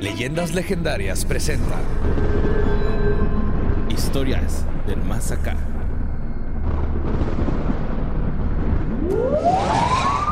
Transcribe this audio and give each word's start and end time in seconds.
Leyendas 0.00 0.54
legendarias 0.54 1.24
presenta 1.24 1.76
Historias 3.88 4.64
del 4.86 5.02
más 5.02 5.32
acá. 5.32 5.56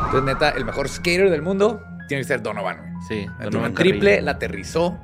Entonces, 0.05 0.23
neta, 0.23 0.49
el 0.51 0.65
mejor 0.65 0.87
skater 0.87 1.29
del 1.29 1.41
mundo 1.41 1.81
tiene 2.07 2.21
que 2.21 2.27
ser 2.27 2.41
Donovan. 2.41 2.95
Sí, 3.07 3.25
Donovan 3.43 3.71
un 3.71 3.75
triple, 3.75 4.09
Carrillo. 4.11 4.25
la 4.25 4.31
aterrizó. 4.31 4.97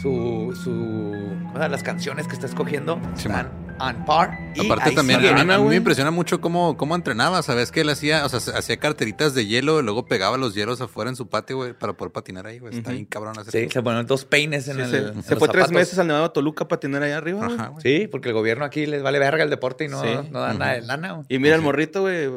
Su, 0.00 0.56
su, 0.62 1.50
o 1.54 1.58
sea, 1.58 1.68
las 1.68 1.82
canciones 1.82 2.28
que 2.28 2.34
está 2.34 2.46
escogiendo 2.46 3.00
Sí, 3.16 3.26
están 3.26 3.48
on 3.80 4.04
par. 4.04 4.38
y 4.54 4.64
Aparte 4.66 4.90
ahí 4.90 4.94
también, 4.94 5.20
a, 5.20 5.22
mí- 5.22 5.28
a 5.40 5.44
mí 5.44 5.54
güey. 5.56 5.68
me 5.70 5.76
impresiona 5.76 6.10
mucho 6.10 6.40
cómo, 6.40 6.76
cómo 6.76 6.94
entrenaba. 6.94 7.42
¿Sabes 7.42 7.70
que 7.70 7.80
él 7.82 7.88
hacía? 7.90 8.24
O 8.24 8.28
sea, 8.28 8.40
se- 8.40 8.50
hacía 8.56 8.76
carteritas 8.78 9.34
de 9.34 9.46
hielo 9.46 9.80
y 9.80 9.82
luego 9.82 10.06
pegaba 10.06 10.36
los 10.36 10.54
hielos 10.54 10.80
afuera 10.80 11.10
en 11.10 11.16
su 11.16 11.28
patio, 11.28 11.56
güey, 11.56 11.72
para 11.72 11.92
poder 11.92 12.12
patinar 12.12 12.46
ahí, 12.46 12.58
güey. 12.58 12.76
Está 12.76 12.92
bien 12.92 13.04
cabrón 13.04 13.38
hacer 13.38 13.52
Sí, 13.52 13.58
eso. 13.58 13.70
se 13.72 13.82
ponen 13.82 14.06
dos 14.06 14.24
peines 14.24 14.68
en 14.68 14.76
Sí, 14.76 14.80
el. 14.82 14.90
se, 14.90 14.96
en 14.98 15.22
se 15.22 15.30
los 15.30 15.38
fue 15.38 15.48
tres 15.48 15.70
meses 15.70 15.98
al 15.98 16.06
Nevado 16.06 16.24
de 16.28 16.32
Toluca 16.34 16.64
a 16.64 16.68
patinar 16.68 17.02
allá 17.02 17.16
arriba. 17.18 17.46
Ajá, 17.46 17.68
güey. 17.68 17.82
Sí, 17.82 18.08
porque 18.08 18.28
el 18.28 18.34
gobierno 18.34 18.64
aquí 18.64 18.86
les 18.86 19.02
vale 19.02 19.18
verga 19.18 19.44
el 19.44 19.50
deporte 19.50 19.84
y 19.84 19.88
no, 19.88 20.02
Sí. 20.02 20.08
no 20.30 20.40
da 20.40 20.54
nada 20.54 20.72
de 20.74 20.80
lana. 20.82 21.12
güey. 21.12 21.26
Y 21.28 21.38
mira 21.38 21.54
el 21.54 21.62
morrito, 21.62 22.02
güey, 22.02 22.28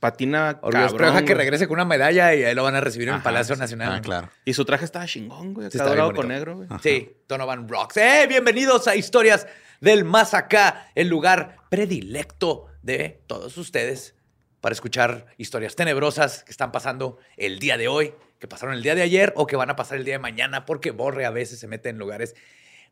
patina 0.00 0.58
cabrón. 0.60 0.96
deja 0.98 1.24
que 1.24 1.34
regrese 1.34 1.68
con 1.68 1.74
una 1.76 1.84
medalla 1.84 2.34
y 2.34 2.42
ahí 2.42 2.54
lo 2.56 2.64
van 2.64 2.74
a 2.74 2.80
recibir 2.80 3.08
en 3.08 3.14
el 3.14 3.22
Palacio 3.22 3.54
sí. 3.54 3.60
Nacional. 3.60 3.92
Ah, 3.94 4.00
claro. 4.00 4.28
Y 4.44 4.52
su 4.54 4.64
traje 4.64 4.84
estaba 4.84 5.04
chingón, 5.06 5.54
güey. 5.54 5.68
Está 5.68 5.84
dorado 5.84 6.12
con 6.12 6.26
negro, 6.26 6.56
güey. 6.56 6.68
Sí, 6.82 7.10
Donovan 7.28 7.68
Rocks. 7.68 7.96
¡Eh! 7.98 8.26
Bienvenidos 8.28 8.88
a 8.88 8.96
Historias 8.96 9.46
del 9.82 10.04
Más 10.04 10.32
Acá, 10.32 10.90
el 10.94 11.08
lugar 11.08 11.56
predilecto 11.68 12.66
de 12.82 13.20
todos 13.26 13.58
ustedes 13.58 14.14
para 14.60 14.74
escuchar 14.74 15.26
historias 15.38 15.74
tenebrosas 15.74 16.44
que 16.44 16.52
están 16.52 16.70
pasando 16.70 17.18
el 17.36 17.58
día 17.58 17.76
de 17.76 17.88
hoy, 17.88 18.14
que 18.38 18.46
pasaron 18.46 18.76
el 18.76 18.82
día 18.82 18.94
de 18.94 19.02
ayer 19.02 19.32
o 19.36 19.46
que 19.48 19.56
van 19.56 19.70
a 19.70 19.76
pasar 19.76 19.98
el 19.98 20.04
día 20.04 20.14
de 20.14 20.18
mañana, 20.20 20.66
porque 20.66 20.92
Borre 20.92 21.26
a 21.26 21.30
veces 21.30 21.58
se 21.58 21.66
mete 21.66 21.88
en 21.88 21.98
lugares 21.98 22.36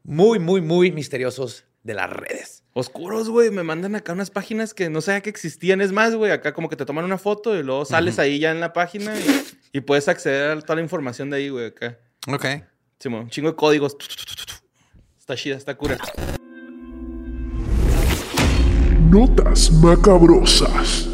muy, 0.03 0.41
muy, 0.41 0.61
muy 0.61 0.91
misteriosos 0.91 1.65
de 1.85 1.95
las 1.95 2.11
redes. 2.11 2.65
Oscuros, 2.73 3.29
güey. 3.29 3.53
Me 3.53 3.63
mandan 3.63 3.95
acá 3.95 4.13
unas 4.13 4.31
páginas 4.31 4.75
que 4.75 4.91
no 4.91 5.01
sabía 5.01 5.21
que 5.21 5.31
existían. 5.31 5.81
Es 5.81 5.93
más, 5.93 6.17
güey, 6.17 6.33
acá 6.33 6.53
como 6.53 6.69
que 6.69 6.75
te 6.75 6.85
toman 6.85 7.05
una 7.05 7.19
foto 7.19 7.57
y 7.57 7.63
luego 7.63 7.85
sales 7.85 8.19
ahí 8.19 8.41
ya 8.41 8.51
en 8.51 8.59
la 8.59 8.73
página 8.73 9.17
y, 9.17 9.45
y 9.73 9.81
puedes 9.81 10.09
acceder 10.09 10.51
a 10.51 10.61
toda 10.61 10.75
la 10.75 10.83
información 10.83 11.31
de 11.31 11.37
ahí, 11.37 11.51
güey, 11.51 11.67
acá. 11.67 11.99
Ok. 12.27 12.47
Simón, 12.99 13.23
un 13.23 13.31
chingo 13.31 13.51
de 13.51 13.57
códigos. 13.57 13.97
Está 15.21 15.37
chida, 15.37 15.57
está 15.57 15.77
cura. 15.77 15.97
Notas 19.11 19.73
macabrosas. 19.73 21.09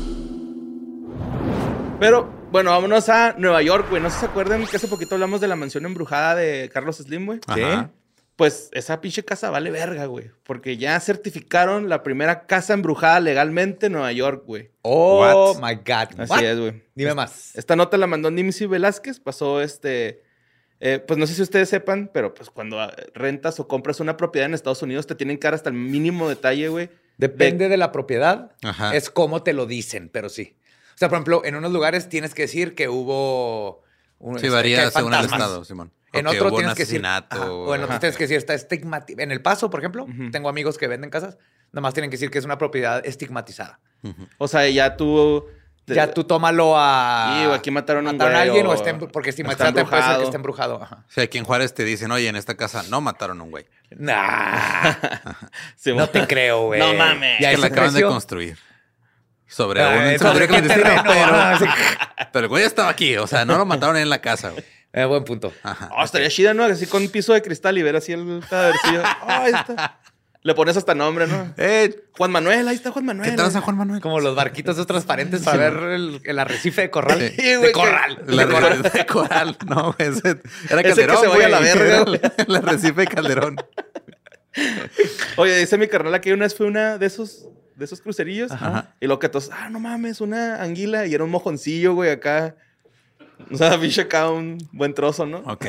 Pero, 1.98 2.30
bueno, 2.52 2.70
vámonos 2.70 3.08
a 3.08 3.34
Nueva 3.38 3.62
York, 3.62 3.86
güey. 3.88 4.02
No 4.02 4.10
sé 4.10 4.16
si 4.16 4.20
se 4.20 4.26
acuerdan 4.26 4.66
que 4.66 4.76
hace 4.76 4.86
poquito 4.86 5.14
hablamos 5.14 5.40
de 5.40 5.48
la 5.48 5.56
mansión 5.56 5.86
embrujada 5.86 6.34
de 6.34 6.68
Carlos 6.72 6.96
Slim, 6.98 7.24
güey. 7.24 7.40
Ajá. 7.46 7.90
Pues 8.36 8.68
esa 8.72 9.00
pinche 9.00 9.24
casa 9.24 9.48
vale 9.48 9.70
verga, 9.70 10.04
güey. 10.04 10.30
Porque 10.42 10.76
ya 10.76 11.00
certificaron 11.00 11.88
la 11.88 12.02
primera 12.02 12.46
casa 12.46 12.74
embrujada 12.74 13.18
legalmente 13.20 13.86
en 13.86 13.92
Nueva 13.92 14.12
York, 14.12 14.44
güey. 14.46 14.70
Oh, 14.82 15.54
What? 15.54 15.62
my 15.66 15.76
God. 15.76 16.20
Así 16.20 16.32
What? 16.32 16.42
es, 16.44 16.58
güey. 16.60 16.82
Dime 16.94 17.14
más. 17.14 17.56
Esta 17.56 17.76
nota 17.76 17.96
la 17.96 18.06
mandó 18.06 18.30
Nimsi 18.30 18.66
Velázquez. 18.66 19.20
Pasó 19.20 19.62
este. 19.62 20.22
eh, 20.80 20.98
pues 20.98 21.18
no 21.18 21.26
sé 21.26 21.32
si 21.32 21.40
ustedes 21.40 21.70
sepan, 21.70 22.10
pero 22.12 22.34
pues 22.34 22.50
cuando 22.50 22.78
ah, 22.78 22.94
rentas 23.14 23.58
o 23.58 23.66
compras 23.66 24.00
una 24.00 24.18
propiedad 24.18 24.46
en 24.46 24.52
Estados 24.54 24.82
Unidos 24.82 25.06
te 25.06 25.14
tienen 25.14 25.38
que 25.38 25.46
dar 25.46 25.54
hasta 25.54 25.70
el 25.70 25.76
mínimo 25.76 26.28
detalle, 26.28 26.68
güey. 26.68 26.90
Depende 27.18 27.68
de 27.68 27.76
la 27.76 27.92
propiedad, 27.92 28.52
Ajá. 28.62 28.94
es 28.96 29.10
como 29.10 29.42
te 29.42 29.52
lo 29.52 29.66
dicen, 29.66 30.08
pero 30.12 30.28
sí. 30.28 30.56
O 30.94 30.98
sea, 30.98 31.08
por 31.08 31.16
ejemplo, 31.16 31.42
en 31.44 31.56
unos 31.56 31.72
lugares 31.72 32.08
tienes 32.08 32.34
que 32.34 32.42
decir 32.42 32.74
que 32.74 32.88
hubo... 32.88 33.82
un- 34.18 34.38
Sí, 34.38 34.46
este, 34.46 34.50
varía 34.56 34.90
según 34.90 35.14
el 35.14 35.24
estado, 35.24 35.64
Simón. 35.64 35.92
En 36.12 36.26
otro 36.26 36.50
tienes 36.52 36.74
que 36.74 36.84
decir... 36.84 37.04
ajá, 37.04 37.50
o 37.52 37.74
en 37.74 37.82
otro 37.82 37.98
tienes 37.98 38.16
que 38.16 38.24
decir 38.24 38.38
está 38.38 38.54
estigmatizado. 38.54 39.22
En 39.22 39.30
El 39.30 39.42
Paso, 39.42 39.68
por 39.68 39.80
ejemplo, 39.80 40.04
Ujú. 40.04 40.30
tengo 40.30 40.48
amigos 40.48 40.78
que 40.78 40.88
venden 40.88 41.10
casas, 41.10 41.36
nada 41.72 41.82
más 41.82 41.92
tienen 41.94 42.10
que 42.10 42.16
decir 42.16 42.30
que 42.30 42.38
es 42.38 42.44
una 42.46 42.56
propiedad 42.58 43.04
estigmatizada. 43.06 43.80
O 44.38 44.48
sea, 44.48 44.68
ya 44.68 44.96
tú. 44.96 45.44
Te- 45.86 45.94
Ya 45.94 46.12
tú 46.12 46.24
tómalo 46.24 46.74
a... 46.76 47.38
Sí, 47.40 47.46
o 47.46 47.54
aquí 47.54 47.70
mataron 47.70 48.06
a 48.06 48.10
un 48.10 48.16
mataron 48.18 48.36
a 48.36 48.42
alguien 48.42 48.66
o, 48.66 48.70
o 48.70 48.74
está 48.74 48.90
em- 48.90 48.98
porque 48.98 49.30
estigmatizada 49.30 49.68
también 49.70 49.88
puede 49.88 50.02
ser 50.02 50.16
que 50.18 50.24
esté 50.24 50.36
embrujado. 50.36 50.82
Ajá. 50.82 51.04
O 51.08 51.10
sea, 51.12 51.24
aquí 51.24 51.38
en 51.38 51.44
Juárez 51.44 51.72
te 51.74 51.84
dicen, 51.84 52.10
oye, 52.12 52.28
en 52.28 52.36
esta 52.36 52.56
casa 52.56 52.82
no 52.90 53.00
mataron 53.00 53.40
a 53.40 53.44
un 53.44 53.50
güey. 53.50 53.64
Nah, 53.90 54.92
no 55.86 56.08
te 56.10 56.26
creo, 56.26 56.66
güey. 56.66 56.80
No 56.80 56.92
mames. 56.94 57.40
Ya 57.40 57.50
Es 57.52 57.56
que 57.56 57.60
la 57.62 57.66
acaban 57.68 57.94
de 57.94 58.02
construir. 58.02 58.58
Sobre 59.48 59.80
Ah, 59.80 60.10
un 60.12 60.18
¿sobre 60.18 60.48
clandestino, 60.48 60.90
pero, 61.06 61.72
pero 62.32 62.44
el 62.44 62.48
güey 62.48 62.64
estaba 62.64 62.88
aquí. 62.90 63.16
O 63.16 63.26
sea, 63.28 63.44
no 63.44 63.56
lo 63.56 63.64
mataron 63.64 63.96
en 63.96 64.10
la 64.10 64.20
casa, 64.20 64.50
güey. 64.50 64.64
Eh, 64.92 65.04
buen 65.04 65.24
punto. 65.24 65.52
Ajá. 65.62 65.90
Oh, 65.94 66.02
estaría 66.02 66.30
chida, 66.30 66.54
¿no? 66.54 66.64
Así 66.64 66.86
con 66.86 67.06
piso 67.08 67.34
de 67.34 67.42
cristal 67.42 67.76
y 67.76 67.82
ver 67.82 67.96
así 67.96 68.12
el 68.12 68.42
cadávercillo. 68.48 69.02
Oh, 69.24 69.28
ahí 69.30 69.52
está. 69.52 70.00
Le 70.46 70.54
pones 70.54 70.76
hasta 70.76 70.94
nombre, 70.94 71.26
¿no? 71.26 71.52
Eh, 71.56 72.04
Juan 72.16 72.30
Manuel, 72.30 72.68
ahí 72.68 72.76
está 72.76 72.92
Juan 72.92 73.04
Manuel. 73.04 73.30
¿Qué 73.30 73.36
tranza, 73.36 73.60
Juan 73.60 73.76
Manuel? 73.76 74.00
Como 74.00 74.20
los 74.20 74.36
barquitos 74.36 74.76
esos 74.76 74.86
transparentes 74.86 75.42
para 75.42 75.70
ver 75.70 75.90
el, 75.94 76.20
el 76.22 76.38
arrecife 76.38 76.82
de 76.82 76.90
corral. 76.90 77.18
Sí. 77.18 77.34
Güey, 77.36 77.56
de 77.56 77.66
que- 77.66 77.72
corral. 77.72 78.22
La 78.28 78.46
de 78.46 78.52
corral. 78.52 78.82
de, 78.94 79.06
coral, 79.06 79.56
no, 79.66 79.92
güey, 79.98 80.08
ese 80.10 80.28
era 80.70 80.80
Ese 80.80 80.82
que 80.82 80.82
Calderón, 80.82 81.16
se 81.20 81.26
vaya 81.26 81.46
a 81.46 81.48
la 81.48 81.58
güey, 81.58 81.74
verga, 81.74 82.04
güey. 82.04 82.20
El 82.46 82.56
arrecife 82.56 83.00
de 83.00 83.06
Calderón. 83.08 83.56
Oye, 85.36 85.58
dice 85.58 85.76
mi 85.78 85.88
carnal 85.88 86.20
que 86.20 86.32
una 86.32 86.44
vez 86.44 86.54
fue 86.54 86.66
una 86.66 86.96
de 86.96 87.06
esos, 87.06 87.48
de 87.74 87.84
esos 87.84 88.00
crucerillos. 88.00 88.52
Ajá. 88.52 88.94
Y 89.00 89.08
lo 89.08 89.18
que 89.18 89.28
todos, 89.28 89.50
ah, 89.52 89.68
no 89.68 89.80
mames, 89.80 90.20
una 90.20 90.62
anguila. 90.62 91.06
Y 91.06 91.14
era 91.14 91.24
un 91.24 91.30
mojoncillo, 91.30 91.94
güey, 91.94 92.10
acá. 92.10 92.54
O 93.50 93.56
sea, 93.56 93.76
bicho 93.78 94.02
acá 94.02 94.30
un 94.30 94.58
buen 94.70 94.94
trozo, 94.94 95.26
¿no? 95.26 95.38
Ok. 95.38 95.66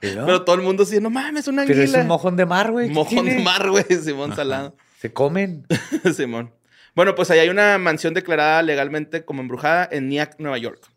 Pero 0.00 0.44
todo 0.44 0.56
el 0.56 0.62
mundo 0.62 0.84
decía, 0.84 1.00
no 1.00 1.10
mames, 1.10 1.48
una 1.48 1.62
anguila. 1.62 1.80
Pero 1.80 1.90
es 1.90 2.02
un 2.02 2.06
mojón 2.06 2.36
de 2.36 2.46
mar, 2.46 2.70
güey. 2.70 2.88
¿qué 2.88 2.94
Mojón 2.94 3.26
de 3.26 3.38
mar, 3.40 3.70
güey, 3.70 3.84
Simón 4.02 4.34
Salado. 4.34 4.76
Se 5.00 5.12
comen. 5.12 5.66
Simón. 6.16 6.52
Bueno, 6.94 7.14
pues 7.14 7.30
ahí 7.30 7.40
hay 7.40 7.48
una 7.48 7.76
mansión 7.78 8.14
declarada 8.14 8.62
legalmente 8.62 9.24
como 9.24 9.42
embrujada 9.42 9.88
en 9.90 10.08
Nyack, 10.08 10.36
Nueva 10.38 10.58
York. 10.58 10.90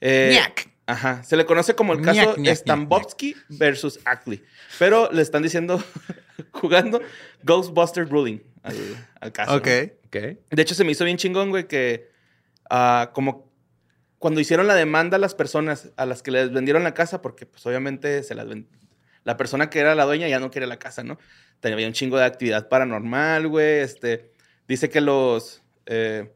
Eh, 0.00 0.30
Nyack. 0.32 0.70
Ajá. 0.86 1.22
Se 1.22 1.36
le 1.36 1.46
conoce 1.46 1.74
como 1.74 1.92
el 1.92 2.02
caso 2.02 2.34
Stambovsky 2.44 3.36
versus 3.48 4.00
Ackley. 4.04 4.42
Pero 4.78 5.10
le 5.12 5.22
están 5.22 5.42
diciendo, 5.42 5.82
jugando 6.50 7.00
Ghostbuster 7.44 8.08
Ruling 8.08 8.38
al, 8.62 8.76
al 9.20 9.32
caso. 9.32 9.54
Ok. 9.54 9.66
¿no? 9.66 9.82
Ok. 10.06 10.16
De 10.50 10.62
hecho, 10.62 10.74
se 10.74 10.82
me 10.82 10.92
hizo 10.92 11.04
bien 11.04 11.16
chingón, 11.16 11.50
güey, 11.50 11.68
que 11.68 12.10
ah, 12.68 13.10
como 13.14 13.49
cuando 14.20 14.38
hicieron 14.38 14.66
la 14.66 14.74
demanda 14.74 15.16
a 15.16 15.18
las 15.18 15.34
personas 15.34 15.92
a 15.96 16.04
las 16.04 16.22
que 16.22 16.30
les 16.30 16.52
vendieron 16.52 16.84
la 16.84 16.92
casa, 16.92 17.22
porque 17.22 17.46
pues 17.46 17.64
obviamente 17.64 18.22
se 18.22 18.34
las 18.34 18.46
la 19.24 19.36
persona 19.38 19.70
que 19.70 19.80
era 19.80 19.94
la 19.94 20.04
dueña 20.04 20.28
ya 20.28 20.38
no 20.38 20.50
quiere 20.50 20.66
la 20.66 20.78
casa, 20.78 21.02
¿no? 21.02 21.18
Tenía 21.60 21.86
un 21.86 21.94
chingo 21.94 22.18
de 22.18 22.26
actividad 22.26 22.68
paranormal, 22.68 23.48
güey, 23.48 23.80
este... 23.80 24.30
dice 24.68 24.90
que 24.90 25.00
los, 25.00 25.62
eh, 25.86 26.30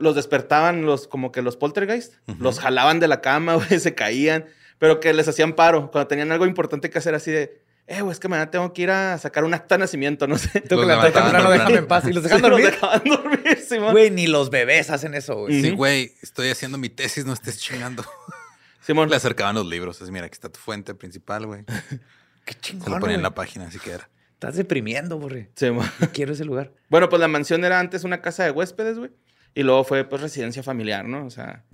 los 0.00 0.14
despertaban 0.14 0.86
los, 0.86 1.06
como 1.06 1.30
que 1.30 1.42
los 1.42 1.58
poltergeist, 1.58 2.14
los 2.40 2.58
jalaban 2.58 3.00
de 3.00 3.08
la 3.08 3.20
cama, 3.20 3.54
güey, 3.68 3.78
se 3.78 3.94
caían, 3.94 4.46
pero 4.78 4.98
que 4.98 5.12
les 5.12 5.28
hacían 5.28 5.52
paro 5.52 5.90
cuando 5.90 6.08
tenían 6.08 6.32
algo 6.32 6.46
importante 6.46 6.88
que 6.88 6.98
hacer 6.98 7.14
así 7.14 7.30
de, 7.30 7.62
eh, 7.88 8.02
güey, 8.02 8.12
es 8.12 8.20
que 8.20 8.28
mañana 8.28 8.50
tengo 8.50 8.72
que 8.72 8.82
ir 8.82 8.90
a 8.90 9.16
sacar 9.18 9.44
un 9.44 9.54
acta 9.54 9.76
de 9.76 9.80
nacimiento, 9.80 10.26
no 10.26 10.36
sé. 10.38 10.60
Tengo 10.60 10.82
que 10.82 10.86
Los 10.88 10.96
levantar 10.96 11.22
temprano, 11.24 11.50
déjame 11.50 11.76
en 11.78 11.86
paz. 11.88 12.04
Y 12.06 12.12
los 12.12 12.22
dejan 12.22 12.38
Sí, 12.38 12.42
los 12.42 12.50
dormir. 12.50 12.70
dejaban 12.70 13.02
dormir, 13.04 13.58
Simón. 13.68 13.92
Güey, 13.92 14.10
ni 14.10 14.26
los 14.26 14.50
bebés 14.50 14.90
hacen 14.90 15.14
eso, 15.14 15.34
güey. 15.36 15.62
Sí, 15.62 15.70
güey, 15.70 16.12
estoy 16.22 16.50
haciendo 16.50 16.76
mi 16.78 16.90
tesis, 16.90 17.24
no 17.24 17.32
estés 17.32 17.58
chingando. 17.58 18.04
Simón. 18.82 19.08
Le 19.10 19.16
acercaban 19.16 19.54
los 19.54 19.66
libros. 19.66 20.00
Así, 20.00 20.12
mira, 20.12 20.26
aquí 20.26 20.34
está 20.34 20.48
tu 20.48 20.58
fuente 20.60 20.94
principal, 20.94 21.46
güey. 21.46 21.64
Qué 22.44 22.54
Se 22.54 22.60
chingón, 22.60 22.92
lo 22.92 23.00
ponían 23.00 23.20
en 23.20 23.22
la 23.24 23.34
página, 23.34 23.66
así 23.66 23.78
que 23.78 23.90
era. 23.92 24.08
Estás 24.34 24.56
deprimiendo, 24.56 25.18
borre. 25.18 25.50
Simón. 25.56 25.90
Quiero 26.12 26.32
ese 26.32 26.44
lugar. 26.44 26.72
Bueno, 26.88 27.08
pues 27.08 27.20
la 27.20 27.28
mansión 27.28 27.64
era 27.64 27.80
antes 27.80 28.04
una 28.04 28.20
casa 28.22 28.44
de 28.44 28.50
huéspedes, 28.50 28.98
güey. 28.98 29.10
Y 29.54 29.62
luego 29.62 29.82
fue, 29.84 30.04
pues, 30.04 30.22
residencia 30.22 30.62
familiar, 30.62 31.04
¿no? 31.06 31.26
O 31.26 31.30
sea, 31.30 31.64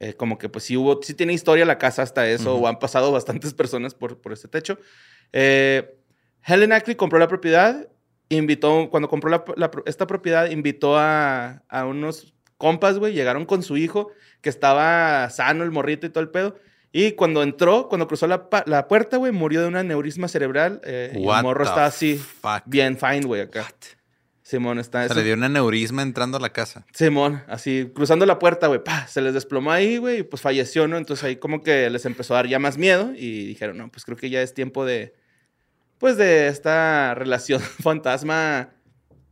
eh, 0.00 0.14
como 0.14 0.36
que, 0.38 0.48
pues, 0.48 0.64
sí 0.64 0.76
hubo, 0.76 1.00
sí 1.02 1.14
tiene 1.14 1.32
historia 1.32 1.64
la 1.64 1.78
casa 1.78 2.02
hasta 2.02 2.26
eso, 2.28 2.56
o 2.56 2.66
han 2.66 2.78
pasado 2.78 3.12
bastantes 3.12 3.54
personas 3.54 3.94
por, 3.94 4.20
por 4.20 4.32
este 4.32 4.48
techo. 4.48 4.78
Eh, 5.32 5.94
Helen 6.44 6.72
Ackley 6.72 6.96
compró 6.96 7.18
la 7.18 7.28
propiedad, 7.28 7.88
invitó, 8.28 8.88
cuando 8.90 9.08
compró 9.08 9.30
la- 9.30 9.44
la 9.56 9.70
pro- 9.70 9.82
esta 9.86 10.06
propiedad, 10.06 10.50
invitó 10.50 10.96
a, 10.98 11.62
a 11.68 11.86
unos 11.86 12.34
compas, 12.56 12.98
güey, 12.98 13.12
llegaron 13.14 13.44
con 13.46 13.62
su 13.62 13.76
hijo, 13.76 14.10
que 14.40 14.48
estaba 14.50 15.28
sano, 15.30 15.64
el 15.64 15.70
morrito 15.70 16.06
y 16.06 16.10
todo 16.10 16.22
el 16.22 16.30
pedo. 16.30 16.56
Y 16.92 17.12
cuando 17.12 17.42
entró, 17.42 17.88
cuando 17.88 18.08
cruzó 18.08 18.26
la, 18.26 18.48
la 18.66 18.88
puerta, 18.88 19.16
güey, 19.16 19.32
murió 19.32 19.60
de 19.62 19.68
un 19.68 19.76
aneurisma 19.76 20.26
cerebral. 20.28 20.80
eh, 20.84 21.12
y 21.14 21.18
el 21.18 21.42
morro 21.42 21.64
the 21.64 21.70
está 21.70 21.86
así, 21.86 22.16
fuck? 22.16 22.62
bien 22.66 22.96
fine, 22.98 23.22
güey, 23.22 23.42
acá. 23.42 23.66
Simón 24.42 24.80
está... 24.80 25.00
Se 25.02 25.06
eso- 25.06 25.14
le 25.14 25.22
dio 25.24 25.34
un 25.34 25.44
aneurisma 25.44 26.02
entrando 26.02 26.36
a 26.36 26.40
la 26.40 26.52
casa. 26.52 26.84
Simón, 26.92 27.42
así 27.46 27.92
cruzando 27.94 28.26
la 28.26 28.40
puerta, 28.40 28.66
güey, 28.66 28.82
pa, 28.82 29.06
se 29.06 29.20
les 29.20 29.32
desplomó 29.34 29.70
ahí, 29.70 29.98
güey, 29.98 30.18
y 30.18 30.22
pues 30.24 30.42
falleció, 30.42 30.88
¿no? 30.88 30.96
Entonces 30.96 31.22
ahí 31.24 31.36
como 31.36 31.62
que 31.62 31.88
les 31.90 32.04
empezó 32.04 32.34
a 32.34 32.38
dar 32.38 32.48
ya 32.48 32.58
más 32.58 32.76
miedo 32.76 33.12
y 33.14 33.46
dijeron, 33.46 33.78
no, 33.78 33.88
pues 33.92 34.04
creo 34.04 34.16
que 34.16 34.28
ya 34.28 34.42
es 34.42 34.52
tiempo 34.52 34.84
de, 34.84 35.14
pues 36.00 36.16
de 36.16 36.48
esta 36.48 37.14
relación 37.14 37.60
fantasma, 37.82 38.70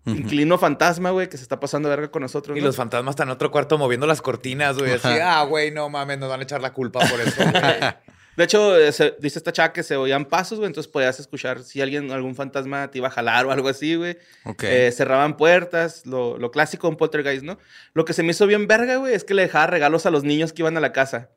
inclino 0.04 0.58
fantasma, 0.58 1.10
güey, 1.10 1.28
que 1.28 1.36
se 1.36 1.42
está 1.42 1.58
pasando 1.58 1.88
de 1.88 1.96
verga 1.96 2.10
con 2.12 2.22
nosotros. 2.22 2.56
Y 2.56 2.60
¿no? 2.60 2.66
los 2.66 2.76
fantasmas 2.76 3.14
están 3.14 3.28
en 3.28 3.32
otro 3.32 3.50
cuarto 3.50 3.76
moviendo 3.78 4.06
las 4.06 4.22
cortinas, 4.22 4.78
güey. 4.78 4.92
Así, 4.92 5.08
ah, 5.20 5.42
güey, 5.42 5.70
no 5.72 5.88
mames, 5.88 6.18
nos 6.18 6.28
van 6.28 6.40
a 6.40 6.42
echar 6.44 6.60
la 6.60 6.72
culpa 6.72 7.00
por 7.00 7.20
eso, 7.20 7.42
güey. 7.42 7.62
De 8.36 8.44
hecho, 8.44 8.92
se- 8.92 9.16
dice 9.18 9.40
esta 9.40 9.52
chava 9.52 9.72
que 9.72 9.82
se 9.82 9.96
oían 9.96 10.24
pasos, 10.24 10.58
güey, 10.58 10.68
entonces 10.68 10.88
podías 10.92 11.18
escuchar 11.18 11.64
si 11.64 11.80
alguien, 11.80 12.12
algún 12.12 12.36
fantasma 12.36 12.88
te 12.88 12.98
iba 12.98 13.08
a 13.08 13.10
jalar 13.10 13.46
o 13.46 13.50
algo 13.50 13.68
así, 13.68 13.96
güey. 13.96 14.16
Ok. 14.44 14.62
Eh, 14.62 14.92
cerraban 14.92 15.36
puertas, 15.36 16.06
lo, 16.06 16.38
lo 16.38 16.52
clásico 16.52 16.86
de 16.86 16.92
un 16.92 16.96
poltergeist, 16.98 17.42
¿no? 17.42 17.58
Lo 17.94 18.04
que 18.04 18.12
se 18.12 18.22
me 18.22 18.30
hizo 18.30 18.46
bien 18.46 18.68
verga, 18.68 18.94
güey, 18.94 19.12
es 19.12 19.24
que 19.24 19.34
le 19.34 19.42
dejaba 19.42 19.66
regalos 19.66 20.06
a 20.06 20.12
los 20.12 20.22
niños 20.22 20.52
que 20.52 20.62
iban 20.62 20.76
a 20.76 20.80
la 20.80 20.92
casa. 20.92 21.30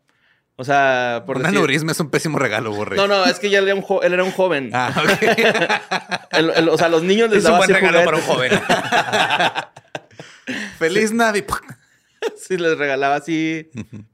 O 0.58 0.64
sea, 0.64 1.24
por 1.26 1.38
un 1.38 1.44
decir... 1.44 1.58
aneurisma 1.58 1.92
es 1.94 2.00
un 2.00 2.10
pésimo 2.10 2.38
regalo, 2.38 2.72
borre. 2.72 2.96
No, 2.96 3.08
no, 3.08 3.26
es 3.26 3.40
que 3.40 3.50
ya 3.50 3.60
él 3.60 3.66
era 3.66 3.76
un, 3.76 3.82
jo- 3.82 4.04
él 4.04 4.14
era 4.14 4.24
un 4.24 4.32
joven. 4.32 4.70
Ah, 4.74 4.94
ok. 4.96 6.30
El- 6.38 6.50
el- 6.52 6.70
o 6.70 6.78
sea, 6.78 6.88
los 6.90 7.04
niños 7.04 7.30
les 7.30 7.40
Es 7.40 7.46
un 7.46 7.52
daba 7.52 7.58
buen 7.58 7.72
así 7.72 7.80
regalo 7.86 8.06
para 8.06 8.18
un 8.18 8.24
joven. 8.24 8.52
Feliz 10.80 11.12
Navi. 11.12 11.44
Sí, 12.38 12.56
les 12.56 12.78
regalaba 12.78 13.16
así, 13.16 13.68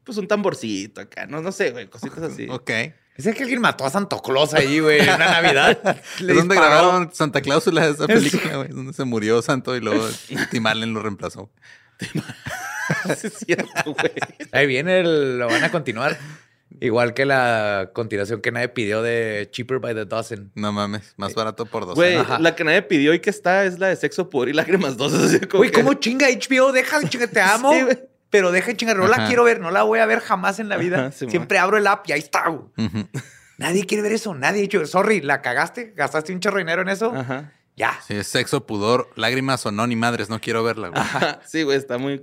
pues 0.06 0.18
un 0.18 0.30
tamborcito 0.30 1.01
acá, 1.01 1.25
no, 1.25 1.42
no 1.42 1.51
sé, 1.51 1.72
güey, 1.72 1.89
cositas 1.89 2.24
así. 2.24 2.48
Ok. 2.50 2.69
Es 3.18 3.25
que 3.36 3.44
alguien 3.44 3.60
mató 3.60 3.86
a 3.86 3.89
Santo 3.89 4.22
Claus 4.22 4.54
ahí, 4.54 4.80
güey, 4.80 5.01
en 5.01 5.10
una 5.13 5.42
Navidad. 5.42 6.00
¿Es 6.18 6.36
donde 6.36 6.56
grabaron 6.56 7.10
Santa 7.13 7.42
Cláusula 7.42 7.86
esa 7.86 8.07
película, 8.07 8.56
güey? 8.57 8.69
Donde 8.69 8.94
se 8.94 9.04
murió 9.04 9.42
Santo 9.42 9.75
y 9.75 9.81
luego 9.81 10.07
Tim 10.51 10.66
Allen 10.68 10.94
lo 10.94 11.01
reemplazó. 11.01 11.51
Sí, 13.18 13.28
es 13.28 13.34
cierto, 13.45 13.94
güey. 13.94 14.12
Ahí 14.51 14.68
viene, 14.68 15.00
el- 15.01 15.39
lo 15.39 15.48
van 15.48 15.63
a 15.63 15.72
continuar. 15.72 16.18
Igual 16.80 17.13
que 17.13 17.25
la 17.25 17.92
continuación 17.94 18.42
que 18.42 18.51
nadie 18.51 18.68
pidió 18.69 19.01
de 19.01 19.48
Cheaper 19.51 19.80
by 19.80 19.95
the 19.95 20.06
Dozen. 20.06 20.51
No 20.54 20.72
mames, 20.72 21.13
más 21.18 21.34
barato 21.34 21.66
por 21.66 21.86
dos. 21.86 21.95
Güey, 21.95 22.18
la 22.39 22.56
que 22.56 22.63
nadie 22.63 22.81
pidió 22.84 23.13
y 23.13 23.19
que 23.19 23.30
está 23.30 23.63
es 23.66 23.80
la 23.80 23.88
de 23.88 23.95
sexo, 23.95 24.30
pudor 24.30 24.50
y 24.50 24.54
lágrimas 24.54 24.98
dos. 24.98 25.13
así 25.13 25.39
como 25.42 25.60
Güey, 25.60 25.72
que- 25.72 25.81
¿cómo 25.81 25.94
chinga 25.95 26.28
HBO? 26.28 26.72
Deja 26.74 27.00
de 27.00 27.10
chingar, 27.10 27.30
te 27.30 27.42
amo. 27.42 27.72
Sí, 27.74 27.98
pero 28.30 28.51
deja 28.51 28.68
de 28.68 28.78
chingar. 28.78 28.98
No 28.98 29.07
la 29.07 29.28
quiero 29.28 29.44
ver, 29.45 29.60
no 29.62 29.72
la 29.72 29.84
voy 29.84 30.00
a 30.00 30.06
ver 30.06 30.19
jamás 30.19 30.60
en 30.60 30.69
la 30.69 30.78
vida. 30.78 30.98
Ajá, 31.07 31.12
sí, 31.13 31.30
Siempre 31.30 31.57
abro 31.57 31.78
el 31.78 31.88
app 31.88 32.07
y 32.10 32.12
ahí 32.12 32.19
está. 32.19 32.50
Ujú. 32.50 33.07
Nadie 33.57 33.86
quiere 33.86 34.04
ver 34.04 34.12
eso. 34.12 34.36
Nadie 34.36 34.60
ha 34.60 34.62
dicho, 34.63 34.86
sorry, 34.86 35.22
la 35.22 35.42
cagaste, 35.42 35.94
gastaste 35.95 36.31
un 36.34 36.42
chorro 36.42 36.57
de 36.57 36.63
dinero 36.63 36.81
en 36.84 36.89
eso. 36.89 37.12
Ajá. 37.16 37.54
Ya. 37.75 37.98
Sí, 38.06 38.22
sexo, 38.24 38.66
pudor, 38.68 39.10
lágrimas 39.16 39.66
o 39.66 39.72
no, 39.72 39.88
ni 39.88 39.95
madres. 39.95 40.30
No 40.30 40.39
quiero 40.42 40.63
verla, 40.63 40.89
güey. 40.89 41.00
Ajá, 41.01 41.39
Sí, 41.48 41.63
güey, 41.63 41.78
está 41.78 41.98
muy. 41.98 42.22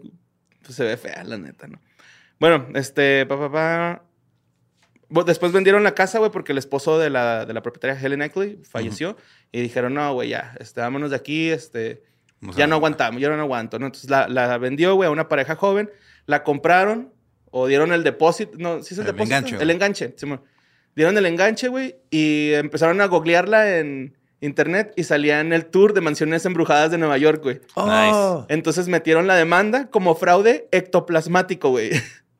Pues 0.65 0.77
se 0.77 0.85
ve 0.85 0.97
fea, 0.97 1.23
la 1.25 1.37
neta, 1.37 1.67
¿no? 1.67 1.81
Bueno, 2.41 2.67
este, 2.75 3.27
papá, 3.27 4.03
después 5.27 5.53
vendieron 5.53 5.85
la 5.85 5.95
casa, 5.95 6.19
güey, 6.19 6.31
porque 6.31 6.53
el 6.53 6.59
esposo 6.59 6.99
de 6.99 7.11
la, 7.11 7.47
de 7.47 7.53
la 7.53 7.63
propietaria 7.63 7.99
Helen 8.01 8.23
Eckley 8.23 8.59
falleció. 8.69 9.17
Y 9.53 9.61
dijeron, 9.61 9.95
no, 9.95 10.13
güey, 10.15 10.31
ya, 10.31 10.55
este, 10.59 10.81
vámonos 10.81 11.11
de 11.11 11.17
aquí, 11.17 11.51
este. 11.51 12.03
Ya 12.57 12.67
no 12.67 12.75
aguantamos, 12.77 13.23
ya 13.23 13.31
no 13.31 13.41
aguanto, 13.41 13.79
¿no? 13.79 13.87
Entonces 13.87 14.11
la, 14.11 14.29
la 14.29 14.59
vendió, 14.59 14.95
güey, 14.97 15.09
a 15.09 15.11
una 15.11 15.29
pareja 15.29 15.57
joven, 15.57 15.91
la 16.27 16.43
compraron 16.43 17.11
o 17.51 17.67
dieron 17.67 17.93
el 17.93 18.05
depósito, 18.05 18.53
no, 18.59 18.83
¿sí 18.83 18.93
es 18.93 18.99
el, 18.99 19.07
El 19.07 19.13
depósito? 19.13 19.37
enganche, 19.37 19.57
El 19.63 19.71
enganche, 19.71 20.15
Simón. 20.17 20.43
Dieron 20.95 21.17
el 21.17 21.25
enganche, 21.25 21.69
güey, 21.69 21.97
y 22.11 22.53
empezaron 22.53 23.01
a 23.01 23.07
googlearla 23.07 23.79
en 23.79 24.17
internet 24.45 24.93
y 24.97 25.05
salía 25.05 25.41
en 25.41 25.53
el 25.53 25.67
tour 25.67 25.95
de 25.95 26.01
mansiones 26.01 26.45
embrujadas 26.45 26.91
de 26.91 26.99
Nueva 26.99 27.19
York, 27.19 27.43
güey. 27.43 27.61
Oh. 27.75 28.47
Entonces 28.49 28.89
metieron 28.89 29.27
la 29.27 29.37
demanda 29.37 29.89
como 29.91 30.15
fraude 30.15 30.69
ectoplasmático, 30.71 31.71
güey. 31.71 31.91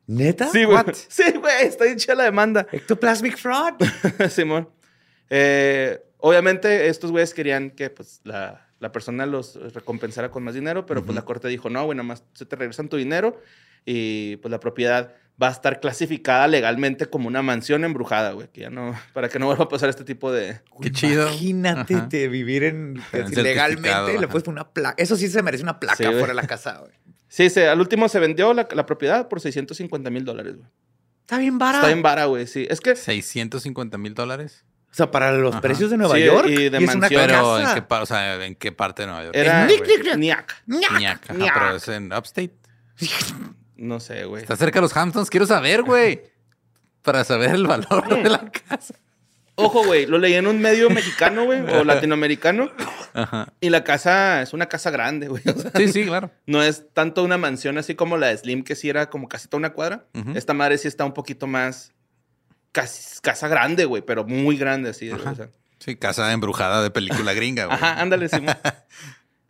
¿Neta? 0.07 0.49
Sí, 0.49 0.63
güey. 0.63 0.77
What? 0.77 0.93
Sí, 1.07 1.23
güey, 1.39 1.65
está 1.65 1.85
hecha 1.87 2.15
la 2.15 2.23
demanda. 2.23 2.67
Ectoplasmic 2.71 3.37
fraud. 3.37 3.73
Simón. 4.29 4.69
Eh, 5.29 5.99
obviamente, 6.17 6.87
estos 6.87 7.11
güeyes 7.11 7.33
querían 7.33 7.71
que 7.71 7.89
pues, 7.89 8.21
la, 8.23 8.67
la 8.79 8.91
persona 8.91 9.25
los 9.25 9.55
recompensara 9.73 10.29
con 10.29 10.43
más 10.43 10.53
dinero, 10.53 10.85
pero 10.85 11.03
pues 11.03 11.15
la 11.15 11.23
corte 11.23 11.47
dijo, 11.47 11.69
no, 11.69 11.85
güey, 11.85 11.95
nada 11.97 12.07
más 12.07 12.23
se 12.33 12.45
te 12.45 12.55
regresan 12.55 12.89
tu 12.89 12.97
dinero 12.97 13.41
y 13.85 14.37
pues 14.37 14.51
la 14.51 14.59
propiedad 14.59 15.15
va 15.41 15.49
a 15.49 15.51
estar 15.51 15.79
clasificada 15.81 16.47
legalmente 16.47 17.07
como 17.07 17.27
una 17.27 17.41
mansión 17.41 17.83
embrujada, 17.83 18.31
güey, 18.31 18.47
que 18.47 18.61
ya 18.61 18.69
no, 18.69 18.95
para 19.13 19.27
que 19.29 19.37
no 19.37 19.47
vuelva 19.47 19.65
a 19.65 19.69
pasar 19.69 19.89
este 19.89 20.03
tipo 20.05 20.31
de... 20.31 20.61
Qué 20.81 20.91
chido. 20.91 21.27
Imagínate 21.27 21.95
Ajá. 21.95 22.07
de 22.07 22.27
vivir 22.29 22.63
en 22.63 23.01
certificado, 23.11 23.43
legalmente. 23.43 24.13
Le 24.13 24.17
ajá. 24.19 24.27
puedes 24.29 24.43
poner 24.43 24.61
una 24.61 24.69
placa. 24.71 24.95
Eso 25.01 25.15
sí 25.17 25.27
se 25.27 25.41
merece 25.43 25.63
una 25.63 25.79
placa 25.79 25.97
Sí, 25.97 26.03
fuera 26.05 26.27
de 26.27 26.33
la 26.35 26.47
casa, 26.47 26.77
güey. 26.79 26.93
Sí, 27.27 27.49
se, 27.49 27.67
al 27.67 27.79
último 27.81 28.07
se 28.07 28.19
vendió 28.19 28.53
la, 28.53 28.67
la 28.71 28.85
propiedad 28.85 29.27
por 29.27 29.41
650 29.41 30.09
mil 30.09 30.23
dólares, 30.23 30.55
güey. 30.55 30.69
Está 31.21 31.37
bien 31.37 31.57
vara. 31.57 31.79
Está 31.79 31.91
en 31.91 32.01
vara, 32.01 32.25
güey, 32.25 32.47
sí. 32.47 32.65
Es 32.69 32.79
que... 32.79 32.95
650 32.95 33.97
mil 33.97 34.13
dólares. 34.13 34.63
O 34.91 34.93
sea, 34.95 35.11
para 35.11 35.33
los 35.33 35.51
Ajá. 35.55 35.61
precios 35.61 35.89
de 35.91 35.97
Nueva 35.97 36.15
Sí, 36.15 36.23
York. 36.23 36.47
y 36.47 36.69
de 36.69 36.77
es 36.77 36.83
una 36.83 36.95
mansión. 36.95 37.21
Pero 37.25 37.59
¿en 37.59 37.65
qué, 37.75 37.83
o 37.95 38.05
sea, 38.05 38.45
¿en 38.45 38.55
qué 38.55 38.71
parte 38.71 39.01
de 39.01 39.07
Nueva 39.07 39.23
York? 39.25 39.35
Era 39.35 39.65
Nick, 39.65 39.81
Nick, 39.85 40.03
Nick. 40.05 40.15
Niac. 40.15 40.63
Ñac. 40.67 41.23
Ajá, 41.29 41.33
Ñac. 41.33 41.53
pero 41.53 41.75
es 41.75 41.87
en 41.89 42.13
Upstate. 42.13 42.53
No 43.77 43.99
sé, 43.99 44.25
güey. 44.25 44.41
Está 44.43 44.55
cerca 44.55 44.79
de 44.79 44.83
los 44.83 44.95
Hamptons. 44.95 45.29
Quiero 45.29 45.45
saber, 45.45 45.83
güey. 45.83 46.21
Para 47.01 47.23
saber 47.23 47.51
el 47.51 47.67
valor 47.67 48.07
de 48.09 48.29
la 48.29 48.49
casa. 48.49 48.95
Ojo, 49.57 49.85
güey, 49.85 50.05
lo 50.05 50.17
leí 50.17 50.33
en 50.33 50.47
un 50.47 50.59
medio 50.59 50.89
mexicano, 50.89 51.45
güey, 51.45 51.61
o 51.61 51.83
latinoamericano. 51.85 52.69
Ajá. 53.13 53.53
Y 53.61 53.69
la 53.69 53.83
casa 53.85 54.41
es 54.41 54.51
una 54.53 54.65
casa 54.65 54.89
grande, 54.91 55.29
güey. 55.29 55.41
O 55.47 55.57
sea, 55.57 55.71
Sí, 55.75 55.87
sí, 55.93 56.03
claro. 56.05 56.29
no 56.45 56.61
es 56.61 56.91
tanto 56.93 57.23
una 57.23 57.37
mansión 57.37 57.77
así 57.77 57.95
como 57.95 58.17
la 58.17 58.27
de 58.27 58.37
Slim, 58.37 58.63
que 58.63 58.75
sí 58.75 58.89
era 58.89 59.09
como 59.09 59.29
casi 59.29 59.47
toda 59.47 59.59
una 59.59 59.69
cuadra. 59.71 60.07
Esta 60.33 60.53
madre 60.53 60.77
sí 60.77 60.87
está 60.89 61.05
un 61.05 61.13
poquito 61.13 61.47
más. 61.47 61.93
Casi, 62.73 63.21
casa 63.21 63.47
grande, 63.47 63.85
güey, 63.85 64.01
pero 64.01 64.25
muy 64.25 64.57
grande 64.57 64.89
así. 64.89 65.09
güey, 65.09 65.25
o 65.25 65.35
sea. 65.35 65.49
Sí, 65.79 65.95
casa 65.95 66.33
embrujada 66.33 66.81
de 66.83 66.89
película 66.89 67.31
gringa, 67.33 67.65
güey. 67.65 67.77
Ajá, 67.77 68.01
ándale, 68.01 68.27
Simón. 68.29 68.55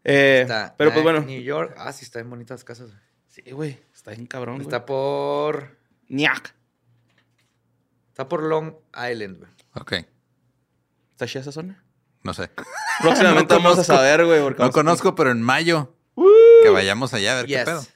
Eh, 0.04 0.42
Está 0.44 0.76
pero 0.78 0.92
pues 0.92 0.98
en 1.00 1.04
bueno. 1.04 1.22
New 1.22 1.42
York. 1.42 1.74
Ah, 1.80 1.92
sí, 1.94 2.06
está 2.06 2.20
en 2.20 2.30
bonitas 2.30 2.64
casas. 2.64 2.90
güey. 2.92 3.02
Sí, 3.28 3.42
güey, 3.52 3.80
está 4.06 4.12
bien 4.12 4.28
cabrón. 4.28 4.62
Está 4.62 4.78
Está 4.78 4.86
por. 4.86 5.78
Ñac. 6.10 6.54
Está 8.10 8.28
por 8.30 8.44
Long 8.44 8.74
Island, 8.94 9.40
güey. 9.40 9.52
Ok. 9.74 9.94
¿Está 11.14 11.26
chida 11.28 11.42
esa 11.42 11.52
zona? 11.52 11.84
No 12.24 12.34
sé. 12.34 12.50
Próximamente 13.02 13.56
No 13.56 13.62
vamos 13.62 13.80
a 13.80 13.84
saber, 13.84 14.26
güey. 14.26 14.42
porque 14.42 14.62
No 14.62 14.70
a- 14.70 14.72
conozco, 14.72 15.16
pero 15.16 15.32
en 15.32 15.42
mayo. 15.42 15.96
Que 16.64 16.70
vayamos 16.70 17.14
allá 17.14 17.34
a 17.34 17.36
ver 17.38 17.46
qué 17.48 17.64
pedo. 17.66 17.82
Sí. 17.82 17.90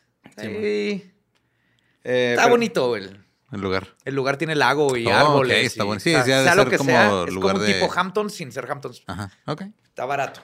Eh, 2.03 2.31
Está 2.31 2.43
pero- 2.43 2.49
bonito, 2.55 2.87
güey. 2.89 3.09
El 3.51 3.61
lugar. 3.61 3.95
El 4.05 4.15
lugar 4.15 4.37
tiene 4.37 4.55
lago 4.55 4.95
y 4.97 5.07
Oh, 5.07 5.13
árboles. 5.15 5.57
ok, 5.57 5.63
está 5.65 5.83
y- 5.83 5.85
bueno. 5.87 5.99
Sí, 5.99 6.11
sea, 6.11 6.23
sí, 6.23 6.29
sea 6.31 6.55
lo 6.55 6.65
que 6.69 6.77
como 6.77 6.89
sea, 6.89 7.23
es 7.27 7.33
lugar 7.33 7.53
como 7.55 7.65
de- 7.65 7.73
tipo 7.73 7.91
Hamptons 7.93 8.33
sin 8.33 8.51
ser 8.51 8.69
Hamptons. 8.69 9.03
Ajá. 9.07 9.31
Ok. 9.45 9.63
Está 9.87 10.05
barato. 10.05 10.41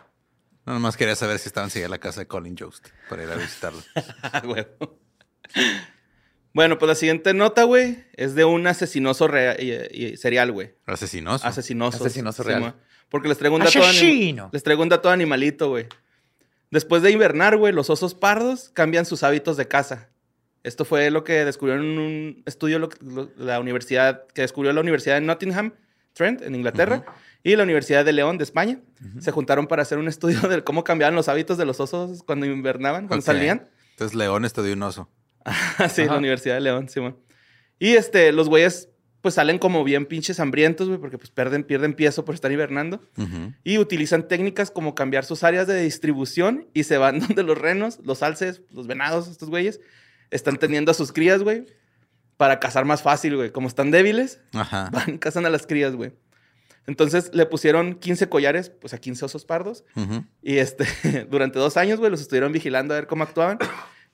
No, 0.65 0.73
nomás 0.73 0.97
quería 0.97 1.15
saber 1.15 1.37
si 1.39 1.47
estaban 1.47 1.69
siguiendo 1.69 1.93
la 1.93 1.99
casa 1.99 2.21
de 2.21 2.27
Colin 2.27 2.55
Jost 2.57 2.87
para 3.09 3.23
ir 3.23 3.31
a 3.31 3.35
visitarlo. 3.35 3.81
Ah, 4.23 4.41
güey. 4.43 4.65
Bueno, 6.53 6.77
pues 6.77 6.87
la 6.87 6.95
siguiente 6.95 7.33
nota, 7.33 7.63
güey, 7.63 8.05
es 8.13 8.33
de 8.33 8.45
un 8.45 8.65
asesinoso 8.65 9.27
rea- 9.27 9.61
y- 9.61 9.73
y- 10.05 10.17
serial, 10.17 10.51
güey. 10.53 10.73
Asesinoso. 10.85 11.45
Asesinoso. 11.45 11.97
Asesinoso 12.03 12.43
real. 12.43 12.75
Porque 13.09 13.27
les 13.27 13.37
traigo 13.37 13.55
un 13.57 13.63
dato, 13.63 13.77
Asesino. 13.83 14.49
les 14.53 14.63
traigo 14.63 14.81
un 14.81 14.89
dato 14.89 15.09
animalito, 15.09 15.69
güey. 15.69 15.87
Después 16.71 17.01
de 17.03 17.11
invernar, 17.11 17.57
güey, 17.57 17.73
los 17.73 17.89
osos 17.89 18.15
pardos 18.15 18.69
cambian 18.73 19.05
sus 19.05 19.23
hábitos 19.23 19.57
de 19.57 19.67
caza. 19.67 20.09
Esto 20.63 20.83
fue 20.85 21.11
lo 21.11 21.23
que 21.23 21.45
descubrieron 21.45 21.85
en 21.85 21.99
un 21.99 22.43
estudio 22.45 22.79
lo- 22.79 22.89
lo- 23.01 23.29
la 23.37 23.59
universidad 23.59 24.25
que 24.33 24.41
descubrió 24.41 24.71
la 24.73 24.81
Universidad 24.81 25.15
de 25.15 25.21
Nottingham, 25.21 25.73
Trent, 26.13 26.41
en 26.41 26.55
Inglaterra, 26.55 27.05
y 27.43 27.55
la 27.57 27.63
Universidad 27.63 28.03
de 28.05 28.13
León 28.13 28.37
de 28.37 28.45
España. 28.45 28.79
Se 29.19 29.31
juntaron 29.31 29.67
para 29.67 29.81
hacer 29.83 29.97
un 29.97 30.07
estudio 30.07 30.39
de 30.49 30.63
cómo 30.63 30.83
cambiaban 30.85 31.15
los 31.15 31.27
hábitos 31.27 31.57
de 31.57 31.65
los 31.65 31.79
osos 31.81 32.23
cuando 32.23 32.45
invernaban, 32.45 33.07
cuando 33.07 33.23
salían. 33.25 33.69
Entonces, 33.91 34.15
León 34.15 34.45
está 34.45 34.61
de 34.61 34.73
un 34.73 34.81
oso. 34.83 35.09
sí, 35.89 36.05
la 36.05 36.17
Universidad 36.17 36.55
de 36.55 36.61
León, 36.61 36.89
sí, 36.89 36.99
man. 36.99 37.15
Y 37.79 37.93
este, 37.93 38.31
los 38.31 38.49
güeyes 38.49 38.89
pues 39.25 39.33
salen 39.33 39.57
como 39.57 39.83
bien 39.83 40.05
pinches 40.05 40.39
hambrientos, 40.39 40.87
güey, 40.87 40.99
porque 40.99 41.17
pues 41.17 41.31
pierden, 41.31 41.63
pierden 41.63 41.95
piezo 41.95 42.23
por 42.25 42.35
estar 42.35 42.51
hibernando. 42.51 43.01
Y 43.63 43.79
utilizan 43.79 44.27
técnicas 44.27 44.69
como 44.69 44.93
cambiar 44.93 45.25
sus 45.25 45.43
áreas 45.43 45.65
de 45.65 45.81
distribución 45.81 46.67
y 46.75 46.83
se 46.83 46.99
van 46.99 47.19
donde 47.27 47.41
los 47.41 47.57
renos, 47.57 47.97
los 48.03 48.21
alces, 48.21 48.61
los 48.69 48.85
venados, 48.85 49.27
estos 49.27 49.49
güeyes, 49.49 49.79
están 50.29 50.57
teniendo 50.57 50.91
a 50.91 50.93
sus 50.93 51.11
crías, 51.11 51.41
güey, 51.41 51.65
para 52.37 52.59
cazar 52.59 52.85
más 52.85 53.01
fácil, 53.01 53.35
güey. 53.35 53.49
Como 53.49 53.67
están 53.67 53.89
débiles, 53.89 54.41
Ajá. 54.53 54.89
van 54.93 55.15
y 55.15 55.17
cazan 55.17 55.47
a 55.47 55.49
las 55.49 55.65
crías, 55.65 55.95
güey. 55.95 56.13
Entonces 56.85 57.31
le 57.33 57.47
pusieron 57.47 57.95
15 57.95 58.29
collares, 58.29 58.69
pues 58.69 58.93
a 58.93 58.99
15 58.99 59.25
osos 59.25 59.43
pardos. 59.43 59.85
Y 60.43 60.57
este, 60.57 60.85
durante 61.31 61.57
dos 61.57 61.77
años, 61.77 61.97
güey, 61.97 62.11
los 62.11 62.21
estuvieron 62.21 62.51
vigilando 62.51 62.93
a 62.93 62.97
ver 62.97 63.07
cómo 63.07 63.23
actuaban. 63.23 63.57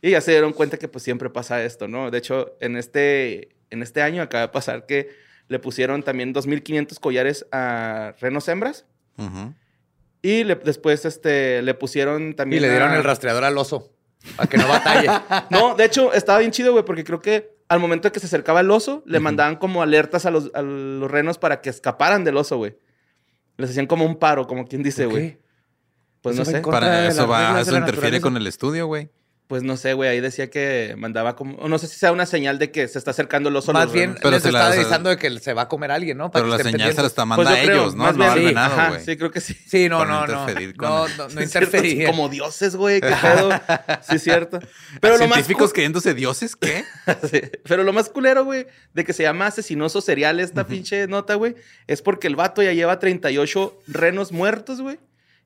Y 0.01 0.11
ya 0.11 0.21
se 0.21 0.31
dieron 0.31 0.53
cuenta 0.53 0.77
que 0.77 0.87
pues 0.87 1.03
siempre 1.03 1.29
pasa 1.29 1.63
esto, 1.63 1.87
¿no? 1.87 2.09
De 2.11 2.17
hecho, 2.17 2.55
en 2.59 2.75
este, 2.77 3.49
en 3.69 3.83
este 3.83 4.01
año 4.01 4.21
acaba 4.23 4.41
de 4.43 4.47
pasar 4.49 4.85
que 4.85 5.09
le 5.47 5.59
pusieron 5.59 6.01
también 6.03 6.33
2.500 6.33 6.99
collares 6.99 7.45
a 7.51 8.15
renos 8.19 8.47
hembras. 8.47 8.85
Y 10.23 10.43
le- 10.43 10.55
después 10.55 11.05
este, 11.05 11.61
le 11.61 11.73
pusieron 11.73 12.29
Y 12.29 12.33
también... 12.33 12.61
le 12.61 12.69
dieron 12.69 12.91
a- 12.91 12.95
el 12.97 13.03
rastreador 13.03 13.43
al 13.43 13.57
oso. 13.57 13.91
Para 14.35 14.49
que 14.49 14.57
no 14.57 14.67
batalle. 14.67 15.07
No, 15.49 15.75
de 15.75 15.85
hecho, 15.85 16.13
estaba 16.13 16.39
bien 16.39 16.51
chido, 16.51 16.71
güey, 16.71 16.85
porque 16.85 17.03
creo 17.03 17.19
que 17.19 17.55
al 17.69 17.79
momento 17.79 18.07
de 18.07 18.11
que 18.11 18.19
se 18.19 18.25
acercaba 18.27 18.59
el 18.61 18.69
oso, 18.69 19.01
le 19.05 19.19
mandaban 19.19 19.55
como 19.55 19.81
alertas 19.81 20.25
a 20.25 20.31
los, 20.31 20.51
a 20.53 20.61
los 20.61 21.09
renos 21.09 21.37
para 21.37 21.61
que 21.61 21.69
escaparan 21.69 22.23
del 22.23 22.37
oso, 22.37 22.57
güey. 22.57 22.75
Les 23.57 23.69
hacían 23.69 23.87
como 23.87 24.05
un 24.05 24.17
paro, 24.17 24.45
como 24.47 24.67
quien 24.67 24.83
dice, 24.83 25.03
¿Por 25.05 25.13
güey. 25.13 25.37
Pues 26.21 26.35
Eso 26.37 26.51
no 26.51 26.57
sé. 26.57 26.61
Para 26.63 27.07
eso 27.07 27.27
va, 27.27 27.59
eso 27.61 27.71
interfiere 27.71 27.79
naturaleza. 28.17 28.21
con 28.21 28.37
el 28.37 28.47
estudio, 28.47 28.87
güey. 28.87 29.09
Pues 29.51 29.63
no 29.63 29.75
sé, 29.75 29.91
güey. 29.91 30.09
Ahí 30.09 30.21
decía 30.21 30.49
que 30.49 30.95
mandaba 30.97 31.35
como. 31.35 31.57
o 31.57 31.67
no 31.67 31.77
sé 31.77 31.87
si 31.87 31.99
sea 31.99 32.13
una 32.13 32.25
señal 32.25 32.57
de 32.57 32.71
que 32.71 32.87
se 32.87 32.97
está 32.97 33.11
acercando 33.11 33.49
el 33.49 33.55
oso. 33.57 33.73
Más 33.73 33.83
los 33.87 33.93
bien. 33.93 34.15
Pero 34.15 34.31
les 34.31 34.43
se 34.43 34.47
está 34.47 34.69
la- 34.69 34.73
avisando 34.75 35.09
de 35.09 35.17
que 35.17 35.39
se 35.41 35.53
va 35.53 35.63
a 35.63 35.67
comer 35.67 35.91
a 35.91 35.95
alguien, 35.95 36.17
¿no? 36.17 36.31
Para 36.31 36.43
Pero 36.45 36.51
la 36.51 36.55
que 36.55 36.61
estén 36.61 36.71
señal 36.79 36.95
se 36.95 37.01
la 37.01 37.07
está 37.07 37.23
Pues 37.25 37.27
mandando 37.27 37.59
a 37.59 37.63
creo, 37.65 37.81
ellos, 37.81 37.95
¿no? 37.95 38.03
más 38.05 38.15
No 38.15 38.23
bien, 38.23 38.33
sí. 38.37 38.45
venado, 38.45 38.73
Ajá, 38.73 38.89
güey. 38.91 39.03
sí, 39.03 39.17
creo 39.17 39.31
que 39.31 39.41
sí. 39.41 39.53
Sí, 39.67 39.89
no, 39.89 40.05
no, 40.05 40.25
no 40.25 40.27
no. 40.27 40.45
No, 40.45 40.49
el- 40.57 40.77
no, 40.77 41.07
no 41.09 41.09
cierto, 41.29 41.41
interferir. 41.43 42.05
Como 42.07 42.29
dioses, 42.29 42.77
güey. 42.77 43.01
Qué 43.01 43.13
pedo. 43.21 43.49
Sí, 44.07 44.15
es 44.15 44.23
cierto. 44.23 44.59
Pero 45.01 45.17
lo 45.17 45.27
más. 45.27 45.35
¿Científicos 45.39 45.71
cu- 45.71 45.73
creyéndose 45.73 46.13
dioses? 46.13 46.55
¿Qué? 46.55 46.85
Sí, 47.29 47.41
Pero 47.67 47.83
lo 47.83 47.91
más 47.91 48.07
culero, 48.07 48.45
güey, 48.45 48.67
de 48.93 49.03
que 49.03 49.11
se 49.11 49.23
llama 49.23 49.47
asesinoso 49.47 49.99
serial 49.99 50.39
esta 50.39 50.65
pinche 50.65 51.07
nota, 51.07 51.35
güey, 51.35 51.55
es 51.87 52.01
porque 52.01 52.27
el 52.27 52.37
vato 52.37 52.63
ya 52.63 52.71
lleva 52.71 52.99
38 52.99 53.77
renos 53.87 54.31
muertos, 54.31 54.79
güey, 54.79 54.97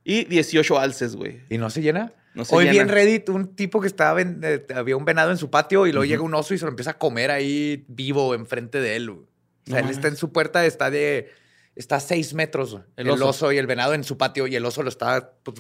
y 0.03 0.25
18 0.25 0.77
alces, 0.79 1.15
güey. 1.15 1.41
¿Y 1.49 1.57
no 1.57 1.71
se 1.71 1.81
llena? 1.81 2.11
No 2.35 2.43
Hoy 2.49 2.67
vi 2.69 2.77
en 2.79 2.89
Reddit 2.89 3.29
un 3.29 3.55
tipo 3.55 3.79
que 3.81 3.87
estaba 3.87 4.21
en- 4.21 4.41
eh, 4.43 4.65
había 4.75 4.97
un 4.97 5.05
venado 5.05 5.31
en 5.31 5.37
su 5.37 5.49
patio 5.49 5.87
y 5.87 5.91
luego 5.91 6.05
llega 6.05 6.21
un 6.21 6.33
oso 6.35 6.53
y 6.53 6.57
se 6.57 6.65
lo 6.65 6.69
empieza 6.69 6.91
a 6.91 6.97
comer 6.97 7.31
ahí 7.31 7.85
vivo 7.87 8.35
enfrente 8.35 8.79
de 8.81 8.95
él. 8.97 9.09
güey. 9.11 9.25
O 9.67 9.71
sea, 9.71 9.81
No 9.81 9.87
él 9.87 9.95
está 9.95 10.07
en 10.09 10.15
su 10.17 10.31
puerta, 10.31 10.65
está 10.65 10.89
de 10.91 11.31
está 11.75 11.97
a 11.97 11.99
seis 11.99 12.33
metros 12.33 12.71
güey, 12.73 12.83
El 12.95 13.07
el, 13.07 13.13
oso. 13.13 13.27
oso. 13.29 13.51
y 13.51 13.57
el 13.57 13.67
venado 13.67 13.93
en 13.93 14.03
su 14.05 14.17
patio 14.17 14.47
y 14.47 14.55
el 14.55 14.63
oso 14.65 14.81
lo 14.83 14.87
está 14.89 15.33
pues, 15.43 15.57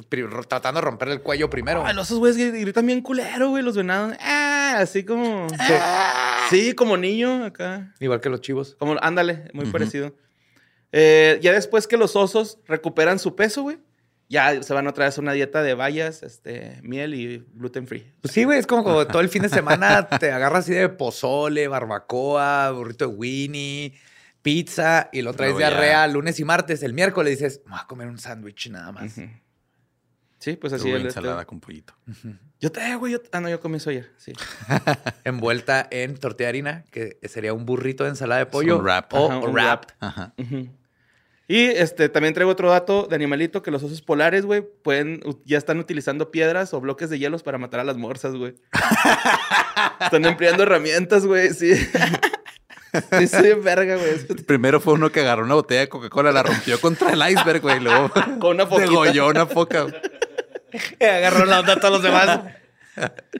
tratando 0.47 0.79
de 0.79 0.85
romper 0.85 1.09
el 1.09 1.21
cuello 1.21 1.49
primero. 1.49 1.83
Ay, 1.85 1.93
los 1.95 2.07
osos, 2.07 2.19
güeyes, 2.19 2.37
gri- 2.37 2.61
gritan 2.61 2.85
bien 2.85 3.01
culero, 3.01 3.49
güey, 3.49 3.63
los 3.63 3.75
venados. 3.75 4.15
Ah, 4.21 4.77
así 4.79 5.03
como... 5.03 5.47
Sí, 6.49 6.73
como 6.73 6.95
niño 6.97 7.43
acá. 7.45 7.93
Igual 7.99 8.21
que 8.21 8.29
los 8.29 8.39
chivos. 8.41 8.75
Como, 8.79 8.95
ándale, 9.01 9.49
muy 9.53 9.65
parecido. 9.65 10.13
Eh, 10.91 11.39
ya 11.41 11.51
después 11.51 11.87
que 11.87 11.97
los 11.97 12.15
osos 12.15 12.59
recuperan 12.67 13.19
su 13.19 13.35
peso, 13.35 13.63
güey, 13.63 13.77
ya 14.29 14.61
se 14.63 14.73
van 14.73 14.87
otra 14.87 15.05
vez 15.05 15.17
a 15.17 15.21
una 15.21 15.33
dieta 15.33 15.61
de 15.61 15.73
bayas, 15.75 16.23
este, 16.23 16.79
miel 16.83 17.13
y 17.13 17.45
gluten 17.53 17.87
free. 17.87 18.11
Pues 18.21 18.33
sí, 18.33 18.43
güey, 18.43 18.59
es 18.59 18.67
como, 18.67 18.83
como 18.83 19.05
todo 19.07 19.21
el 19.21 19.29
fin 19.29 19.41
de 19.43 19.49
semana 19.49 20.07
te 20.19 20.31
agarras 20.31 20.65
así 20.65 20.73
de 20.73 20.89
pozole, 20.89 21.67
barbacoa, 21.67 22.71
burrito 22.71 23.07
de 23.07 23.15
Winnie, 23.15 23.93
pizza 24.41 25.09
y 25.13 25.21
lo 25.21 25.33
traes 25.33 25.53
ya- 25.53 25.69
diarrea 25.69 26.07
lunes 26.07 26.39
y 26.39 26.45
martes. 26.45 26.81
El 26.83 26.93
miércoles 26.93 27.37
dices, 27.39 27.61
me 27.65 27.71
voy 27.71 27.79
a 27.81 27.87
comer 27.87 28.07
un 28.07 28.17
sándwich 28.17 28.69
nada 28.69 28.91
más. 28.91 29.13
Sí, 30.39 30.57
pues 30.57 30.73
así 30.73 30.83
Tuvo 30.85 30.95
el- 30.97 31.05
ensalada 31.05 31.35
este- 31.41 31.45
con 31.47 31.59
pollito. 31.59 31.93
Yo 32.59 32.71
te, 32.71 32.95
güey, 32.95 33.13
yo... 33.13 33.19
Ah, 33.31 33.41
no, 33.41 33.49
yo 33.49 33.59
comí 33.59 33.77
eso 33.77 33.89
ayer, 33.89 34.11
sí. 34.17 34.33
Envuelta 35.23 35.87
en 35.91 36.15
tortilla 36.17 36.45
de 36.47 36.49
harina, 36.49 36.83
que 36.91 37.19
sería 37.23 37.53
un 37.53 37.65
burrito 37.65 38.03
de 38.03 38.11
ensalada 38.11 38.39
de 38.39 38.45
pollo. 38.47 38.77
un 38.77 38.83
wrap. 38.83 39.13
O 39.13 39.29
Ajá, 39.31 39.37
un 39.39 39.53
wrap. 39.53 39.85
Ajá. 39.99 40.33
Ujú. 40.37 40.69
Y 41.47 41.65
este, 41.67 42.09
también 42.09 42.33
traigo 42.33 42.51
otro 42.51 42.71
dato 42.71 43.05
de 43.07 43.15
animalito, 43.15 43.61
que 43.61 43.69
los 43.69 43.83
osos 43.83 44.01
polares, 44.01 44.45
güey, 44.45 44.61
pueden, 44.81 45.21
ya 45.45 45.59
están 45.59 45.77
utilizando 45.79 46.31
piedras 46.31 46.73
o 46.73 46.81
bloques 46.81 47.09
de 47.11 47.19
hielos 47.19 47.43
para 47.43 47.59
matar 47.59 47.79
a 47.81 47.83
las 47.83 47.97
morsas, 47.97 48.33
güey. 48.35 48.55
están 49.99 50.25
empleando 50.25 50.63
herramientas, 50.63 51.25
güey, 51.27 51.51
sí. 51.53 51.75
sí, 53.19 53.27
sí, 53.27 53.53
verga, 53.61 53.95
güey. 53.97 54.25
Primero 54.47 54.79
fue 54.79 54.93
uno 54.93 55.11
que 55.11 55.19
agarró 55.19 55.43
una 55.45 55.53
botella 55.55 55.81
de 55.81 55.89
Coca-Cola, 55.89 56.31
la 56.31 56.41
rompió 56.43 56.79
contra 56.81 57.11
el 57.11 57.21
iceberg, 57.31 57.61
güey. 57.61 57.77
y 57.77 57.81
Luego 57.81 58.09
Con 58.39 58.55
una 58.55 58.65
foquita. 58.65 58.89
degolló 58.89 59.27
una 59.29 59.45
foca. 59.45 59.83
güey. 59.83 59.93
Agarró 60.99 61.45
la 61.45 61.59
onda 61.59 61.73
a 61.73 61.79
todos 61.79 61.93
los 61.93 62.03
demás. 62.03 62.39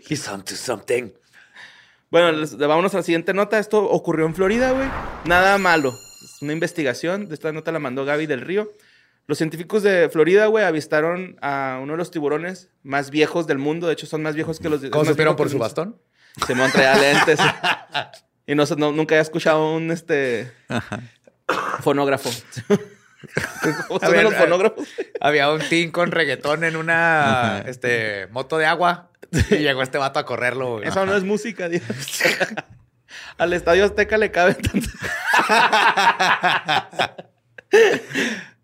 He's 0.08 0.28
on 0.28 0.44
to 0.46 0.56
something. 0.56 1.10
Bueno, 2.12 2.32
les- 2.34 2.56
vámonos 2.58 2.94
a 2.94 2.98
la 2.98 3.04
siguiente 3.04 3.34
nota. 3.34 3.58
Esto 3.58 3.84
ocurrió 3.84 4.26
en 4.28 4.36
Florida, 4.36 4.72
güey. 4.72 4.88
Nada 5.26 5.58
malo. 5.58 5.92
Una 6.46 6.54
investigación. 6.54 7.28
Esta 7.32 7.52
nota 7.52 7.72
la 7.72 7.80
mandó 7.80 8.06
Gaby 8.06 8.28
del 8.28 8.42
Río. 8.42 8.72
Los 9.26 9.40
científicos 9.40 9.82
de 9.82 10.08
Florida, 10.12 10.46
güey, 10.46 10.64
avistaron 10.64 11.38
a 11.42 11.80
uno 11.82 11.94
de 11.94 11.98
los 11.98 12.12
tiburones 12.12 12.70
más 12.84 13.10
viejos 13.10 13.48
del 13.48 13.58
mundo. 13.58 13.88
De 13.88 13.94
hecho, 13.94 14.06
son 14.06 14.22
más 14.22 14.36
viejos 14.36 14.60
que 14.60 14.70
los... 14.70 14.82
¿Cómo 14.92 15.04
supieron 15.06 15.36
por 15.36 15.50
su 15.50 15.58
bastón? 15.58 16.00
Simón 16.46 16.70
traía 16.72 16.96
lentes. 16.96 17.40
y 18.46 18.54
no, 18.54 18.64
nunca 18.92 19.16
había 19.16 19.24
escuchado 19.24 19.74
un 19.74 19.90
este 19.90 20.52
fonógrafo. 21.80 22.30
¿Cómo 23.88 23.98
A 24.00 24.06
suenan 24.06 24.12
ver, 24.12 24.24
los 24.26 24.34
a- 24.36 24.38
fonógrafos? 24.42 24.88
Había 25.20 25.52
un 25.52 25.62
team 25.62 25.90
con 25.90 26.12
reggaetón 26.12 26.64
en 26.64 26.76
una 26.76 27.64
este, 27.66 28.28
moto 28.28 28.60
de 28.60 28.68
agua 28.68 29.10
y 29.50 29.56
llegó 29.56 29.82
este 29.82 29.98
vato 29.98 30.20
a 30.20 30.26
correrlo. 30.26 30.74
güey. 30.74 30.88
Eso 30.88 31.04
no 31.08 31.16
es 31.16 31.24
música, 31.24 31.68
Dios. 31.68 31.82
Al 33.38 33.54
estadio 33.54 33.86
Azteca 33.86 34.18
le 34.18 34.32
cabe 34.32 34.54
tanto. 34.56 34.88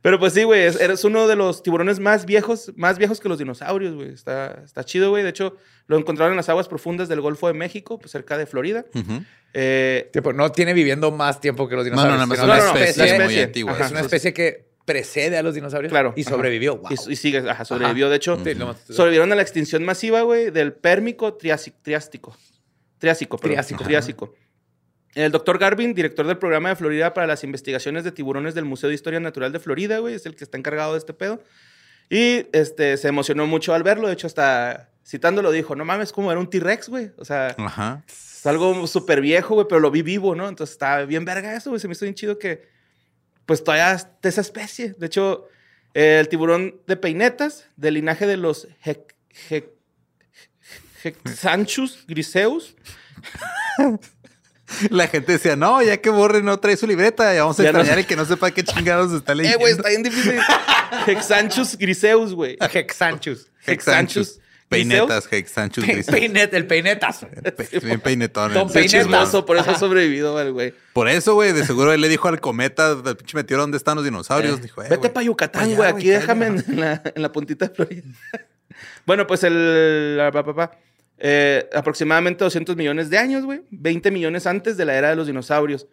Pero 0.02 0.18
pues 0.20 0.34
sí, 0.34 0.44
güey, 0.44 0.64
es- 0.64 0.80
eres 0.82 1.04
uno 1.04 1.28
de 1.28 1.36
los 1.36 1.62
tiburones 1.62 2.00
más 2.00 2.26
viejos, 2.26 2.72
más 2.76 2.98
viejos 2.98 3.20
que 3.20 3.30
los 3.30 3.38
dinosaurios, 3.38 3.94
güey. 3.94 4.10
Está, 4.14 4.62
está 4.66 4.84
chido, 4.84 5.12
güey. 5.12 5.22
De 5.24 5.30
hecho, 5.30 5.58
lo 5.86 5.98
encontraron 5.98 6.34
en 6.34 6.38
las 6.38 6.50
aguas 6.50 6.68
profundas 6.68 7.08
del 7.08 7.22
Golfo 7.22 7.48
de 7.48 7.54
México, 7.54 8.00
pues 8.00 8.12
cerca 8.12 8.36
de 8.38 8.48
Florida. 8.48 8.84
Eh, 9.54 10.10
Tipo, 10.12 10.34
no 10.34 10.52
tiene 10.52 10.74
viviendo 10.74 11.12
más 11.12 11.40
tiempo 11.40 11.68
que 11.70 11.76
los 11.76 11.86
No, 11.86 11.92
dinosaurios. 11.92 12.20
no, 12.20 12.26
no, 12.26 12.34
es 12.34 12.40
una 12.42 12.56
la 12.56 12.86
especie, 12.86 13.04
muy 13.04 13.12
especie. 13.24 13.44
antigua. 13.44 13.72
Ajá. 13.74 13.86
Es 13.86 13.92
una 13.92 14.00
especie 14.02 14.34
que 14.34 14.72
precede 14.86 15.38
a 15.38 15.44
los 15.44 15.54
dinosaurios 15.54 15.92
Claro. 15.92 16.14
y 16.16 16.24
sobrevivió. 16.24 16.78
Wow. 16.78 16.90
Y, 17.08 17.12
y 17.12 17.16
sigue, 17.16 17.48
ajá, 17.48 17.64
sobrevivió. 17.66 18.10
De 18.10 18.16
hecho, 18.16 18.38
Sí, 18.44 18.56
sobrevivieron 18.94 19.32
a 19.32 19.36
la 19.36 19.42
extinción 19.44 19.84
masiva, 19.84 20.22
güey, 20.24 20.50
del 20.50 20.74
pérmico 20.74 21.36
triásico. 21.36 21.78
Triástico. 21.84 22.36
Triásico, 22.98 23.38
perdón. 23.38 23.54
Triásico. 23.56 23.84
Triásico. 23.84 24.34
El 25.14 25.32
doctor 25.32 25.58
Garvin, 25.58 25.94
director 25.94 26.26
del 26.26 26.38
programa 26.38 26.70
de 26.70 26.76
Florida 26.76 27.14
para 27.14 27.28
las 27.28 27.44
investigaciones 27.44 28.04
de 28.04 28.12
tiburones 28.12 28.56
del 28.56 28.66
Museo 28.66 28.90
de 28.90 28.96
Historia 28.96 29.20
Natural 29.20 29.52
de 29.52 29.60
Florida, 29.60 30.00
güey, 30.00 30.16
es 30.16 30.26
el 30.26 30.36
que 30.36 30.44
está 30.44 30.58
encargado 30.58 30.94
de 30.94 31.00
este 31.00 31.14
pedo. 31.14 31.44
Y 32.10 32.48
este, 32.54 32.98
se 32.98 33.08
emocionó 33.08 33.48
mucho 33.48 33.74
al 33.74 33.84
verlo. 33.84 34.08
De 34.08 34.14
hecho, 34.14 34.28
hasta 34.28 34.90
citándolo 35.06 35.52
dijo, 35.52 35.76
no 35.76 35.86
mames, 35.86 36.12
como 36.12 36.32
era 36.32 36.40
un 36.40 36.50
T-Rex, 36.50 36.90
güey. 36.90 37.12
O 37.18 37.26
sea, 37.26 37.56
Ajá. 37.58 38.04
es 38.08 38.46
algo 38.46 38.88
súper 38.88 39.22
viejo, 39.22 39.56
güey, 39.56 39.68
pero 39.68 39.80
lo 39.80 39.92
vi 39.92 40.02
vivo, 40.02 40.36
¿no? 40.36 40.48
Entonces 40.48 40.74
está 40.74 41.04
bien 41.06 41.26
verga 41.26 41.56
eso, 41.56 41.70
güey. 41.70 41.80
Se 41.80 41.88
me 41.88 41.94
hizo 41.94 42.06
bien 42.06 42.16
chido 42.16 42.38
que, 42.40 42.68
pues 43.46 43.64
todavía 43.64 44.10
de 44.22 44.30
esa 44.30 44.42
especie. 44.42 44.94
De 44.98 45.06
hecho, 45.08 45.48
eh, 45.94 46.18
el 46.20 46.30
tiburón 46.30 46.82
de 46.88 46.96
peinetas, 46.98 47.68
del 47.76 47.96
linaje 47.96 48.28
de 48.28 48.38
los 48.38 48.68
Hexanchus 51.04 52.06
griseus. 52.08 52.76
La 54.90 55.08
gente 55.08 55.34
decía, 55.34 55.56
no, 55.56 55.82
ya 55.82 55.98
que 55.98 56.10
Borre 56.10 56.42
no 56.42 56.60
trae 56.60 56.78
su 56.78 56.88
libreta, 56.88 57.34
ya 57.34 57.42
vamos 57.42 57.60
a 57.60 57.64
Ya 57.64 57.70
extrañar 57.70 58.00
el 58.00 58.06
que 58.06 58.16
no 58.16 58.26
sepa 58.26 58.52
qué 58.52 58.64
chingados 58.64 59.12
está 59.14 59.32
Eh, 59.34 59.36
leyendo. 59.36 59.60
güey, 59.60 59.72
está 59.74 59.90
bien 59.90 60.04
difícil. 60.04 60.40
Hexanchus 61.08 61.78
griseus, 61.78 62.34
güey. 62.34 62.58
Hexanchus. 62.74 63.48
Hexanchus. 63.66 64.40
Peinetas, 64.70 65.28
Hexanchus. 65.30 65.84
Pe- 65.86 65.92
gris. 65.94 66.06
peinet, 66.06 66.54
el 66.54 66.66
peinetazo. 66.66 67.28
Pe- 67.28 67.80
Bien 67.84 68.00
peinetón. 68.00 68.54
Don 68.54 68.68
el 68.68 68.68
Qué 68.70 68.74
Peineta. 68.80 69.00
chismoso, 69.02 69.46
por 69.46 69.58
eso 69.58 69.72
ha 69.72 69.78
sobrevivido, 69.78 70.40
el 70.40 70.54
güey. 70.54 70.74
Por 70.94 71.10
eso, 71.10 71.34
güey, 71.34 71.52
de 71.52 71.66
seguro 71.66 71.92
él 71.92 72.00
le 72.00 72.08
dijo 72.08 72.30
al 72.30 72.40
cometa, 72.40 72.96
del 72.96 73.18
pinche 73.18 73.36
meteoro, 73.36 73.64
¿dónde 73.64 73.76
están 73.76 73.96
los 73.96 74.06
dinosaurios? 74.06 74.62
Dijo, 74.62 74.82
eh, 74.82 74.88
Vete 74.90 75.10
para 75.10 75.26
Yucatán, 75.26 75.76
güey. 75.76 75.90
Aquí 75.90 76.08
déjame 76.08 76.46
en 76.48 76.64
la, 76.80 77.02
en 77.14 77.22
la 77.22 77.32
puntita 77.34 77.68
de 77.68 77.76
Florida. 77.76 78.04
Bueno, 79.06 79.28
pues 79.28 79.44
el... 79.44 80.16
la- 80.16 80.32
pa- 80.32 80.46
pa- 80.46 80.56
pa, 80.56 80.72
eh, 81.24 81.70
aproximadamente 81.74 82.44
200 82.44 82.76
millones 82.76 83.10
de 83.12 83.18
años, 83.20 83.46
güey. 83.46 83.62
20 83.70 84.10
millones 84.12 84.48
antes 84.48 84.76
de 84.76 84.86
la 84.86 84.96
era 84.96 85.10
de 85.12 85.16
los 85.16 85.28
dinosaurios. 85.28 85.88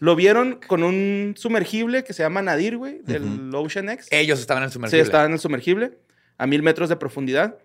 Lo 0.00 0.16
vieron 0.16 0.60
con 0.66 0.82
un 0.82 1.34
sumergible 1.36 2.04
que 2.04 2.12
se 2.12 2.22
llama 2.22 2.40
Nadir, 2.42 2.76
güey, 2.76 3.00
del 3.02 3.50
Ocean 3.54 3.88
X. 3.90 4.08
Ellos 4.10 4.40
estaban 4.40 4.62
en 4.62 4.66
el 4.66 4.70
Sí, 4.70 4.74
sumergible. 4.74 5.02
estaba 5.02 5.24
en 5.26 5.32
el 5.32 5.38
sumergible, 5.38 5.98
a 6.38 6.46
mil 6.46 6.62
metros 6.62 6.88
de 6.88 6.96
profundidad. 6.96 7.58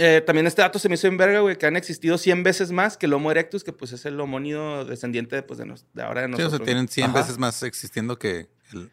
Eh, 0.00 0.22
también 0.24 0.46
este 0.46 0.62
dato 0.62 0.78
se 0.78 0.88
me 0.88 0.94
hizo 0.94 1.08
en 1.08 1.16
verga, 1.16 1.40
güey, 1.40 1.56
que 1.56 1.66
han 1.66 1.76
existido 1.76 2.18
100 2.18 2.42
veces 2.42 2.70
más 2.70 2.96
que 2.96 3.06
el 3.06 3.12
Homo 3.14 3.30
erectus, 3.30 3.64
que 3.64 3.72
pues 3.72 3.92
es 3.92 4.04
el 4.06 4.20
homónido 4.20 4.84
descendiente 4.84 5.42
pues, 5.42 5.58
de, 5.58 5.66
nos- 5.66 5.86
de 5.92 6.02
ahora 6.02 6.20
de 6.22 6.28
Sí, 6.28 6.34
o 6.34 6.36
nosotros. 6.36 6.58
sea, 6.58 6.64
tienen 6.66 6.88
100 6.88 7.10
Ajá. 7.10 7.18
veces 7.20 7.38
más 7.38 7.62
existiendo 7.64 8.18
que 8.18 8.48
el... 8.72 8.90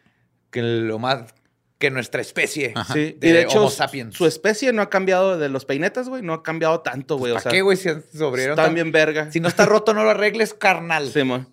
Que 0.50 0.62
lo 0.62 0.98
más... 0.98 1.32
Que 1.78 1.90
nuestra 1.90 2.22
especie. 2.22 2.72
Sí, 2.92 3.16
de 3.18 3.28
y 3.28 3.32
de 3.32 3.42
hecho, 3.42 3.58
Homo 3.60 3.70
sapiens. 3.70 4.14
su 4.16 4.26
especie 4.26 4.72
no 4.72 4.80
ha 4.80 4.88
cambiado 4.88 5.36
de 5.38 5.48
los 5.50 5.66
peinetas, 5.66 6.08
güey, 6.08 6.22
no 6.22 6.32
ha 6.32 6.42
cambiado 6.42 6.80
tanto, 6.80 7.18
güey. 7.18 7.32
o 7.32 7.34
¿Para 7.34 7.42
sea, 7.42 7.52
qué, 7.52 7.60
güey? 7.60 7.76
Si 7.76 7.90
sobrevivieron 8.16 8.74
bien 8.74 8.92
verga. 8.92 9.30
Si 9.30 9.40
no 9.40 9.48
está 9.48 9.66
roto, 9.66 9.92
no 9.92 10.02
lo 10.02 10.10
arregles, 10.10 10.54
carnal. 10.54 11.10
Simón. 11.10 11.52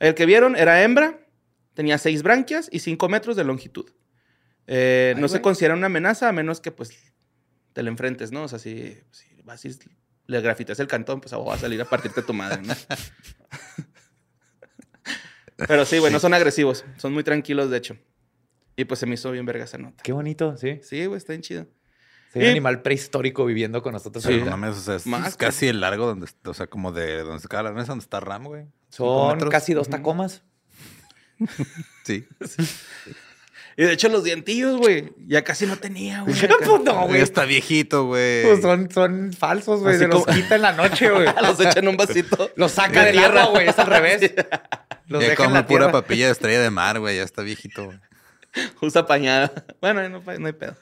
El 0.00 0.14
que 0.14 0.26
vieron 0.26 0.56
era 0.56 0.82
hembra, 0.82 1.20
tenía 1.74 1.96
seis 1.98 2.24
branquias 2.24 2.68
y 2.72 2.80
5 2.80 3.08
metros 3.08 3.36
de 3.36 3.44
longitud. 3.44 3.88
Eh, 4.66 5.12
Ay, 5.14 5.20
no 5.20 5.28
se 5.28 5.40
considera 5.40 5.74
una 5.74 5.86
amenaza 5.86 6.28
a 6.28 6.32
menos 6.32 6.60
que, 6.60 6.72
pues, 6.72 6.90
te 7.72 7.84
la 7.84 7.90
enfrentes, 7.90 8.32
¿no? 8.32 8.42
O 8.42 8.48
sea, 8.48 8.58
si, 8.58 8.98
si 9.12 9.40
vas 9.44 9.64
y 9.64 9.70
le 10.26 10.40
grafitas 10.40 10.80
el 10.80 10.88
cantón, 10.88 11.20
pues 11.20 11.32
va 11.34 11.54
a 11.54 11.58
salir 11.58 11.80
a 11.80 11.84
partirte 11.84 12.22
tu 12.22 12.32
madre, 12.32 12.62
¿no? 12.62 12.74
Pero 15.56 15.84
sí, 15.84 15.98
güey, 15.98 16.12
no 16.12 16.18
son 16.18 16.34
agresivos. 16.34 16.84
Son 16.96 17.12
muy 17.12 17.22
tranquilos, 17.22 17.70
de 17.70 17.76
hecho. 17.76 17.96
Y 18.76 18.84
pues 18.84 19.00
se 19.00 19.06
me 19.06 19.14
hizo 19.14 19.30
bien 19.30 19.44
verga 19.46 19.64
esa 19.64 19.78
nota. 19.78 20.02
Qué 20.02 20.12
bonito, 20.12 20.56
sí. 20.56 20.80
Sí, 20.82 21.04
güey, 21.06 21.18
está 21.18 21.32
bien 21.32 21.42
chido. 21.42 21.66
Sí, 22.32 22.38
un 22.38 22.44
Y- 22.46 22.48
animal 22.48 22.80
prehistórico 22.82 23.44
viviendo 23.44 23.82
con 23.82 23.92
nosotros. 23.92 24.24
Pero 24.24 24.36
ahorita. 24.36 24.50
no 24.50 24.56
mames, 24.56 24.78
o 24.78 24.80
sea, 24.80 24.94
es 24.96 25.06
Más, 25.06 25.36
casi 25.36 25.68
el 25.68 25.80
largo 25.80 26.06
donde, 26.06 26.26
o 26.46 26.54
sea, 26.54 26.66
como 26.66 26.90
de 26.92 27.18
donde 27.22 27.40
se 27.40 27.46
acaba 27.46 27.64
la 27.64 27.72
mesa, 27.72 27.88
donde 27.88 28.02
está 28.04 28.20
Ram, 28.20 28.44
güey. 28.44 28.64
Son 28.88 29.38
casi 29.50 29.74
dos 29.74 29.88
tacomas. 29.88 30.42
Sí. 32.04 32.26
Y 33.74 33.84
de 33.84 33.92
hecho, 33.94 34.10
los 34.10 34.22
dientillos, 34.22 34.76
güey, 34.76 35.14
ya 35.26 35.42
casi 35.44 35.64
no 35.64 35.78
tenía, 35.78 36.20
güey. 36.20 36.34
Pues 36.58 36.82
no, 36.84 37.06
güey. 37.06 37.16
Ya 37.16 37.22
está 37.24 37.46
viejito, 37.46 38.04
güey. 38.04 38.42
Pues 38.44 38.60
son, 38.60 38.90
son 38.90 39.32
falsos, 39.32 39.80
güey. 39.80 39.96
Se 39.96 40.08
los 40.08 40.24
como- 40.26 40.36
quita 40.36 40.56
en 40.56 40.62
la 40.62 40.72
noche, 40.72 41.08
güey. 41.10 41.24
los 41.42 41.58
echan 41.58 41.84
en 41.84 41.88
un 41.88 41.96
vasito. 41.96 42.50
Los 42.56 42.72
saca 42.72 43.00
de 43.00 43.06
del 43.06 43.16
tierra. 43.16 43.44
agua, 43.44 43.54
güey. 43.54 43.68
Es 43.68 43.78
al 43.78 43.86
revés. 43.86 44.30
Los 45.06 45.22
ya 45.22 45.30
deja 45.30 45.44
en 45.44 45.48
come 45.48 45.60
la 45.60 45.66
pura 45.66 45.86
tierra. 45.86 45.92
papilla 45.92 46.26
de 46.26 46.32
estrella 46.32 46.60
de 46.60 46.68
mar, 46.70 47.00
güey. 47.00 47.16
Ya 47.16 47.22
está 47.22 47.40
viejito, 47.40 47.86
güey. 47.86 47.98
Usa 48.80 49.06
pañada. 49.06 49.52
Bueno, 49.80 50.08
no, 50.08 50.20
no 50.20 50.46
hay 50.46 50.52
pedo. 50.52 50.76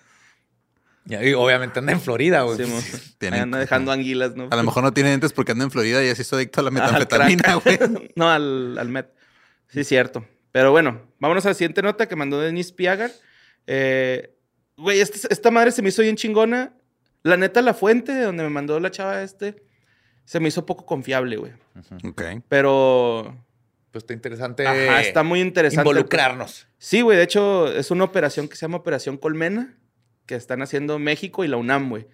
Y 1.06 1.32
obviamente 1.32 1.78
anda 1.78 1.92
en 1.92 2.00
Florida, 2.00 2.42
güey. 2.42 2.56
Sí, 2.58 3.14
tienen- 3.18 3.40
anda 3.42 3.58
dejando 3.58 3.90
anguilas, 3.90 4.36
¿no? 4.36 4.48
A 4.50 4.56
lo 4.56 4.62
mejor 4.62 4.82
no 4.84 4.92
tiene 4.92 5.08
dientes 5.10 5.32
porque 5.32 5.52
anda 5.52 5.64
en 5.64 5.70
Florida 5.70 6.02
y 6.04 6.06
ya 6.08 6.14
se 6.14 6.22
hizo 6.22 6.36
adicto 6.36 6.60
a 6.60 6.64
la 6.64 6.70
metanfetamina, 6.70 7.54
güey. 7.54 7.78
no, 8.16 8.30
al, 8.30 8.78
al 8.78 8.88
Met. 8.88 9.12
Sí, 9.68 9.82
cierto. 9.84 10.24
Pero 10.52 10.70
bueno, 10.72 11.00
vámonos 11.18 11.44
a 11.46 11.48
la 11.50 11.54
siguiente 11.54 11.82
nota 11.82 12.06
que 12.06 12.16
mandó 12.16 12.40
Denise 12.40 12.72
Piagar. 12.72 13.10
Eh, 13.66 14.36
Güey, 14.76 15.00
esta, 15.00 15.28
esta 15.28 15.50
madre 15.50 15.72
se 15.72 15.82
me 15.82 15.90
hizo 15.90 16.00
bien 16.00 16.16
chingona. 16.16 16.72
La 17.22 17.36
neta, 17.36 17.60
la 17.60 17.74
fuente 17.74 18.12
de 18.14 18.22
donde 18.22 18.42
me 18.44 18.48
mandó 18.48 18.80
la 18.80 18.90
chava 18.90 19.22
este 19.22 19.62
se 20.24 20.40
me 20.40 20.48
hizo 20.48 20.64
poco 20.64 20.86
confiable, 20.86 21.36
güey. 21.36 21.52
Ok. 22.04 22.22
Pero 22.48 23.36
Pues 23.92 24.04
está 24.04 24.12
interesante. 24.14 24.66
ajá, 24.66 25.00
está 25.02 25.22
muy 25.22 25.40
interesante. 25.40 25.88
Involucrarnos. 25.88 26.68
Sí, 26.78 27.00
güey. 27.00 27.16
De 27.16 27.24
hecho, 27.24 27.66
es 27.72 27.90
una 27.90 28.04
operación 28.04 28.48
que 28.48 28.56
se 28.56 28.62
llama 28.62 28.76
Operación 28.78 29.16
Colmena, 29.16 29.76
que 30.26 30.36
están 30.36 30.62
haciendo 30.62 30.98
México 30.98 31.44
y 31.44 31.48
la 31.48 31.56
UNAM, 31.56 31.88
güey. 31.90 32.06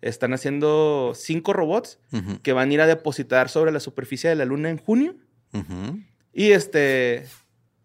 Están 0.00 0.32
haciendo 0.32 1.12
cinco 1.14 1.52
robots 1.52 1.98
que 2.42 2.52
van 2.52 2.70
a 2.70 2.72
ir 2.74 2.80
a 2.80 2.86
depositar 2.86 3.48
sobre 3.48 3.70
la 3.70 3.80
superficie 3.80 4.28
de 4.30 4.36
la 4.36 4.44
Luna 4.44 4.70
en 4.70 4.78
junio. 4.78 5.14
ujú. 5.52 6.00
Y 6.32 6.52
este, 6.52 7.26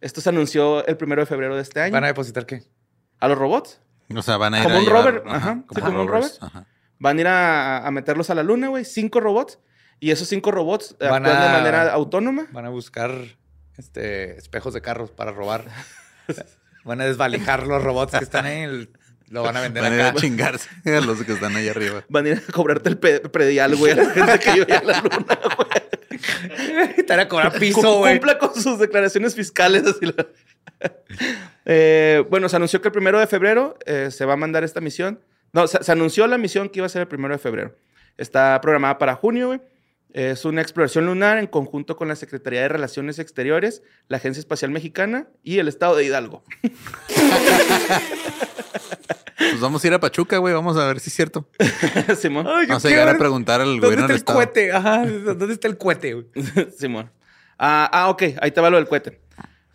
esto 0.02 0.22
se 0.22 0.30
anunció 0.30 0.86
el 0.88 0.98
primero 0.98 1.22
de 1.22 1.26
febrero 1.26 1.56
de 1.56 1.62
este 1.64 1.82
año. 1.82 1.94
¿Van 1.94 2.04
a 2.04 2.08
depositar 2.08 2.46
qué? 2.46 2.64
A 3.20 3.28
los 3.28 3.38
robots. 3.38 3.82
O 4.16 4.22
sea, 4.22 4.38
van 4.38 4.54
a 4.54 4.58
ir 4.60 4.64
Como 4.64 4.76
a 4.76 4.80
un 4.80 4.86
llevar- 4.86 5.06
rover, 5.06 5.24
ajá, 5.28 5.64
sí, 5.74 5.82
como 5.82 6.02
un 6.02 6.08
rover. 6.08 6.32
ajá. 6.42 6.68
Van 7.00 7.18
a 7.18 7.22
ir 7.22 7.28
a, 7.28 7.86
a 7.86 7.92
meterlos 7.92 8.30
a 8.30 8.36
la 8.36 8.44
Luna, 8.44 8.68
güey. 8.70 8.86
Cinco 8.86 9.20
robots. 9.20 9.60
Y 10.06 10.12
esos 10.12 10.28
cinco 10.28 10.52
robots 10.52 10.96
Van 11.00 11.26
actúan 11.26 11.42
de 11.42 11.48
a- 11.48 11.52
manera 11.52 11.92
autónoma. 11.92 12.46
Van 12.52 12.66
a 12.66 12.70
buscar 12.70 13.12
este, 13.76 14.38
espejos 14.38 14.72
de 14.76 14.82
carros 14.82 15.10
para 15.10 15.32
robar. 15.32 15.66
Van 16.84 17.02
a 17.02 17.06
desvalijar 17.06 17.66
los 17.66 17.84
robots 17.84 18.12
que 18.16 18.24
están 18.24 18.46
ahí. 18.46 18.88
Lo 19.30 19.42
van 19.42 19.58
a 19.58 19.62
vender 19.62 19.82
Van 19.82 19.92
a 19.92 19.96
ir 19.96 20.02
a 20.04 20.08
acá. 20.10 20.20
chingarse 20.22 20.70
a 20.86 21.02
los 21.02 21.24
que 21.24 21.32
están 21.34 21.56
ahí 21.56 21.68
arriba. 21.68 22.04
Van 22.10 22.24
a 22.28 22.30
ir 22.30 22.44
a 22.48 22.52
cobrarte 22.52 22.90
el 22.90 22.98
predial, 23.00 23.76
güey, 23.76 23.94
a 23.94 23.96
la 23.96 24.06
gente 24.12 24.40
que 24.40 24.52
vive 24.54 24.74
a 24.76 24.84
la 24.84 25.02
Luna, 25.02 25.40
güey. 25.58 26.96
Te 26.98 27.06
van 27.10 27.20
a 27.22 27.28
cobrar 27.28 27.52
piso, 27.58 27.98
güey. 27.98 28.14
Cumpla 28.14 28.38
con 28.38 28.54
sus 28.62 28.78
declaraciones 28.78 29.34
fiscales. 29.34 29.88
Así 29.88 30.06
la- 30.06 30.28
Eh, 31.66 32.24
bueno, 32.30 32.48
se 32.48 32.56
anunció 32.58 32.80
que 32.80 32.90
el 32.90 32.92
primero 32.92 33.20
de 33.20 33.26
febrero 33.26 33.80
eh, 33.88 34.10
se 34.12 34.24
va 34.26 34.34
a 34.34 34.38
mandar 34.38 34.64
esta 34.64 34.82
misión. 34.82 35.20
No, 35.52 35.66
se, 35.68 35.84
se 35.84 35.92
anunció 35.92 36.28
la 36.28 36.38
misión 36.38 36.70
que 36.70 36.78
iba 36.80 36.86
a 36.86 36.90
ser 36.90 37.02
el 37.02 37.08
primero 37.08 37.34
de 37.34 37.40
febrero. 37.40 37.76
Está 38.18 38.62
programada 38.62 39.00
para 39.00 39.16
junio, 39.16 39.48
güey. 39.48 39.62
Es 40.16 40.46
una 40.46 40.62
exploración 40.62 41.06
lunar 41.08 41.38
en 41.40 41.46
conjunto 41.48 41.98
con 41.98 42.08
la 42.08 42.16
Secretaría 42.16 42.62
de 42.62 42.70
Relaciones 42.70 43.20
Exteriores, 43.20 43.84
la 44.08 44.16
Agencia 44.16 44.40
Espacial 44.40 44.72
Mexicana 44.72 45.28
y 45.44 45.60
el 45.60 45.68
Estado 45.68 45.94
de 45.98 46.06
Hidalgo. 46.06 46.42
Pues 49.38 49.60
vamos 49.60 49.84
a 49.84 49.88
ir 49.88 49.94
a 49.94 50.00
Pachuca, 50.00 50.38
güey. 50.38 50.54
Vamos 50.54 50.78
a 50.78 50.86
ver 50.88 51.02
si 51.02 51.10
es 51.10 51.16
cierto. 51.16 51.50
Simón. 52.18 52.48
Ay, 52.48 52.66
Vamos 52.68 52.86
a 52.86 52.88
llegar 52.90 53.10
a 53.10 53.18
preguntar 53.18 53.60
al 53.60 53.68
¿Dónde 53.82 53.88
gobierno 53.88 54.06
está 54.06 54.08
del 54.08 54.16
el 54.16 54.20
estado. 54.20 54.38
cohete? 54.38 54.72
Ajá. 54.72 55.06
¿Dónde 55.36 55.54
está 55.54 55.68
el 55.68 55.78
cohete, 55.78 56.14
güey? 56.14 56.26
Simón. 56.78 57.12
Ah, 57.60 57.90
ah, 57.92 58.10
ok. 58.10 58.24
Ahí 58.42 58.52
te 58.52 58.62
va 58.62 58.70
lo 58.70 58.78
del 58.78 58.88
cohete. 58.88 59.20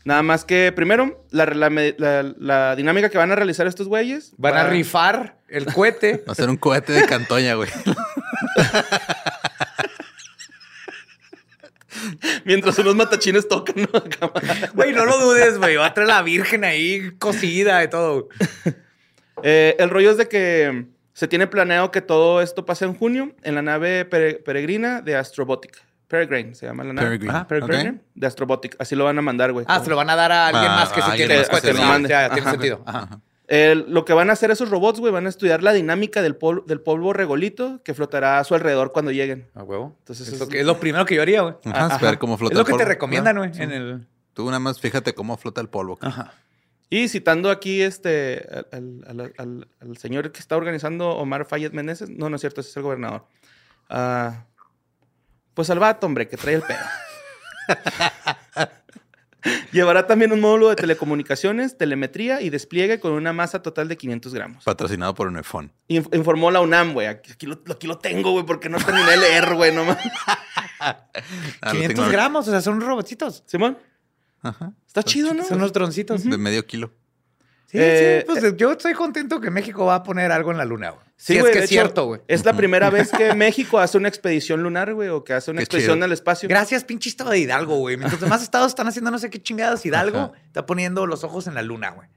Nada 0.05 0.23
más 0.23 0.47
que 0.47 0.73
primero, 0.75 1.23
la, 1.31 1.45
la- 1.45 1.69
la- 1.69 2.35
la 2.39 2.75
dinámica 2.77 3.11
que 3.11 3.19
van 3.19 3.31
a 3.31 3.35
realizar 3.35 3.67
estos 3.67 3.89
güeyes. 3.89 4.33
Van 4.39 4.57
a 4.57 4.65
rifar 4.65 5.37
el 5.49 5.67
cohete. 5.67 6.25
Va 6.27 6.33
a 6.33 6.35
ser 6.35 6.49
un 6.49 6.57
cohete 6.57 6.95
de 6.95 7.05
cantoña, 7.05 7.53
güey. 7.57 7.69
Mientras 12.45 12.79
unos 12.79 12.95
matachines 12.97 13.49
tocan, 13.49 13.75
¿no? 13.77 13.89
Güey, 14.75 14.93
no 14.93 15.05
lo 15.05 15.19
dudes, 15.19 15.59
güey. 15.59 15.77
Va 15.77 15.87
a 15.87 15.95
traer 15.95 16.09
la 16.09 16.23
virgen 16.23 16.65
ahí 16.65 17.13
cocida 17.19 17.83
y 17.85 17.89
todo. 17.89 18.29
Eh, 19.43 19.77
el 19.79 19.91
rollo 19.91 20.11
es 20.11 20.17
de 20.17 20.29
que 20.29 20.87
se 21.13 21.29
tiene 21.29 21.47
planeado 21.47 21.91
que 21.91 22.01
todo 22.01 22.41
esto 22.43 22.65
pase 22.67 22.85
en 22.85 22.95
junio 22.95 23.35
en 23.43 23.55
la 23.55 23.63
nave 23.63 24.09
pere- 24.09 24.43
peregrina 24.43 25.01
de 25.01 25.17
Astrobotic. 25.17 25.83
Peregrine 26.09 26.55
se 26.55 26.67
llama 26.67 26.83
la 26.85 26.93
nave. 26.93 27.07
Peregrine. 27.09 27.33
Ajá, 27.33 27.47
Peregrine. 27.47 27.91
Ok. 27.91 27.97
De 28.15 28.27
Astrobotic. 28.27 28.77
Así 28.81 28.97
lo 28.97 29.05
van 29.05 29.19
a 29.19 29.23
mandar, 29.23 29.53
güey. 29.53 29.65
Ah, 29.69 29.81
se 29.83 29.89
lo 29.89 29.97
van 29.97 30.11
a 30.11 30.17
dar 30.17 30.33
a 30.33 30.49
alguien 30.49 30.65
Ah, 30.73 30.77
más 30.77 30.89
que 30.93 31.01
alguien 31.01 31.29
tiene 31.29 31.45
que 31.49 31.57
se 31.61 31.73
lo 31.73 31.83
Ah, 31.83 31.87
mande. 31.87 32.09
ya, 32.09 32.31
tiene 32.31 32.51
sentido. 32.51 32.83
Ajá. 32.85 33.21
Eh, 33.53 33.85
lo 33.89 34.05
que 34.05 34.13
van 34.13 34.31
a 34.31 34.35
hacer 34.35 34.53
esos 34.53 34.71
robots, 34.71 35.01
güey, 35.01 35.13
van 35.13 35.27
a 35.27 35.29
estudiar 35.29 35.61
la 35.65 35.73
dinámica 35.73 36.23
del, 36.23 36.37
pol- 36.37 36.63
del 36.69 36.81
polvo 36.81 37.13
regolito 37.13 37.83
que 37.83 37.95
flotará 37.95 38.39
a 38.39 38.45
su 38.45 38.55
alrededor 38.55 38.93
cuando 38.93 39.11
lleguen. 39.11 39.51
A 39.55 39.65
huevo. 39.65 39.97
Entonces, 39.99 40.29
es, 40.29 40.35
es- 40.35 40.41
lo 40.41 40.47
que, 40.49 40.61
es 40.61 40.65
lo 40.67 40.79
primero 40.79 41.05
que 41.05 41.17
yo 41.17 41.23
haría, 41.23 41.41
güey. 41.43 41.55
Ajá, 41.65 41.87
Ajá. 41.87 41.99
ver 41.99 42.19
cómo 42.21 42.39
flota 42.39 42.53
Es 42.55 42.59
lo 42.59 42.65
el 42.65 42.67
que 42.73 42.79
te 42.79 42.85
recomiendan, 42.89 43.37
güey. 43.39 43.53
Sí. 43.53 43.63
En 43.63 43.73
el... 43.73 44.07
Tú 44.35 44.47
nada 44.47 44.61
más 44.61 44.79
fíjate 44.81 45.15
cómo 45.15 45.37
flota 45.37 45.61
el 45.61 45.69
polvo. 45.69 45.99
Ajá. 46.01 46.33
Y 46.89 47.09
citando 47.09 47.51
aquí 47.51 47.83
este, 47.83 48.47
al, 48.73 49.03
al- 49.07 49.21
al- 49.21 49.35
al- 49.37 49.69
al 49.81 49.97
señor 49.97 50.31
que 50.31 50.39
está 50.39 50.57
organizando, 50.57 51.11
Omar 51.17 51.45
Fayed 51.45 51.73
Meneses. 51.73 52.09
No, 52.09 52.31
no 52.31 52.37
es 52.37 52.41
cierto, 52.43 52.61
ese 52.61 52.71
es 52.71 52.77
el 52.77 52.85
gobernador. 52.85 53.25
Ah, 53.89 54.45
pues 55.55 55.69
al 55.71 55.81
vato, 55.81 56.07
hombre, 56.07 56.29
que 56.29 56.37
trae 56.37 56.55
el 56.55 56.63
pedo. 56.63 56.79
Llevará 59.73 60.07
también 60.07 60.33
un 60.33 60.41
módulo 60.41 60.69
de 60.69 60.77
telecomunicaciones, 60.77 61.77
telemetría 61.79 62.41
y 62.43 62.51
despliegue 62.51 63.01
con 63.01 63.13
una 63.13 63.33
masa 63.33 63.63
total 63.63 63.89
de 63.89 63.97
500 63.97 64.35
gramos. 64.35 64.65
Patrocinado 64.65 65.15
por 65.15 65.29
un 65.29 65.37
iPhone. 65.37 65.73
Inf- 65.89 66.15
informó 66.17 66.51
la 66.51 66.61
UNAM, 66.61 66.93
güey. 66.93 67.07
Aquí, 67.07 67.47
lo, 67.47 67.61
aquí 67.71 67.87
lo 67.87 67.99
tengo, 67.99 68.33
güey, 68.33 68.45
porque 68.45 68.69
no 68.69 68.79
terminé 68.79 69.11
de 69.11 69.17
leer, 69.17 69.55
güey, 69.55 69.75
no 69.75 69.85
mames. 69.85 70.05
Ah, 70.83 70.97
lo 71.63 71.71
500 71.73 71.95
tengo- 71.95 72.11
gramos, 72.11 72.49
o 72.49 72.51
sea, 72.51 72.63
son 72.63 72.81
robotitos. 72.81 73.43
Simón, 73.47 73.77
Ajá. 74.43 74.73
está 74.87 75.03
chido, 75.03 75.35
¿no? 75.35 75.45
Son 75.45 75.59
unos 75.59 75.75
droncitos. 75.75 76.25
De 76.25 76.39
medio 76.39 76.67
kilo. 76.67 76.91
Sí, 77.67 77.77
Eh, 77.79 78.25
sí, 78.27 78.33
pues 78.33 78.57
yo 78.57 78.73
estoy 78.73 78.95
contento 78.95 79.41
que 79.43 79.51
México 79.51 79.85
va 79.85 79.97
a 79.97 80.03
poner 80.03 80.33
algo 80.33 80.51
en 80.53 80.57
la 80.59 80.65
luna, 80.65 80.91
güey. 80.91 81.05
Sí, 81.23 81.35
Sí, 81.35 81.39
es 81.39 81.45
que 81.45 81.51
es 81.51 81.57
hecho, 81.59 81.67
cierto, 81.69 82.07
güey. 82.07 82.21
Es 82.29 82.47
la 82.47 82.55
primera 82.55 82.89
vez 82.91 83.11
que 83.11 83.35
México 83.35 83.79
hace 83.79 83.99
una 83.99 84.09
expedición 84.09 84.63
lunar, 84.63 84.95
güey, 84.95 85.11
o 85.11 85.23
que 85.23 85.35
hace 85.35 85.51
una 85.51 85.59
Qué 85.59 85.65
expedición 85.65 85.97
chido. 85.97 86.05
al 86.07 86.13
espacio. 86.13 86.49
Gracias, 86.49 86.83
pinche 86.85 87.11
estado 87.11 87.29
de 87.31 87.41
Hidalgo, 87.41 87.77
güey. 87.77 87.99
Mientras 87.99 88.15
los 88.15 88.23
demás 88.23 88.43
estados 88.43 88.69
están 88.69 88.89
haciendo 88.89 89.11
no 89.11 89.19
sé 89.19 89.29
qué 89.29 89.41
chingados, 89.43 89.85
Hidalgo 89.85 90.19
Ajá. 90.19 90.33
está 90.47 90.65
poniendo 90.65 91.07
los 91.07 91.23
ojos 91.23 91.47
en 91.47 91.55
la 91.55 91.61
luna, 91.63 91.91
güey. 91.91 92.09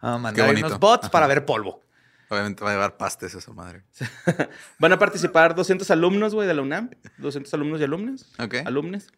A 0.00 0.16
Qué 0.16 0.18
mandar 0.20 0.46
bonito. 0.48 0.66
unos 0.66 0.78
bots 0.78 1.04
Ajá. 1.04 1.10
para 1.10 1.26
ver 1.26 1.46
polvo. 1.46 1.80
Obviamente 2.28 2.62
va 2.62 2.70
a 2.70 2.74
llevar 2.74 2.96
pastes 2.98 3.32
esa 3.34 3.52
madre. 3.54 3.82
Van 4.78 4.92
a 4.92 4.98
participar 4.98 5.54
200 5.54 5.90
alumnos, 5.90 6.34
güey, 6.34 6.46
de 6.46 6.52
la 6.52 6.60
UNAM. 6.60 6.90
200 7.18 7.52
alumnos 7.54 7.80
y 7.80 7.84
alumnas. 7.84 8.30
Ok. 8.38 8.56
Alumnes. 8.66 9.08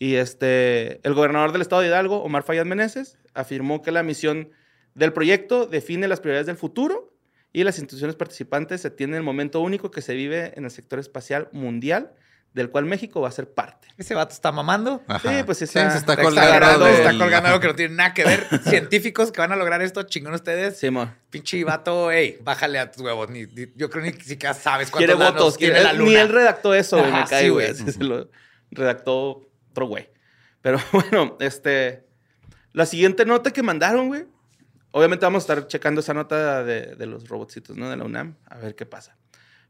Y 0.00 0.16
este, 0.16 1.00
el 1.06 1.14
gobernador 1.14 1.52
del 1.52 1.62
estado 1.62 1.82
de 1.82 1.88
Hidalgo, 1.88 2.22
Omar 2.24 2.42
Fayad 2.42 2.64
Meneses, 2.64 3.18
afirmó 3.34 3.82
que 3.82 3.92
la 3.92 4.02
misión 4.02 4.50
del 4.94 5.12
proyecto 5.12 5.66
define 5.66 6.08
las 6.08 6.18
prioridades 6.20 6.46
del 6.46 6.56
futuro 6.56 7.13
y 7.54 7.64
las 7.64 7.78
instituciones 7.78 8.14
participantes 8.16 8.82
se 8.82 8.90
tiene 8.90 9.16
el 9.16 9.22
momento 9.22 9.60
único 9.60 9.90
que 9.90 10.02
se 10.02 10.12
vive 10.14 10.52
en 10.56 10.64
el 10.66 10.70
sector 10.70 10.98
espacial 10.98 11.48
mundial, 11.52 12.12
del 12.52 12.68
cual 12.70 12.84
México 12.84 13.20
va 13.20 13.28
a 13.28 13.32
ser 13.32 13.48
parte. 13.52 13.88
Ese 13.96 14.14
vato 14.14 14.32
está 14.34 14.52
mamando. 14.52 15.02
Ajá. 15.08 15.28
Sí, 15.38 15.42
pues 15.44 15.58
Sí, 15.58 15.64
está- 15.64 15.90
se 15.90 15.98
está 15.98 16.16
colgando. 16.16 16.86
está 16.86 17.16
colgando 17.16 17.48
algo 17.48 17.60
que 17.60 17.66
no 17.68 17.74
tiene 17.74 17.94
nada 17.96 18.12
que 18.14 18.24
ver. 18.24 18.46
Científicos 18.64 19.32
que 19.32 19.40
van 19.40 19.50
a 19.52 19.56
lograr 19.56 19.82
esto, 19.82 20.02
chingón 20.04 20.34
ustedes. 20.34 20.76
Simón. 20.78 21.12
Pinche 21.30 21.62
vato, 21.64 22.10
ey, 22.12 22.38
bájale 22.42 22.78
a 22.78 22.90
tus 22.92 23.02
huevos. 23.02 23.30
Ni- 23.30 23.46
ni- 23.46 23.72
yo 23.74 23.88
creo 23.90 24.04
ni 24.04 24.12
siquiera 24.12 24.52
sabes 24.54 24.90
cuántos 24.90 25.14
Quiere 25.16 25.30
votos. 25.32 25.56
quiere- 25.56 25.82
la 25.82 25.92
luna. 25.94 26.10
Ni 26.10 26.16
él 26.16 26.28
redactó 26.28 26.74
eso, 26.74 26.98
güey. 26.98 27.10
Ajá, 27.10 27.20
Me 27.22 27.28
cae, 27.28 27.42
sí, 27.44 27.48
güey. 27.48 27.74
Se 27.74 28.04
lo 28.04 28.28
redactó 28.70 29.48
otro 29.70 29.86
güey. 29.86 30.10
Pero 30.62 30.78
bueno, 30.92 31.36
este. 31.40 32.04
La 32.72 32.86
siguiente 32.86 33.24
nota 33.24 33.52
que 33.52 33.62
mandaron, 33.62 34.08
güey. 34.08 34.26
Obviamente 34.96 35.26
vamos 35.26 35.42
a 35.42 35.44
estar 35.52 35.66
checando 35.66 36.02
esa 36.02 36.14
nota 36.14 36.62
de, 36.62 36.94
de 36.94 37.06
los 37.06 37.28
robotcitos, 37.28 37.76
¿no? 37.76 37.90
De 37.90 37.96
la 37.96 38.04
UNAM. 38.04 38.36
A 38.46 38.58
ver 38.58 38.76
qué 38.76 38.86
pasa. 38.86 39.16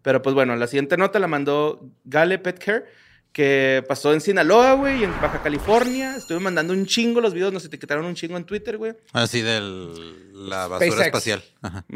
Pero 0.03 0.21
pues 0.21 0.35
bueno, 0.35 0.55
la 0.55 0.67
siguiente 0.67 0.99
nota 0.99 1.19
la 1.19 1.27
mandó 1.27 1.91
Gale 2.05 2.39
Petcare, 2.39 2.85
que 3.33 3.83
pasó 3.89 4.13
en 4.13 4.21
Sinaloa, 4.21 4.75
güey, 4.75 5.01
y 5.01 5.05
en 5.05 5.11
Baja 5.23 5.43
California. 5.43 6.15
Estuve 6.17 6.41
mandando 6.41 6.75
un 6.75 6.85
chingo 6.85 7.23
los 7.23 7.33
videos, 7.33 7.55
nos 7.55 7.65
etiquetaron 7.65 8.05
un 8.05 8.15
chingo 8.15 8.37
en 8.37 8.45
Twitter, 8.45 8.77
güey. 8.77 8.93
Así 9.15 9.41
de 9.41 9.61
la 10.35 10.67
basura 10.67 10.91
SpaceX. 10.91 11.07
espacial. 11.07 11.45
Ajá. 11.63 11.87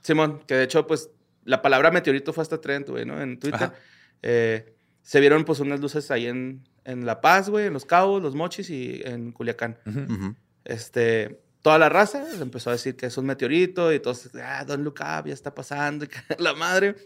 Simón, 0.00 0.40
que 0.46 0.54
de 0.54 0.62
hecho, 0.62 0.86
pues, 0.86 1.10
la 1.44 1.62
palabra 1.62 1.90
meteorito 1.90 2.32
fue 2.32 2.42
hasta 2.42 2.60
trend, 2.60 2.88
güey, 2.88 3.04
¿no? 3.04 3.20
En 3.20 3.40
Twitter. 3.40 3.64
Ajá. 3.64 3.74
Eh, 4.22 4.76
se 5.02 5.18
vieron, 5.18 5.44
pues, 5.44 5.58
unas 5.58 5.80
luces 5.80 6.08
ahí 6.12 6.28
en, 6.28 6.62
en 6.84 7.04
La 7.04 7.20
Paz, 7.20 7.50
güey, 7.50 7.66
en 7.66 7.72
Los 7.72 7.84
Cabos, 7.84 8.22
Los 8.22 8.36
Mochis 8.36 8.70
y 8.70 9.02
en 9.04 9.32
Culiacán. 9.32 9.76
Ujú. 9.84 10.36
Este, 10.64 11.40
toda 11.62 11.78
la 11.78 11.88
raza 11.88 12.24
empezó 12.40 12.70
a 12.70 12.74
decir 12.74 12.96
que 12.96 13.06
es 13.06 13.16
un 13.18 13.26
meteorito 13.26 13.92
y 13.92 14.00
todos, 14.00 14.30
ah, 14.42 14.64
Don't 14.64 14.82
Look 14.84 15.00
Up, 15.00 15.26
ya 15.26 15.34
está 15.34 15.54
pasando, 15.54 16.04
y 16.06 16.08
que 16.08 16.18
la 16.38 16.54
madre. 16.54 16.96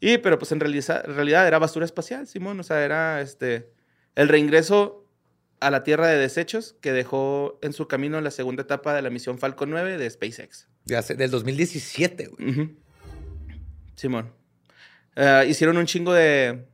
Y, 0.00 0.18
pero 0.18 0.38
pues 0.38 0.50
en 0.52 0.60
realidad, 0.60 1.04
en 1.06 1.14
realidad 1.14 1.46
era 1.46 1.58
basura 1.58 1.84
espacial, 1.84 2.26
Simón, 2.26 2.58
o 2.58 2.62
sea, 2.62 2.84
era 2.84 3.20
este, 3.20 3.70
el 4.16 4.28
reingreso 4.28 5.06
a 5.60 5.70
la 5.70 5.84
Tierra 5.84 6.08
de 6.08 6.18
desechos 6.18 6.74
que 6.80 6.92
dejó 6.92 7.60
en 7.62 7.72
su 7.72 7.86
camino 7.86 8.20
la 8.20 8.32
segunda 8.32 8.62
etapa 8.62 8.94
de 8.94 9.02
la 9.02 9.10
misión 9.10 9.38
Falcon 9.38 9.70
9 9.70 9.96
de 9.98 10.10
SpaceX. 10.10 10.66
Hace- 10.96 11.14
del 11.14 11.30
2017, 11.30 12.26
güey. 12.26 12.76
Simón. 13.94 14.32
Eh, 15.14 15.46
hicieron 15.48 15.76
un 15.76 15.86
chingo 15.86 16.12
de, 16.12 16.66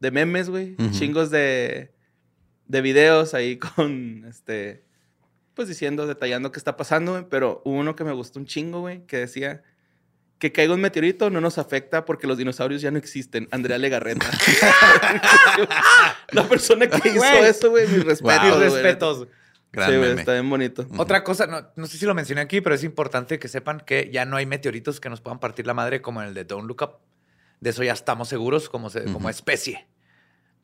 de 0.00 0.10
memes, 0.12 0.48
güey. 0.50 0.74
Ujú. 0.78 0.90
Chingos 0.90 1.30
de, 1.30 1.92
de 2.66 2.80
videos 2.80 3.34
ahí 3.34 3.56
con, 3.76 4.24
este, 4.28 4.84
pues 5.58 5.66
diciendo, 5.66 6.06
detallando 6.06 6.52
qué 6.52 6.58
está 6.60 6.76
pasando, 6.76 7.12
güey. 7.12 7.24
Pero 7.28 7.62
hubo 7.64 7.74
uno 7.76 7.96
que 7.96 8.04
me 8.04 8.12
gustó 8.12 8.38
un 8.38 8.46
chingo, 8.46 8.78
güey, 8.80 9.04
que 9.06 9.16
decía 9.16 9.62
que 10.38 10.52
caiga 10.52 10.72
un 10.72 10.80
meteorito 10.80 11.30
no 11.30 11.40
nos 11.40 11.58
afecta 11.58 12.04
porque 12.04 12.28
los 12.28 12.38
dinosaurios 12.38 12.80
ya 12.80 12.92
no 12.92 12.98
existen. 12.98 13.48
Andrea 13.50 13.76
Legarreta. 13.76 14.24
La 16.32 16.48
persona 16.48 16.86
que 16.88 17.08
hizo 17.08 17.18
Güey. 17.18 17.44
eso, 17.44 17.70
güey, 17.70 17.86
mis 17.88 18.04
respetos. 18.04 18.42
Mis 18.44 18.54
güey. 18.54 18.70
respetos. 18.70 19.26
Gran 19.72 19.90
Sí, 19.90 19.96
güey, 19.98 20.10
está 20.12 20.32
bien 20.34 20.48
bonito. 20.48 20.86
Otra 20.96 21.24
cosa, 21.24 21.46
no, 21.46 21.68
no 21.76 21.86
sé 21.86 21.98
si 21.98 22.06
lo 22.06 22.14
mencioné 22.14 22.40
aquí, 22.40 22.60
pero 22.60 22.74
es 22.74 22.84
importante 22.84 23.38
que 23.38 23.48
sepan 23.48 23.80
que 23.80 24.10
ya 24.12 24.24
no 24.24 24.36
hay 24.36 24.46
meteoritos 24.46 25.00
que 25.00 25.10
nos 25.10 25.20
puedan 25.20 25.40
partir 25.40 25.66
la 25.66 25.74
madre 25.74 26.00
como 26.00 26.22
en 26.22 26.28
el 26.28 26.34
de 26.34 26.44
Don't 26.44 26.66
Look 26.68 26.82
Up. 26.82 26.98
De 27.60 27.70
eso 27.70 27.82
ya 27.82 27.92
estamos 27.92 28.28
seguros 28.28 28.68
como, 28.68 28.88
se- 28.90 29.04
como 29.04 29.18
Ujú. 29.18 29.28
especie. 29.30 29.88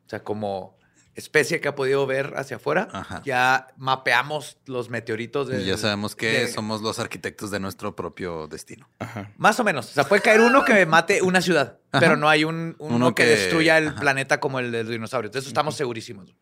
O 0.06 0.08
sea, 0.08 0.22
como 0.22 0.78
especie 1.14 1.60
que 1.60 1.68
ha 1.68 1.74
podido 1.74 2.06
ver 2.06 2.34
hacia 2.36 2.56
afuera, 2.56 2.88
Ajá. 2.92 3.22
ya 3.24 3.68
mapeamos 3.76 4.56
los 4.66 4.90
meteoritos. 4.90 5.48
De, 5.48 5.62
Y 5.62 5.66
ya 5.66 5.76
sabemos 5.76 6.16
que 6.16 6.40
de- 6.40 6.48
somos 6.48 6.82
los 6.82 6.98
arquitectos 6.98 7.50
de 7.50 7.60
nuestro 7.60 7.94
propio 7.94 8.46
destino. 8.48 8.88
Ajá. 8.98 9.30
Más 9.36 9.58
o 9.60 9.64
menos. 9.64 9.90
O 9.90 9.92
sea, 9.92 10.04
puede 10.04 10.22
caer 10.22 10.40
uno 10.40 10.64
que 10.64 10.86
mate 10.86 11.22
una 11.22 11.40
ciudad, 11.40 11.78
Ajá. 11.92 12.00
pero 12.00 12.16
no 12.16 12.28
hay 12.28 12.44
un, 12.44 12.74
uno, 12.78 12.96
Uno 12.96 13.14
que, 13.14 13.24
que- 13.24 13.30
destruya 13.30 13.78
el 13.78 13.88
ajá. 13.88 14.00
planeta 14.00 14.40
como 14.40 14.58
el 14.58 14.72
del 14.72 14.88
dinosaurio. 14.88 15.28
Entonces, 15.28 15.48
estamos 15.48 15.76
segurísimos. 15.76 16.34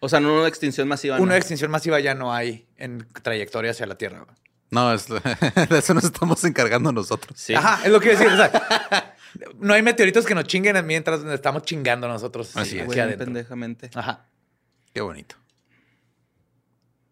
O 0.00 0.08
sea, 0.08 0.18
no 0.20 0.34
una 0.38 0.48
extinción 0.48 0.88
masiva. 0.88 1.16
Una 1.20 1.32
¿no? 1.32 1.36
extinción 1.36 1.70
masiva 1.70 2.00
ya 2.00 2.14
no 2.14 2.32
hay 2.34 2.66
en 2.76 3.06
trayectoria 3.22 3.70
hacia 3.70 3.86
la 3.86 3.96
Tierra. 3.96 4.26
No, 4.70 4.92
es, 4.94 5.06
de 5.70 5.78
eso 5.78 5.94
nos 5.94 6.04
estamos 6.04 6.42
encargando 6.44 6.92
nosotros. 6.92 7.38
Sí. 7.38 7.54
Ajá, 7.54 7.80
es 7.84 7.90
lo 7.92 8.00
que 8.00 8.12
iba 8.12 8.18
a 8.18 8.22
decir. 8.22 8.32
o 8.32 8.36
sea, 8.36 9.14
no 9.58 9.74
hay 9.74 9.82
meteoritos 9.82 10.26
que 10.26 10.34
nos 10.34 10.44
chinguen 10.44 10.84
mientras 10.86 11.22
nos 11.22 11.34
estamos 11.34 11.62
chingando 11.62 12.08
nosotros 12.08 12.56
Así 12.56 12.78
es. 12.78 12.88
aquí 12.88 13.00
adentro. 13.00 13.26
pendejamente. 13.26 13.90
Ajá. 13.94 14.26
Qué 14.92 15.00
bonito. 15.00 15.36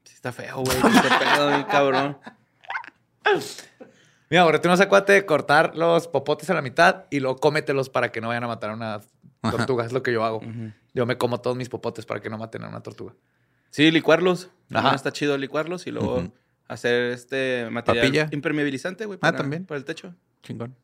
Sí 0.05 0.15
está 0.15 0.33
feo, 0.33 0.59
güey. 0.59 0.77
Qué 0.77 1.09
pedo, 1.25 1.49
bien 1.49 1.65
cabrón. 1.65 2.19
Mira, 4.31 4.43
ahora 4.43 4.61
tú 4.61 4.69
no 4.69 4.75
acuérdate 4.75 5.13
de 5.15 5.27
cortar 5.27 5.77
los 5.77 6.07
popotes 6.07 6.49
a 6.51 6.55
la 6.55 6.63
mitad 6.63 7.07
y 7.11 7.21
luego 7.21 7.39
cómetelos 7.39 7.89
para 7.89 8.13
que 8.13 8.21
no 8.21 8.29
vayan 8.29 8.45
a 8.45 8.49
matar 8.49 8.71
a 8.71 8.75
una 8.75 9.01
tortuga. 9.43 9.85
Es 9.85 9.93
lo 9.93 10.03
que 10.03 10.13
yo 10.13 10.25
hago. 10.25 10.41
Yo 10.95 11.07
me 11.07 11.19
como 11.19 11.41
todos 11.41 11.57
mis 11.57 11.69
popotes 11.69 12.07
para 12.07 12.21
que 12.21 12.31
no 12.31 12.39
maten 12.39 12.63
a 12.65 12.69
una 12.69 12.81
tortuga. 12.83 13.15
Sí, 13.71 13.91
licuarlos. 13.91 14.51
Ajá. 14.73 14.95
Está 14.95 15.13
chido 15.13 15.37
licuarlos 15.37 15.87
y 15.87 15.91
luego 15.91 16.33
hacer 16.69 17.13
este 17.13 17.69
material 17.71 18.07
Papilla. 18.07 18.29
impermeabilizante, 18.31 19.05
güey. 19.07 19.19
Ah, 19.23 19.33
también. 19.33 19.65
Para 19.67 19.79
el 19.79 19.85
techo. 19.85 20.15
Chingón. 20.43 20.77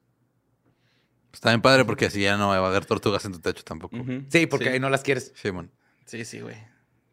Está 1.36 1.50
bien 1.50 1.60
padre 1.60 1.84
porque 1.84 2.06
así 2.06 2.22
ya 2.22 2.38
no 2.38 2.48
va 2.48 2.56
a 2.56 2.66
haber 2.66 2.86
tortugas 2.86 3.22
en 3.26 3.32
tu 3.32 3.40
techo 3.40 3.62
tampoco. 3.62 3.94
Sí, 4.30 4.46
porque 4.46 4.70
ahí 4.70 4.80
no 4.80 4.88
las 4.88 5.02
quieres. 5.02 5.32
Simón. 5.34 5.70
Sí, 6.06 6.24
sí, 6.24 6.40
güey. 6.40 6.56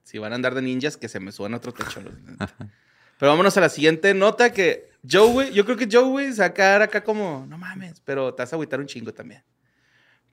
Si 0.04 0.18
van 0.18 0.32
a 0.32 0.36
andar 0.36 0.56
de 0.56 0.62
ninjas, 0.62 0.96
que 0.96 1.10
se 1.10 1.20
me 1.20 1.34
suban 1.34 1.54
a 1.54 1.58
otro 1.58 1.74
techo. 1.74 2.02
Pero 3.20 3.32
vámonos 3.32 3.58
a 3.58 3.60
la 3.60 3.68
siguiente 3.68 4.14
nota 4.14 4.54
que 4.54 4.92
Joe, 5.10 5.30
güey, 5.30 5.54
yo 5.54 5.66
creo 5.66 5.76
que 5.76 5.90
Joe, 5.92 6.06
güey, 6.06 6.32
sacar 6.32 6.82
acá 6.82 7.04
como, 7.04 7.46
no 7.50 7.58
mames, 7.58 8.00
pero 8.00 8.34
te 8.34 8.44
vas 8.44 8.54
a 8.54 8.56
agüitar 8.56 8.80
un 8.80 8.86
chingo 8.86 9.14
también. 9.14 9.44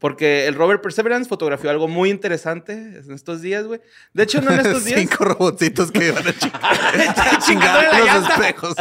Porque 0.01 0.47
el 0.47 0.55
Robert 0.55 0.83
Perseverance 0.83 1.29
fotografió 1.29 1.71
algo 1.71 1.87
muy 1.87 2.11
interesante 2.11 2.73
en 2.73 3.13
estos 3.13 3.43
días, 3.43 3.65
güey. 3.67 3.81
De 4.15 4.23
hecho, 4.25 4.41
no 4.41 4.51
en 4.51 4.61
estos 4.61 4.85
días. 4.87 4.99
Cinco 4.99 5.25
robotcitos 5.27 5.93
que 5.93 6.07
iban 6.09 6.27
a 6.27 6.33
chingar, 6.39 7.39
Chingándole 7.47 7.89
la 7.93 7.99
los 7.99 8.07
llanta. 8.07 8.35
espejos. 8.35 8.75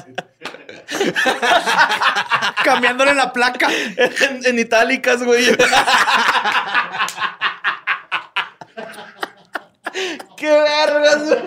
Cambiándole 2.63 3.13
la 3.13 3.31
placa. 3.33 3.67
en, 3.97 4.45
en 4.45 4.59
itálicas, 4.59 5.21
güey. 5.23 5.45
¡Qué 10.37 10.49
vergas, 10.49 11.25
güey! 11.25 11.39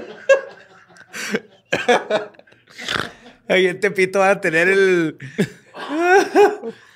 Ahí 3.49 3.67
en 3.67 3.81
Tepito 3.81 4.19
van 4.21 4.31
a 4.31 4.41
tener 4.41 4.69
el. 4.69 5.17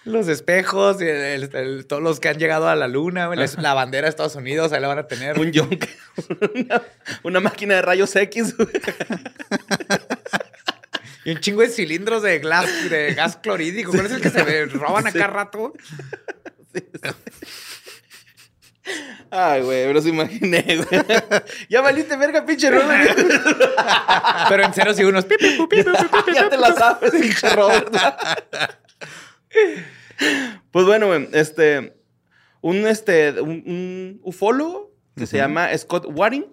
Los 0.06 0.28
espejos, 0.28 1.00
el- 1.00 1.08
el- 1.08 1.50
el- 1.56 1.86
todos 1.86 2.00
los 2.00 2.20
que 2.20 2.28
han 2.28 2.38
llegado 2.38 2.68
a 2.68 2.76
la 2.76 2.86
luna, 2.86 3.28
la, 3.34 3.74
bandera 3.74 4.04
de 4.06 4.10
Estados 4.10 4.36
Unidos, 4.36 4.72
ahí 4.72 4.80
la 4.80 4.86
van 4.86 5.00
a 5.00 5.08
tener. 5.08 5.36
Un 5.38 5.50
yonk. 5.50 5.84
una, 6.54 6.82
una 7.24 7.40
máquina 7.40 7.74
de 7.74 7.82
rayos 7.82 8.14
X. 8.14 8.54
Y 11.24 11.32
un 11.32 11.40
chingo 11.40 11.62
de 11.62 11.68
cilindros 11.68 12.22
de, 12.22 12.38
de 12.38 13.14
gas 13.14 13.36
clorídrico. 13.42 13.90
¿Cuál 13.90 14.06
es 14.06 14.12
el 14.12 14.20
que 14.20 14.30
se 14.30 14.66
roban 14.66 15.08
acá 15.08 15.26
rato? 15.26 15.72
Ay, 19.30 19.62
güey, 19.62 19.88
me 19.88 19.92
los 19.94 20.06
imaginé, 20.06 20.62
güey. 20.88 21.02
ya 21.68 21.80
valiste 21.80 22.16
verga, 22.16 22.46
pinche 22.46 22.70
Robert. 22.70 23.18
Pero 24.48 24.62
en 24.62 24.72
ceros 24.72 25.00
y 25.00 25.02
unos. 25.02 25.24
Pi. 25.24 25.34
ya 26.34 26.48
te 26.48 26.56
la 26.56 26.72
sabes, 26.74 27.10
pinche 27.10 27.48
Robert. 27.50 27.88
Pues 30.70 30.84
bueno, 30.86 31.06
güey, 31.08 31.28
este. 31.32 31.94
Un, 32.62 32.86
este, 32.88 33.40
un, 33.40 33.62
un 33.66 34.20
ufólogo 34.24 34.90
que 35.16 35.26
se 35.26 35.36
llama 35.36 35.68
Scott 35.78 36.06
Waring 36.10 36.46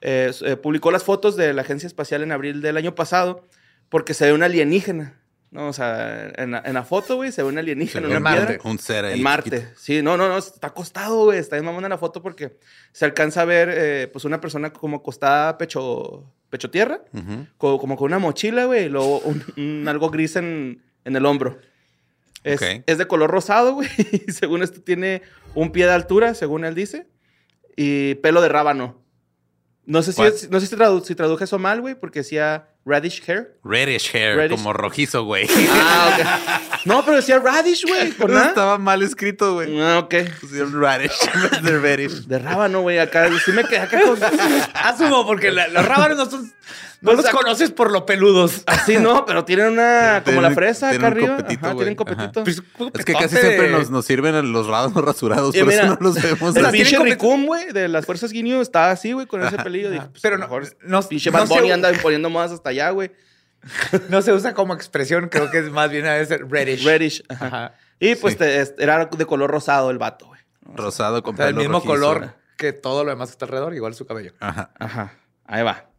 eh, 0.00 0.30
eh, 0.42 0.56
publicó 0.56 0.90
las 0.90 1.04
fotos 1.04 1.36
de 1.36 1.52
la 1.52 1.62
Agencia 1.62 1.86
Espacial 1.86 2.22
en 2.22 2.32
abril 2.32 2.62
del 2.62 2.78
año 2.78 2.94
pasado 2.94 3.44
porque 3.90 4.14
se 4.14 4.24
ve 4.26 4.32
un 4.32 4.42
alienígena. 4.42 5.20
¿no? 5.50 5.68
O 5.68 5.72
sea, 5.74 6.32
en 6.36 6.52
la, 6.52 6.62
en 6.64 6.72
la 6.74 6.84
foto, 6.84 7.16
güey, 7.16 7.30
se 7.32 7.42
ve 7.42 7.48
un 7.48 7.58
alienígena, 7.58 8.06
En 8.06 8.10
una 8.12 8.20
Marte. 8.20 8.46
piedra. 8.46 8.70
Un 8.70 8.78
ser 8.78 9.04
ahí. 9.04 9.18
En 9.18 9.22
Marte. 9.22 9.50
chiquito. 9.50 9.72
Sí, 9.78 10.00
no, 10.00 10.16
no, 10.16 10.28
no, 10.28 10.38
está 10.38 10.68
acostado, 10.68 11.24
güey. 11.24 11.38
Está 11.38 11.56
bien 11.56 11.66
mamona 11.66 11.88
la 11.90 11.98
foto 11.98 12.22
porque 12.22 12.56
se 12.92 13.04
alcanza 13.04 13.42
a 13.42 13.44
ver, 13.44 13.68
eh, 13.70 14.08
pues, 14.10 14.24
una 14.24 14.40
persona 14.40 14.72
como 14.72 14.98
acostada 14.98 15.58
pecho, 15.58 16.24
pecho 16.48 16.70
tierra, 16.70 17.02
Ujú. 17.12 17.46
co- 17.58 17.78
como, 17.78 17.96
con 17.96 18.06
una 18.06 18.18
mochila, 18.20 18.64
güey, 18.64 18.84
y 18.86 18.88
luego 18.88 19.18
un, 19.20 19.44
un 19.58 19.88
algo 19.88 20.08
gris 20.08 20.36
en, 20.36 20.80
en 21.04 21.16
el 21.16 21.26
hombro. 21.26 21.58
Es, 22.42 22.60
es 22.86 22.98
de 22.98 23.06
color 23.06 23.30
rosado, 23.30 23.74
güey. 23.74 23.88
Y 24.26 24.32
según 24.32 24.62
esto 24.62 24.80
tiene 24.80 25.22
un 25.54 25.72
pie 25.72 25.86
de 25.86 25.92
altura, 25.92 26.34
según 26.34 26.64
él 26.64 26.74
dice, 26.74 27.06
y 27.76 28.14
pelo 28.16 28.40
de 28.40 28.48
rábano. 28.48 29.00
No 29.86 30.02
sé 30.02 30.12
si, 30.12 30.22
es- 30.22 30.50
no 30.50 30.60
sé 30.60 30.66
si, 30.66 30.76
tradu- 30.76 31.02
si 31.04 31.14
traduje 31.14 31.44
eso 31.44 31.58
mal, 31.58 31.80
güey, 31.80 31.94
porque 31.94 32.20
decía 32.20 32.68
radish 32.84 33.22
hair. 33.28 33.58
Reddish 33.64 34.10
hair, 34.14 34.48
como 34.50 34.72
rojizo, 34.72 35.24
güey. 35.24 35.46
Ah, 35.70 36.08
ok. 36.12 36.66
No, 36.86 37.04
pero 37.04 37.16
decía 37.16 37.38
radish, 37.38 37.84
güey, 37.86 38.10
por 38.12 38.30
nada. 38.30 38.48
Estaba 38.48 38.78
mal 38.78 39.02
escrito, 39.02 39.54
güey. 39.54 39.78
Ah, 39.80 39.98
ok. 39.98 40.14
Pusieron 40.40 40.80
radish 40.80 41.12
en 41.34 41.42
vez 41.50 41.62
de 41.62 41.78
reddish. 41.78 42.26
De 42.26 42.38
rábano, 42.38 42.80
güey, 42.82 42.98
acá. 42.98 43.28
Sí 43.44 43.52
me 43.52 43.64
quedé 43.64 43.80
acá 43.80 44.00
con... 44.00 44.18
Asumo, 44.74 45.26
porque 45.26 45.50
la- 45.50 45.68
los 45.68 45.84
rábanos 45.84 46.16
no 46.16 46.30
son 46.30 46.52
No 47.02 47.14
los 47.14 47.26
conoces 47.30 47.70
por 47.70 47.90
lo 47.90 48.04
peludos. 48.04 48.62
Así 48.66 48.98
no, 48.98 49.24
pero 49.24 49.44
tienen 49.44 49.68
una 49.68 50.22
como 50.24 50.40
la 50.42 50.50
fresa 50.50 50.90
acá 50.90 51.06
arriba. 51.06 51.36
copetito, 51.38 51.60
Ajá, 51.66 51.72
güey. 51.74 51.84
tienen 51.84 51.96
copetito. 51.96 52.44
Pues, 52.44 52.62
Es 52.98 53.04
que 53.04 53.12
casi 53.14 53.36
siempre 53.36 53.70
nos, 53.70 53.90
nos 53.90 54.04
sirven 54.04 54.52
los 54.52 54.66
rados 54.66 54.92
rasurados, 55.04 55.54
Y 55.54 55.60
por 55.60 55.68
mira, 55.68 55.84
eso 55.84 55.94
no 55.94 55.98
los 56.00 56.22
vemos. 56.22 56.54
El 56.56 56.66
pinche 56.70 56.98
Ricum, 56.98 57.46
güey, 57.46 57.72
de 57.72 57.88
las 57.88 58.04
fuerzas 58.06 58.32
Guineo, 58.32 58.60
estaba 58.60 58.90
así, 58.90 59.12
güey, 59.12 59.26
con 59.26 59.42
ese 59.42 59.56
pelillo. 59.56 59.90
Dije, 59.90 60.06
pues, 60.10 60.20
Pero 60.22 60.36
no- 60.36 60.44
mejor 60.44 60.64
no- 60.82 61.02
pinche 61.02 61.30
no 61.30 61.38
Bad 61.38 61.46
se- 61.46 61.54
Bunny 61.54 61.70
anda 61.72 61.90
imponiendo 61.92 62.28
modas 62.28 62.52
hasta 62.52 62.70
allá, 62.70 62.90
güey. 62.90 63.10
No 64.08 64.22
se 64.22 64.32
usa 64.32 64.54
como 64.54 64.74
expresión, 64.74 65.28
creo 65.28 65.50
que 65.50 65.58
es 65.58 65.70
más 65.70 65.90
bien 65.90 66.06
a 66.06 66.14
veces 66.14 66.40
reddish. 66.48 66.84
Reddish. 66.84 67.22
Ajá. 67.28 67.46
Ajá. 67.46 67.74
Y 67.98 68.14
pues 68.14 68.32
Sí. 68.34 68.38
te- 68.38 68.60
es- 68.60 68.74
era 68.78 69.04
de 69.06 69.26
color 69.26 69.50
rosado 69.50 69.90
el 69.90 69.98
vato, 69.98 70.26
güey. 70.26 70.40
Rosado 70.74 71.22
con 71.22 71.34
O 71.34 71.36
sea, 71.36 71.48
el 71.48 71.54
mismo 71.54 71.74
rojizo. 71.78 71.92
color 71.94 72.34
que 72.56 72.72
todo 72.72 73.04
lo 73.04 73.10
demás 73.10 73.28
que 73.28 73.32
está 73.32 73.44
alrededor, 73.46 73.74
igual 73.74 73.94
su 73.94 74.06
cabello. 74.06 74.32
Ajá. 74.40 74.70
Ajá. 74.78 75.14
Ahí 75.46 75.62
va. 75.62 75.89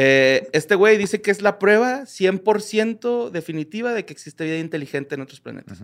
Eh, 0.00 0.48
este 0.52 0.76
güey 0.76 0.96
dice 0.96 1.20
que 1.20 1.32
es 1.32 1.42
la 1.42 1.58
prueba 1.58 2.02
100% 2.02 3.30
definitiva 3.30 3.92
de 3.92 4.04
que 4.04 4.12
existe 4.12 4.44
vida 4.44 4.58
inteligente 4.58 5.16
en 5.16 5.22
otros 5.22 5.40
planetas. 5.40 5.80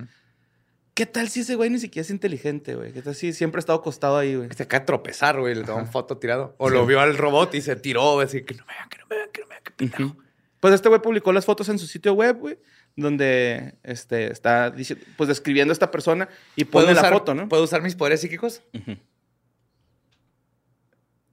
¿Qué 0.94 1.04
tal 1.06 1.28
si 1.28 1.40
ese 1.40 1.56
güey 1.56 1.68
ni 1.70 1.80
siquiera 1.80 2.04
es 2.04 2.10
inteligente, 2.10 2.76
güey? 2.76 2.92
¿Qué 2.92 3.02
tal 3.02 3.16
si 3.16 3.32
siempre 3.32 3.58
ha 3.58 3.60
estado 3.60 3.80
acostado 3.80 4.16
ahí, 4.16 4.36
güey? 4.36 4.48
Se 4.56 4.62
acaba 4.62 4.80
de 4.80 4.86
tropezar, 4.86 5.40
güey. 5.40 5.56
Le 5.56 5.64
tomó 5.64 5.78
una 5.78 5.86
foto 5.86 6.16
tirado. 6.18 6.54
O 6.58 6.70
lo 6.70 6.86
vio 6.86 7.00
al 7.00 7.16
robot 7.18 7.52
y 7.56 7.60
se 7.60 7.74
tiró. 7.74 8.20
Así 8.20 8.42
que 8.44 8.54
no 8.54 8.64
me 8.66 8.74
vean, 8.74 8.88
que 8.88 8.98
no 8.98 9.06
me 9.10 9.16
vean, 9.16 9.28
que 9.32 9.40
no 9.40 9.46
me 9.48 9.54
vean. 9.56 9.90
Que. 9.96 10.02
Ujú. 10.04 10.16
Pues 10.60 10.74
este 10.74 10.88
güey 10.88 11.02
publicó 11.02 11.32
las 11.32 11.44
fotos 11.44 11.68
en 11.68 11.80
su 11.80 11.88
sitio 11.88 12.12
web, 12.14 12.38
güey, 12.38 12.58
donde 12.94 13.74
este, 13.82 14.30
está 14.30 14.72
pues 15.16 15.26
describiendo 15.28 15.72
a 15.72 15.74
esta 15.74 15.90
persona 15.90 16.28
y 16.54 16.64
¿Puedo 16.66 16.86
pone 16.86 16.94
la 16.94 17.02
usar- 17.02 17.12
foto, 17.12 17.34
¿no? 17.34 17.48
¿Puedo 17.48 17.64
usar 17.64 17.82
mis 17.82 17.96
poderes 17.96 18.20
psíquicos? 18.20 18.62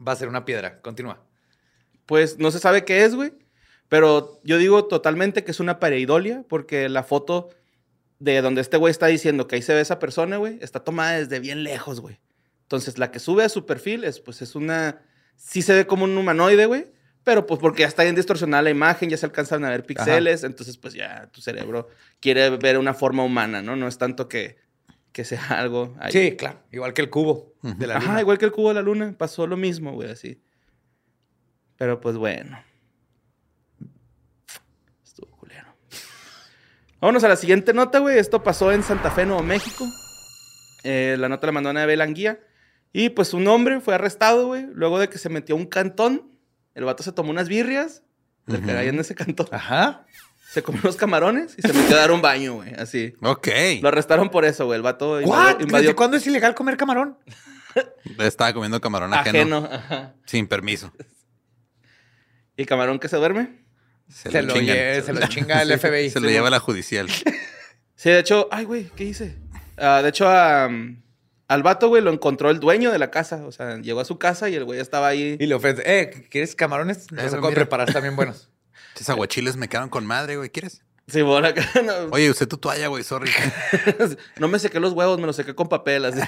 Va 0.05 0.13
a 0.13 0.15
ser 0.15 0.27
una 0.27 0.43
piedra. 0.45 0.81
Continúa. 0.81 1.23
Pues 2.11 2.39
no 2.39 2.51
se 2.51 2.59
sabe 2.59 2.83
qué 2.83 3.05
es, 3.05 3.15
güey. 3.15 3.31
Pero 3.87 4.41
yo 4.43 4.57
digo 4.57 4.83
totalmente 4.83 5.45
que 5.45 5.51
es 5.51 5.61
una 5.61 5.79
pareidolia, 5.79 6.43
porque 6.49 6.89
la 6.89 7.03
foto 7.03 7.51
de 8.19 8.41
donde 8.41 8.59
este 8.59 8.75
güey 8.75 8.91
está 8.91 9.07
diciendo 9.07 9.47
que 9.47 9.55
ahí 9.55 9.61
se 9.61 9.73
ve 9.73 9.79
esa 9.79 9.97
persona, 9.97 10.35
güey, 10.35 10.57
está 10.59 10.83
tomada 10.83 11.13
desde 11.13 11.39
bien 11.39 11.63
lejos, 11.63 12.01
güey. 12.01 12.19
Entonces, 12.63 12.97
la 12.97 13.11
que 13.11 13.19
sube 13.19 13.45
a 13.45 13.49
su 13.49 13.65
perfil 13.65 14.03
es, 14.03 14.19
pues, 14.19 14.41
es 14.41 14.55
una... 14.55 15.03
Sí 15.37 15.61
se 15.61 15.73
ve 15.73 15.87
como 15.87 16.03
un 16.03 16.17
humanoide, 16.17 16.65
güey, 16.65 16.91
pero 17.23 17.45
pues 17.45 17.61
porque 17.61 17.83
ya 17.83 17.87
está 17.87 18.03
bien 18.03 18.15
distorsionada 18.15 18.61
la 18.61 18.71
imagen, 18.71 19.09
ya 19.09 19.15
se 19.15 19.25
alcanzan 19.25 19.63
a 19.63 19.69
ver 19.69 19.85
píxeles, 19.85 20.43
entonces, 20.43 20.75
pues 20.75 20.93
ya 20.93 21.29
tu 21.31 21.39
cerebro 21.39 21.87
quiere 22.19 22.49
ver 22.57 22.77
una 22.77 22.93
forma 22.93 23.23
humana, 23.23 23.61
¿no? 23.61 23.77
No 23.77 23.87
es 23.87 23.97
tanto 23.97 24.27
que, 24.27 24.57
que 25.13 25.23
sea 25.23 25.45
algo... 25.61 25.95
ahí. 25.97 26.11
Sí, 26.11 26.35
claro. 26.35 26.59
Igual 26.73 26.93
que 26.93 27.03
el 27.03 27.09
cubo 27.09 27.53
de 27.61 27.87
la 27.87 27.95
Ajá, 27.95 28.07
luna. 28.07 28.19
igual 28.19 28.37
que 28.37 28.43
el 28.43 28.51
cubo 28.51 28.67
de 28.67 28.73
la 28.73 28.81
luna, 28.81 29.15
pasó 29.17 29.47
lo 29.47 29.55
mismo, 29.55 29.93
güey, 29.93 30.11
así. 30.11 30.41
Pero 31.81 31.99
pues 31.99 32.15
bueno. 32.15 32.63
Estuvo 35.03 35.31
culero. 35.35 35.65
Vámonos 36.99 37.23
a 37.23 37.27
la 37.27 37.35
siguiente 37.35 37.73
nota, 37.73 37.97
güey. 37.97 38.19
Esto 38.19 38.43
pasó 38.43 38.71
en 38.71 38.83
Santa 38.83 39.09
Fe, 39.09 39.25
Nuevo 39.25 39.41
México. 39.41 39.83
Eh, 40.83 41.15
la 41.17 41.27
nota 41.27 41.47
la 41.47 41.53
mandó 41.53 41.71
Anabel 41.71 42.01
Anguía. 42.01 42.39
Y 42.93 43.09
pues 43.09 43.33
un 43.33 43.47
hombre 43.47 43.81
fue 43.81 43.95
arrestado, 43.95 44.45
güey, 44.45 44.67
luego 44.71 44.99
de 44.99 45.09
que 45.09 45.17
se 45.17 45.29
metió 45.29 45.55
a 45.55 45.57
un 45.57 45.65
cantón. 45.65 46.37
El 46.75 46.83
vato 46.83 47.01
se 47.01 47.11
tomó 47.13 47.31
unas 47.31 47.47
birrias, 47.47 48.03
de 48.45 48.61
que 48.61 48.69
era 48.69 48.81
ahí 48.81 48.89
en 48.89 48.99
ese 48.99 49.15
cantón. 49.15 49.47
Ajá. 49.49 50.05
Se 50.51 50.61
comió 50.61 50.81
unos 50.83 50.97
camarones 50.97 51.55
y 51.57 51.63
se 51.63 51.73
metió 51.73 51.95
a 51.95 51.99
dar 52.01 52.11
un 52.11 52.21
baño, 52.21 52.53
güey, 52.57 52.75
así. 52.75 53.15
Ok. 53.23 53.47
Lo 53.81 53.87
arrestaron 53.87 54.29
por 54.29 54.45
eso, 54.45 54.67
güey. 54.67 54.77
El 54.77 54.83
vato 54.83 55.13
¿What? 55.13 55.21
invadió- 55.23 55.47
¿Desde 55.53 55.63
invadió 55.63 55.95
cuándo 55.95 56.17
es 56.17 56.27
ilegal 56.27 56.53
comer 56.53 56.77
camarón? 56.77 57.17
Estaba 58.19 58.53
comiendo 58.53 58.79
camarón 58.79 59.11
ajeno. 59.15 59.57
ajeno. 59.57 59.69
Ajá. 59.75 60.13
Sin 60.27 60.45
permiso. 60.45 60.93
¿Y 62.57 62.65
camarón 62.65 62.99
que 62.99 63.07
se 63.07 63.17
duerme? 63.17 63.59
Se, 64.09 64.29
lo, 64.41 64.53
chingan. 64.53 64.75
lle- 64.75 65.01
se 65.01 65.13
lo 65.13 65.25
chinga 65.27 65.61
el 65.61 65.79
FBI. 65.79 66.09
Se 66.09 66.19
lo 66.19 66.29
lleva 66.29 66.49
la 66.49 66.59
judicial. 66.59 67.07
Sí, 67.95 68.09
de 68.09 68.17
hecho, 68.17 68.47
ay, 68.51 68.65
güey, 68.65 68.85
¿qué 68.95 69.03
hice? 69.03 69.37
Ah, 69.77 70.01
de 70.01 70.09
hecho, 70.09 70.27
a, 70.27 70.65
um, 70.65 70.99
al 71.47 71.61
vato, 71.61 71.87
güey, 71.87 72.01
lo 72.01 72.11
encontró 72.11 72.49
el 72.49 72.59
dueño 72.59 72.91
de 72.91 72.97
la 72.97 73.11
casa. 73.11 73.45
O 73.45 73.51
sea, 73.51 73.77
llegó 73.77 73.99
a 73.99 74.05
su 74.05 74.17
casa 74.17 74.49
y 74.49 74.55
el 74.55 74.63
güey 74.63 74.79
estaba 74.79 75.07
ahí. 75.07 75.37
Y 75.39 75.45
le 75.45 75.53
ofrece, 75.53 75.83
eh, 75.85 76.27
¿quieres 76.31 76.55
camarones? 76.55 77.11
Los 77.11 77.25
acabo 77.25 77.49
de 77.49 77.51
mira. 77.51 77.61
preparar, 77.69 78.01
bien 78.01 78.15
buenos. 78.15 78.49
Esos 78.95 79.07
aguachiles 79.11 79.55
me 79.55 79.69
quedaron 79.69 79.89
con 79.89 80.03
madre, 80.07 80.35
güey. 80.37 80.49
¿Quieres? 80.49 80.81
Sí, 81.07 81.21
bola 81.21 81.49
acá, 81.49 81.63
no, 81.85 81.93
Oye, 82.11 82.31
usé 82.31 82.47
tu 82.47 82.57
toalla, 82.57 82.87
güey. 82.87 83.03
Sorry. 83.03 83.29
no 84.39 84.47
me 84.47 84.57
sequé 84.57 84.79
los 84.79 84.93
huevos, 84.93 85.19
me 85.19 85.27
los 85.27 85.35
sequé 85.35 85.53
con 85.53 85.69
papel, 85.69 86.05
así. 86.05 86.21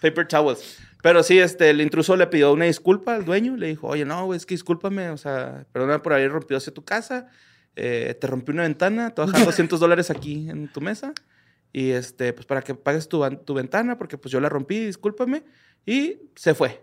Paper 0.00 0.26
towels. 0.26 0.78
Pero 1.02 1.22
sí, 1.22 1.38
este, 1.38 1.70
el 1.70 1.80
intruso 1.80 2.16
le 2.16 2.26
pidió 2.26 2.52
una 2.52 2.66
disculpa 2.66 3.14
al 3.14 3.24
dueño. 3.24 3.56
Le 3.56 3.68
dijo, 3.68 3.86
oye, 3.88 4.04
no, 4.04 4.26
güey, 4.26 4.36
es 4.36 4.46
que 4.46 4.54
discúlpame. 4.54 5.10
O 5.10 5.16
sea, 5.16 5.64
perdona 5.72 6.02
por 6.02 6.12
haber 6.12 6.30
rompido 6.30 6.58
hacia 6.58 6.74
tu 6.74 6.84
casa. 6.84 7.28
eh, 7.76 8.16
te 8.20 8.26
rompí 8.26 8.52
una 8.52 8.62
ventana. 8.64 9.10
Te 9.14 9.22
voy 9.22 9.30
a 9.30 9.32
dejar 9.32 9.46
200 9.46 9.80
dólares 9.80 10.10
aquí 10.10 10.50
en 10.50 10.68
tu 10.72 10.80
mesa. 10.80 11.12
Y 11.72 11.90
este, 11.90 12.32
pues 12.32 12.46
para 12.46 12.62
que 12.62 12.74
pagues 12.74 13.08
tu, 13.08 13.22
tu 13.44 13.54
ventana, 13.54 13.96
porque 13.96 14.18
pues 14.18 14.32
yo 14.32 14.40
la 14.40 14.48
rompí, 14.48 14.84
discúlpame. 14.86 15.44
Y 15.86 16.18
se 16.34 16.52
fue. 16.54 16.82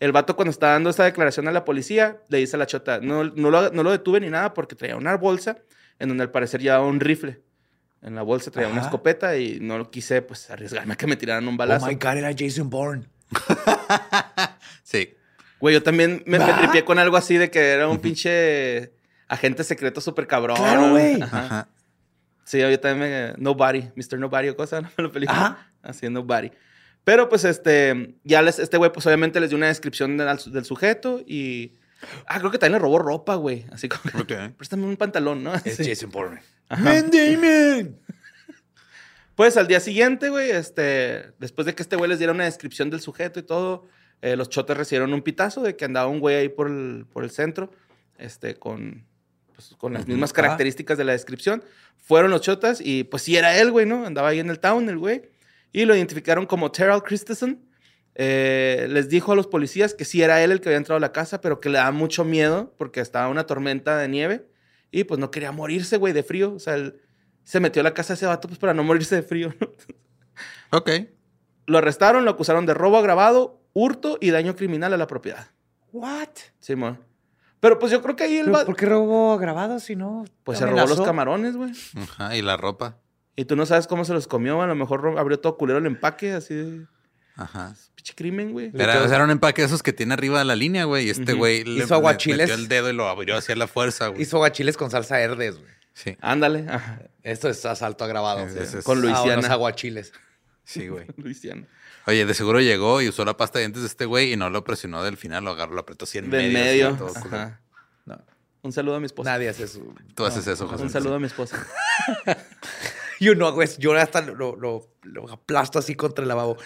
El 0.00 0.10
vato 0.12 0.34
cuando 0.34 0.50
está 0.50 0.68
dando 0.72 0.90
esta 0.90 1.04
declaración 1.04 1.46
a 1.46 1.52
la 1.52 1.64
policía, 1.64 2.20
le 2.28 2.38
dice 2.38 2.56
a 2.56 2.58
la 2.58 2.66
chota, 2.66 2.98
no, 3.00 3.22
no, 3.24 3.50
lo, 3.50 3.70
no 3.70 3.82
lo 3.82 3.90
detuve 3.92 4.18
ni 4.20 4.28
nada 4.30 4.52
porque 4.52 4.74
traía 4.74 4.96
una 4.96 5.16
bolsa 5.16 5.58
en 6.00 6.08
donde 6.08 6.24
al 6.24 6.30
parecer 6.32 6.60
llevaba 6.60 6.84
un 6.86 6.98
rifle. 7.00 7.42
En 8.02 8.14
la 8.16 8.22
bolsa 8.22 8.50
traía 8.50 8.68
una 8.68 8.80
escopeta 8.82 9.36
y 9.38 9.60
no 9.60 9.78
lo 9.78 9.90
quise 9.90 10.20
pues 10.20 10.50
arriesgarme 10.50 10.94
a 10.94 10.96
que 10.96 11.06
me 11.06 11.16
tiraran 11.16 11.46
un 11.46 11.54
Oh 11.54 11.58
balazo. 11.58 11.86
my 11.86 11.94
God, 11.94 12.16
era 12.18 12.30
Jason 12.36 12.68
Bourne. 12.68 13.06
Sí. 14.82 15.14
Güey, 15.60 15.74
yo 15.74 15.82
también 15.82 16.22
me, 16.26 16.38
me 16.38 16.44
¿Va? 16.44 16.58
tripié 16.58 16.84
con 16.84 16.98
algo 16.98 17.16
así 17.16 17.36
de 17.36 17.50
que 17.50 17.70
era 17.70 17.88
un 17.88 17.98
pinche 17.98 18.92
agente 19.28 19.64
secreto 19.64 20.00
súper 20.00 20.26
cabrón. 20.26 20.56
Claro, 20.56 20.90
güey. 20.90 21.20
Ajá. 21.22 21.38
Ajá. 21.44 21.68
Sí, 22.44 22.58
yo 22.58 22.78
también 22.78 23.10
me... 23.10 23.34
Nobody, 23.38 23.90
Mr. 23.96 24.18
Nobody 24.18 24.50
o 24.50 24.56
cosa, 24.56 24.80
¿no? 24.82 24.90
La 24.96 25.10
película. 25.10 25.38
Ajá. 25.38 25.72
Así, 25.82 26.08
Nobody. 26.08 26.50
Pero 27.04 27.28
pues 27.28 27.44
este, 27.44 28.14
ya 28.24 28.42
les, 28.42 28.58
este 28.58 28.76
güey 28.76 28.92
pues 28.92 29.06
obviamente 29.06 29.40
les 29.40 29.50
dio 29.50 29.56
una 29.56 29.66
descripción 29.66 30.16
del, 30.16 30.38
del 30.46 30.64
sujeto 30.64 31.22
y... 31.26 31.74
Ah, 32.26 32.38
creo 32.38 32.50
que 32.50 32.58
también 32.58 32.74
le 32.74 32.78
robó 32.80 32.98
ropa, 32.98 33.34
güey. 33.36 33.64
Así 33.72 33.88
como... 33.88 34.02
Ok. 34.20 34.32
Préstame 34.58 34.84
un 34.84 34.96
pantalón, 34.96 35.42
¿no? 35.42 35.54
Es. 35.54 35.78
Jason 35.78 36.10
Bourne. 36.10 36.42
Ajá. 36.68 37.02
Pues 39.34 39.56
al 39.56 39.66
día 39.66 39.80
siguiente, 39.80 40.30
güey, 40.30 40.50
este, 40.50 41.32
después 41.38 41.66
de 41.66 41.74
que 41.74 41.82
este 41.82 41.96
güey 41.96 42.08
les 42.08 42.18
diera 42.18 42.32
una 42.32 42.44
descripción 42.44 42.90
del 42.90 43.00
sujeto 43.00 43.40
y 43.40 43.42
todo, 43.42 43.86
eh, 44.22 44.36
los 44.36 44.48
chotes 44.48 44.76
recibieron 44.76 45.12
un 45.12 45.22
pitazo 45.22 45.62
de 45.62 45.76
que 45.76 45.84
andaba 45.84 46.06
un 46.06 46.20
güey 46.20 46.36
ahí 46.36 46.48
por 46.48 46.68
el, 46.68 47.04
por 47.12 47.24
el 47.24 47.30
centro, 47.30 47.72
este, 48.16 48.54
con, 48.54 49.04
pues, 49.54 49.74
con 49.76 49.92
las 49.92 50.06
mismas 50.06 50.32
características 50.32 50.98
de 50.98 51.04
la 51.04 51.12
descripción. 51.12 51.64
Fueron 51.96 52.30
los 52.30 52.42
chotas 52.42 52.80
y 52.80 53.04
pues 53.04 53.22
sí 53.22 53.36
era 53.36 53.58
él, 53.58 53.72
güey, 53.72 53.86
¿no? 53.86 54.06
Andaba 54.06 54.28
ahí 54.28 54.38
en 54.38 54.50
el 54.50 54.60
town, 54.60 54.88
el 54.88 54.98
güey. 54.98 55.22
Y 55.72 55.84
lo 55.84 55.96
identificaron 55.96 56.46
como 56.46 56.70
Terrell 56.70 57.02
Christensen. 57.02 57.60
Eh, 58.14 58.86
les 58.88 59.08
dijo 59.08 59.32
a 59.32 59.34
los 59.34 59.48
policías 59.48 59.94
que 59.94 60.04
sí 60.04 60.22
era 60.22 60.44
él 60.44 60.52
el 60.52 60.60
que 60.60 60.68
había 60.68 60.78
entrado 60.78 60.98
a 60.98 61.00
la 61.00 61.12
casa, 61.12 61.40
pero 61.40 61.58
que 61.58 61.68
le 61.68 61.78
daba 61.78 61.90
mucho 61.90 62.24
miedo 62.24 62.72
porque 62.78 63.00
estaba 63.00 63.26
una 63.26 63.44
tormenta 63.44 63.98
de 63.98 64.06
nieve 64.06 64.46
y 64.92 65.02
pues 65.02 65.18
no 65.18 65.32
quería 65.32 65.50
morirse, 65.50 65.96
güey, 65.96 66.12
de 66.12 66.22
frío. 66.22 66.54
O 66.54 66.60
sea, 66.60 66.76
él 66.76 67.00
se 67.44 67.60
metió 67.60 67.80
a 67.80 67.84
la 67.84 67.94
casa 67.94 68.14
de 68.14 68.16
ese 68.16 68.26
vato 68.26 68.48
pues 68.48 68.58
para 68.58 68.74
no 68.74 68.82
morirse 68.82 69.14
de 69.16 69.22
frío, 69.22 69.54
¿no? 69.60 69.68
Ok. 70.78 70.90
Lo 71.66 71.78
arrestaron, 71.78 72.24
lo 72.24 72.30
acusaron 72.32 72.66
de 72.66 72.74
robo 72.74 72.98
agravado, 72.98 73.60
hurto 73.72 74.18
y 74.20 74.30
daño 74.30 74.56
criminal 74.56 74.92
a 74.92 74.96
la 74.96 75.06
propiedad. 75.06 75.48
What? 75.92 76.28
Simón. 76.60 76.98
Pero 77.60 77.78
pues 77.78 77.90
yo 77.92 78.02
creo 78.02 78.16
que 78.16 78.24
ahí 78.24 78.36
el 78.38 78.46
¿Pero 78.46 78.58
va- 78.58 78.64
¿Por 78.66 78.76
qué 78.76 78.86
robó 78.86 79.38
grabado 79.38 79.78
si 79.80 79.96
no? 79.96 80.24
Pues 80.42 80.58
se 80.58 80.66
robó 80.66 80.86
los 80.86 81.00
camarones, 81.00 81.56
güey. 81.56 81.72
Ajá. 81.96 82.36
Y 82.36 82.42
la 82.42 82.56
ropa. 82.56 82.98
Y 83.36 83.46
tú 83.46 83.56
no 83.56 83.64
sabes 83.66 83.86
cómo 83.86 84.04
se 84.04 84.12
los 84.12 84.26
comió. 84.26 84.60
A 84.60 84.66
lo 84.66 84.74
mejor 84.74 85.14
abrió 85.18 85.38
todo 85.40 85.56
culero 85.56 85.78
el 85.78 85.86
empaque, 85.86 86.32
así 86.32 86.54
de 86.54 86.86
Ajá. 87.36 87.74
pinche 87.94 88.14
crimen, 88.14 88.52
güey. 88.52 88.70
Le 88.72 88.84
Era, 88.84 89.24
un 89.24 89.30
empaque 89.30 89.62
de 89.62 89.66
esos 89.66 89.82
que 89.82 89.92
tiene 89.94 90.12
arriba 90.14 90.38
de 90.40 90.44
la 90.44 90.54
línea, 90.56 90.84
güey. 90.84 91.06
Y 91.06 91.10
este 91.10 91.32
güey 91.32 91.64
le, 91.64 91.84
Hizo 91.84 91.94
aguachiles. 91.94 92.48
metió 92.50 92.54
el 92.54 92.68
dedo 92.68 92.90
y 92.90 92.92
lo 92.92 93.08
abrió 93.08 93.36
hacia 93.36 93.56
la 93.56 93.66
fuerza, 93.66 94.08
güey. 94.08 94.22
Hizo 94.22 94.36
aguachiles 94.36 94.76
con 94.76 94.90
salsa 94.90 95.20
herdes, 95.20 95.56
güey. 95.58 95.72
Sí. 95.94 96.16
Ándale. 96.20 96.66
Ajá. 96.68 97.00
Esto 97.22 97.48
es 97.48 97.64
asalto 97.64 98.04
agravado. 98.04 98.40
Es- 98.40 98.54
es- 98.56 98.74
es- 98.74 98.84
Con 98.84 98.98
Ah, 98.98 99.00
Luisiana. 99.02 99.38
unos 99.38 99.50
aguachiles. 99.50 100.12
Sí, 100.64 100.88
güey. 100.88 101.06
Luisiana. 101.16 101.66
Oye, 102.06 102.26
de 102.26 102.34
seguro 102.34 102.60
llegó 102.60 103.00
y 103.00 103.08
usó 103.08 103.24
la 103.24 103.36
pasta 103.36 103.58
de 103.58 103.64
dientes 103.64 103.82
de 103.82 103.88
este 103.88 104.04
güey 104.04 104.32
y 104.32 104.36
no 104.36 104.50
lo 104.50 104.62
presionó 104.64 105.02
del 105.02 105.16
final, 105.16 105.44
lo 105.44 105.52
agarró, 105.52 105.72
lo 105.74 105.80
apretó 105.80 106.04
así 106.04 106.18
en 106.18 106.28
De 106.30 106.46
en 106.46 106.52
medio. 106.52 106.64
medio. 106.64 106.88
así, 106.88 106.98
todo 106.98 107.22
culero. 107.22 107.36
Ajá. 107.42 107.60
No. 108.04 108.22
Un 108.62 108.72
saludo 108.72 108.96
a 108.96 109.00
mi 109.00 109.06
esposa. 109.06 109.30
Nadie 109.30 109.48
hace 109.48 109.64
eso. 109.64 109.80
Tú 110.14 110.24
haces 110.26 110.46
eso, 110.46 110.66
José. 110.68 110.82
Un 110.82 110.90
saludo 110.90 111.14
a 111.14 111.18
mi 111.18 111.26
esposa. 111.26 111.64
Yo 113.20 113.34
no 113.34 113.46
hago 113.46 113.62
eso. 113.62 113.78
Yo 113.78 113.92
hasta 113.94 114.20
lo, 114.22 114.34
lo- 114.34 114.56
lo- 114.56 114.88
lo 115.02 115.30
aplasto 115.30 115.78
así 115.78 115.94
contra 115.94 116.22
el 116.22 116.28
lavabo. 116.28 116.56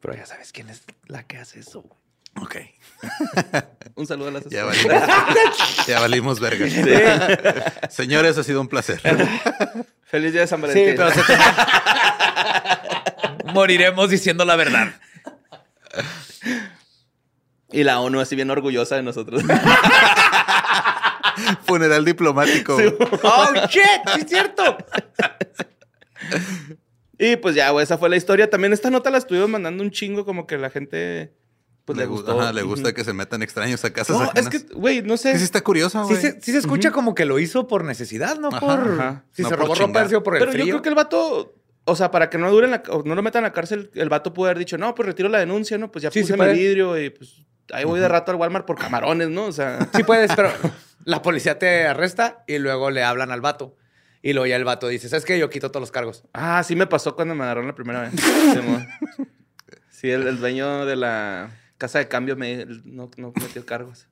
Pero 0.00 0.14
ya 0.14 0.26
sabes 0.26 0.52
quién 0.52 0.68
es 0.70 0.82
la 1.06 1.22
que 1.26 1.38
hace 1.38 1.60
eso. 1.60 1.82
güey. 1.82 1.94
Ok. 2.40 2.56
Un 3.94 4.06
saludo 4.06 4.28
a 4.28 4.32
las 4.32 4.44
Ya 4.46 4.64
valimos, 4.64 5.02
ya 5.86 6.00
valimos 6.00 6.40
verga. 6.40 6.66
Señores, 7.88 8.36
ha 8.36 8.42
sido 8.42 8.60
un 8.60 8.68
placer. 8.68 9.00
Feliz 10.04 10.32
día 10.32 10.42
de 10.42 10.46
San 10.46 10.60
Sí, 10.60 10.66
Valentín. 10.66 10.94
pero 10.96 11.10
se 11.10 11.22
Moriremos 13.52 14.10
diciendo 14.10 14.44
la 14.44 14.56
verdad. 14.56 14.94
Y 17.72 17.84
la 17.84 18.00
ONU 18.00 18.20
así 18.20 18.36
bien 18.36 18.50
orgullosa 18.50 18.96
de 18.96 19.02
nosotros. 19.02 19.42
Funeral 21.64 22.04
diplomático. 22.04 22.76
¡Oh, 23.22 23.46
shit! 23.68 23.82
¡Sí 24.14 24.20
es 24.20 24.26
cierto! 24.28 24.76
y 27.18 27.36
pues 27.36 27.54
ya, 27.54 27.70
güey, 27.70 27.84
esa 27.84 27.98
fue 27.98 28.08
la 28.08 28.16
historia. 28.16 28.50
También 28.50 28.72
esta 28.72 28.90
nota 28.90 29.10
la 29.10 29.18
estuvimos 29.18 29.48
mandando 29.48 29.82
un 29.82 29.90
chingo 29.90 30.24
como 30.24 30.46
que 30.46 30.58
la 30.58 30.70
gente 30.70 31.32
pues 31.86 31.96
le, 31.96 32.04
le, 32.04 32.10
gu- 32.10 32.14
gustó. 32.16 32.38
ajá, 32.40 32.52
le 32.52 32.62
gusta 32.62 32.92
que 32.92 33.02
se 33.04 33.14
metan 33.14 33.42
extraños 33.42 33.82
a 33.86 33.90
casas 33.92 34.18
No, 34.18 34.30
es 34.34 34.48
que, 34.50 34.58
güey, 34.74 35.00
no 35.02 35.16
sé. 35.16 35.32
Que 35.32 35.38
sí 35.38 35.44
está 35.44 35.62
curioso, 35.62 36.02
Sí 36.06 36.10
güey. 36.14 36.20
se, 36.20 36.40
sí 36.42 36.52
se 36.52 36.58
escucha 36.58 36.90
como 36.90 37.14
que 37.14 37.24
lo 37.24 37.38
hizo 37.38 37.66
por 37.68 37.84
necesidad, 37.84 38.38
no 38.38 38.48
Ajá, 38.48 38.60
por... 38.60 38.70
ajá. 39.00 39.24
Si 39.32 39.40
No 39.42 39.48
se 39.48 39.56
por 39.56 39.64
robó 39.68 39.74
ropa, 39.76 40.06
sido 40.08 40.22
por 40.22 40.34
el 40.34 40.40
Pero 40.40 40.52
frío. 40.52 40.64
yo 40.66 40.70
creo 40.72 40.82
que 40.82 40.88
el 40.90 40.94
vato, 40.96 41.54
o 41.84 41.96
sea, 41.96 42.10
para 42.10 42.28
que 42.28 42.36
no 42.36 42.50
dure 42.50 42.66
en 42.66 42.72
la, 42.72 42.82
o 42.90 43.02
no 43.04 43.14
lo 43.14 43.22
metan 43.22 43.44
a 43.44 43.48
la 43.48 43.52
cárcel, 43.54 43.90
el 43.94 44.08
vato 44.10 44.34
pudo 44.34 44.46
haber 44.46 44.58
dicho, 44.58 44.76
no, 44.76 44.94
pues 44.94 45.06
retiro 45.06 45.28
la 45.30 45.38
denuncia, 45.38 45.78
¿no? 45.78 45.90
Pues 45.90 46.02
ya 46.02 46.10
Sí, 46.10 46.20
puse 46.20 46.34
sí 46.34 46.38
mi 46.40 46.46
vidrio 46.52 47.00
y 47.00 47.10
pues 47.10 47.44
ahí 47.72 47.84
voy 47.84 48.00
de 48.00 48.08
rato 48.08 48.32
al 48.32 48.36
Walmart 48.36 48.66
por 48.66 48.76
camarones, 48.76 49.30
¿no? 49.30 49.44
O 49.46 49.52
sea, 49.52 49.78
Sí 49.94 50.02
puedes, 50.02 50.32
pero 50.34 50.50
la 51.04 51.22
policía 51.22 51.58
te 51.58 51.86
arresta 51.86 52.42
y 52.48 52.58
luego 52.58 52.90
le 52.90 53.04
hablan 53.04 53.30
al 53.30 53.40
vato. 53.40 53.76
Y 54.22 54.32
luego 54.32 54.46
ya 54.48 54.56
el 54.56 54.64
vato 54.64 54.88
dice, 54.88 55.08
¿sabes 55.08 55.24
qué? 55.24 55.38
Yo 55.38 55.48
quito 55.50 55.70
todos 55.70 55.82
los 55.82 55.92
cargos. 55.92 56.24
ah, 56.32 56.60
sí 56.64 56.74
me 56.74 56.88
pasó 56.88 57.14
cuando 57.14 57.36
me 57.36 57.44
agarraron 57.44 57.68
la 57.68 57.76
primera 57.76 58.00
vez. 58.00 58.10
Sí, 59.90 60.10
el, 60.10 60.26
el 60.26 60.38
dueño 60.38 60.84
de 60.84 60.94
la 60.96 61.50
casa 61.78 61.98
de 61.98 62.08
cambio 62.08 62.36
me 62.36 62.66
no, 62.84 63.10
no 63.16 63.32
metió 63.40 63.64
cargos. 63.66 64.06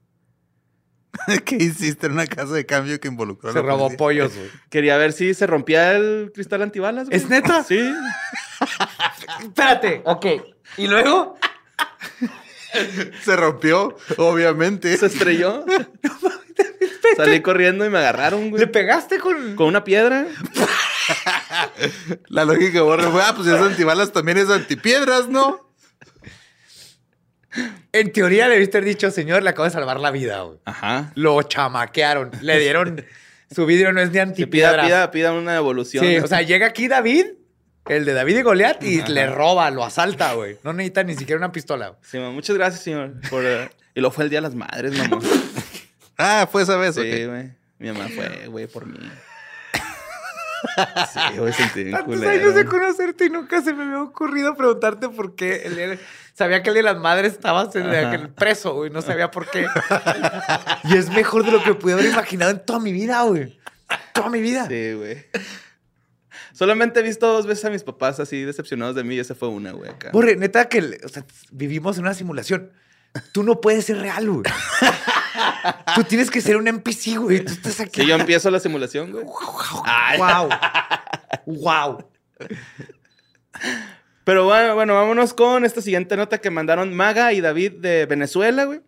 ¿Qué 1.44 1.57
hiciste 1.57 2.07
en 2.07 2.12
una 2.14 2.27
casa 2.27 2.53
de 2.55 2.66
cambio 2.66 2.98
que 3.00 3.07
involucró 3.09 3.50
a 3.50 3.53
Se 3.53 3.62
robó 3.62 3.85
policía? 3.96 3.96
pollos, 3.98 4.35
güey. 4.37 4.50
Quería 4.68 4.96
ver 4.96 5.12
si 5.12 5.33
se 5.35 5.46
rompía 5.46 5.92
el 5.96 6.33
cristal 6.35 6.62
antibalas. 6.62 7.07
güey. 7.09 7.16
¿Es 7.16 7.29
neta? 7.29 7.62
Sí. 7.62 7.79
Espérate. 9.42 10.03
Ok. 10.05 10.27
¿Y 10.77 10.87
luego? 10.88 11.38
Se 13.22 13.37
rompió, 13.37 13.96
obviamente. 14.16 14.96
Se 14.96 15.07
estrelló. 15.07 15.64
Salí 17.16 17.40
corriendo 17.42 17.87
y 17.87 17.90
me 17.90 17.98
agarraron, 17.98 18.44
¿Le 18.44 18.50
güey. 18.50 18.72
pegaste 18.72 19.18
con...? 19.20 19.55
Con 19.55 19.68
una 19.68 19.85
piedra. 19.85 20.27
La 22.29 22.44
lógica 22.44 22.83
borra 22.83 23.11
fue, 23.11 23.22
ah, 23.22 23.33
pues 23.37 23.46
si 23.46 23.55
es 23.55 23.61
antibalas, 23.61 24.12
también 24.12 24.38
es 24.38 24.48
antipiedras, 24.50 25.29
¿no? 25.29 25.63
En 27.92 28.12
teoría 28.12 28.48
le 28.48 28.56
haber 28.56 28.84
dicho, 28.84 29.10
señor, 29.10 29.42
le 29.42 29.50
acabo 29.50 29.64
de 29.64 29.70
salvar 29.70 30.00
la 30.00 30.10
vida, 30.10 30.40
güey. 30.42 30.58
Ajá. 30.64 31.12
Lo 31.14 31.42
chamaquearon. 31.42 32.30
Le 32.40 32.58
dieron... 32.58 33.04
Su 33.54 33.66
vidrio 33.66 33.92
no 33.92 34.00
es 34.00 34.10
pida, 34.10 34.22
antipiedra. 34.22 34.84
pida, 34.84 35.10
pida 35.12 35.32
una 35.32 35.54
evolución. 35.54 36.04
Sí, 36.04 36.16
o 36.16 36.26
sea, 36.26 36.42
llega 36.42 36.66
aquí 36.66 36.88
David, 36.88 37.26
el 37.86 38.04
de 38.04 38.12
David 38.12 38.38
y 38.38 38.42
Goliat, 38.42 38.82
y 38.82 38.98
Ajá. 39.00 39.08
le 39.10 39.26
roba, 39.28 39.70
lo 39.70 39.84
asalta, 39.84 40.32
güey. 40.32 40.56
No 40.64 40.72
necesita 40.72 41.04
ni 41.04 41.14
siquiera 41.14 41.38
una 41.38 41.52
pistola. 41.52 41.88
güey. 41.90 42.00
Sí, 42.02 42.18
muchas 42.18 42.56
gracias, 42.56 42.82
señor. 42.82 43.12
por, 43.30 43.44
eh, 43.44 43.70
Y 43.94 44.00
luego 44.00 44.12
fue 44.14 44.24
el 44.24 44.30
Día 44.30 44.38
de 44.38 44.42
las 44.48 44.54
Madres, 44.54 44.96
mamá. 44.98 45.20
Ah, 46.18 46.48
fue 46.50 46.62
esa 46.62 46.76
vez, 46.76 46.94
Sí, 46.96 47.00
ok. 47.00 47.28
güey. 47.30 47.50
Mi 47.78 47.92
mamá 47.92 48.08
fue, 48.14 48.46
güey, 48.48 48.66
por 48.66 48.86
mí. 48.86 48.98
Sí, 51.12 51.38
güey, 51.38 51.52
sentí 51.52 51.84
bien 51.84 51.96
Tantos 51.96 52.14
culero. 52.16 52.30
años 52.32 52.54
de 52.54 52.64
conocerte 52.64 53.26
y 53.26 53.30
nunca 53.30 53.60
se 53.62 53.74
me 53.74 53.84
había 53.84 54.02
ocurrido 54.02 54.56
preguntarte 54.56 55.08
por 55.10 55.34
qué. 55.36 55.62
El 55.66 55.76
día 55.76 55.88
de- 55.88 55.98
sabía 56.35 56.62
que 56.62 56.70
el 56.70 56.75
de 56.75 56.83
las 56.83 56.99
Madres 56.99 57.38
Ajá. 57.42 57.70
aquel 57.70 58.29
preso, 58.29 58.75
güey. 58.75 58.90
No 58.90 59.01
sabía 59.01 59.31
por 59.31 59.49
qué. 59.51 59.66
y 60.85 60.97
es 60.97 61.09
mejor 61.11 61.44
de 61.44 61.53
lo 61.53 61.62
que 61.62 61.75
pude 61.75 61.94
haber 61.94 62.07
imaginado 62.07 62.51
en 62.51 62.64
toda 62.64 62.81
mi 62.81 62.92
vida, 62.92 63.23
güey. 63.23 63.59
Toda 64.12 64.29
mi 64.29 64.40
vida. 64.40 64.66
Sí, 64.68 64.92
güey. 64.92 65.25
Solamente 66.53 67.01
he 67.01 67.03
visto 67.03 67.27
dos 67.27 67.47
veces 67.47 67.64
a 67.64 67.70
mis 67.70 67.83
papás 67.83 68.20
así 68.20 68.42
decepcionados 68.42 68.94
de 68.94 69.03
mí 69.03 69.16
y 69.16 69.18
esa 69.18 69.35
fue 69.35 69.49
una, 69.49 69.73
güey, 69.73 69.90
acá. 69.90 70.11
Borre, 70.12 70.37
neta 70.37 70.68
que 70.68 70.99
o 71.05 71.09
sea, 71.09 71.25
vivimos 71.51 71.97
en 71.99 72.05
una 72.05 72.14
simulación. 72.14 72.70
Tú 73.33 73.42
no 73.42 73.61
puedes 73.61 73.85
ser 73.85 73.99
real, 73.99 74.29
güey. 74.29 74.44
Tú 75.94 76.05
tienes 76.05 76.31
que 76.31 76.40
ser 76.40 76.57
un 76.57 76.66
NPC, 76.66 77.16
güey. 77.18 77.44
Tú 77.44 77.53
estás 77.53 77.81
aquí. 77.81 78.03
Que 78.03 78.07
yo 78.07 78.14
empiezo 78.14 78.51
la 78.51 78.61
simulación, 78.61 79.12
güey. 79.12 79.25
Wow. 79.25 80.49
Wow. 81.47 82.11
Pero 84.24 84.46
bueno, 84.46 84.74
bueno, 84.74 84.94
vámonos 84.94 85.34
con 85.34 85.64
esta 85.64 85.80
siguiente 85.82 86.16
nota 86.16 86.38
que 86.38 86.50
mandaron 86.50 86.94
Maga 86.94 87.32
y 87.32 87.40
David 87.40 87.72
de 87.72 88.06
Venezuela, 88.06 88.64
güey. 88.64 88.80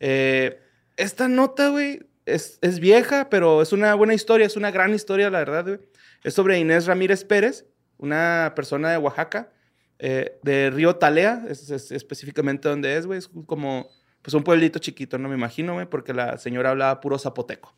Eh, 0.00 0.60
esta 0.96 1.28
nota, 1.28 1.70
güey, 1.70 2.06
es, 2.26 2.58
es 2.60 2.80
vieja, 2.80 3.28
pero 3.30 3.62
es 3.62 3.72
una 3.72 3.94
buena 3.94 4.14
historia, 4.14 4.46
es 4.46 4.56
una 4.56 4.70
gran 4.70 4.94
historia, 4.94 5.30
la 5.30 5.38
verdad, 5.38 5.64
güey. 5.64 5.78
Es 6.22 6.34
sobre 6.34 6.58
Inés 6.58 6.86
Ramírez 6.86 7.24
Pérez, 7.24 7.66
una 7.98 8.52
persona 8.54 8.90
de 8.90 8.98
Oaxaca, 8.98 9.52
eh, 9.98 10.38
de 10.42 10.70
Río 10.70 10.96
Talea, 10.96 11.44
es, 11.48 11.70
es 11.70 11.90
específicamente 11.90 12.68
donde 12.68 12.96
es, 12.96 13.06
güey. 13.06 13.18
Es 13.18 13.30
como, 13.46 13.88
pues 14.20 14.34
un 14.34 14.44
pueblito 14.44 14.78
chiquito, 14.78 15.18
no 15.18 15.28
me 15.28 15.34
imagino, 15.34 15.74
güey, 15.74 15.86
porque 15.86 16.12
la 16.12 16.38
señora 16.38 16.70
hablaba 16.70 17.00
puro 17.00 17.18
zapoteco. 17.18 17.74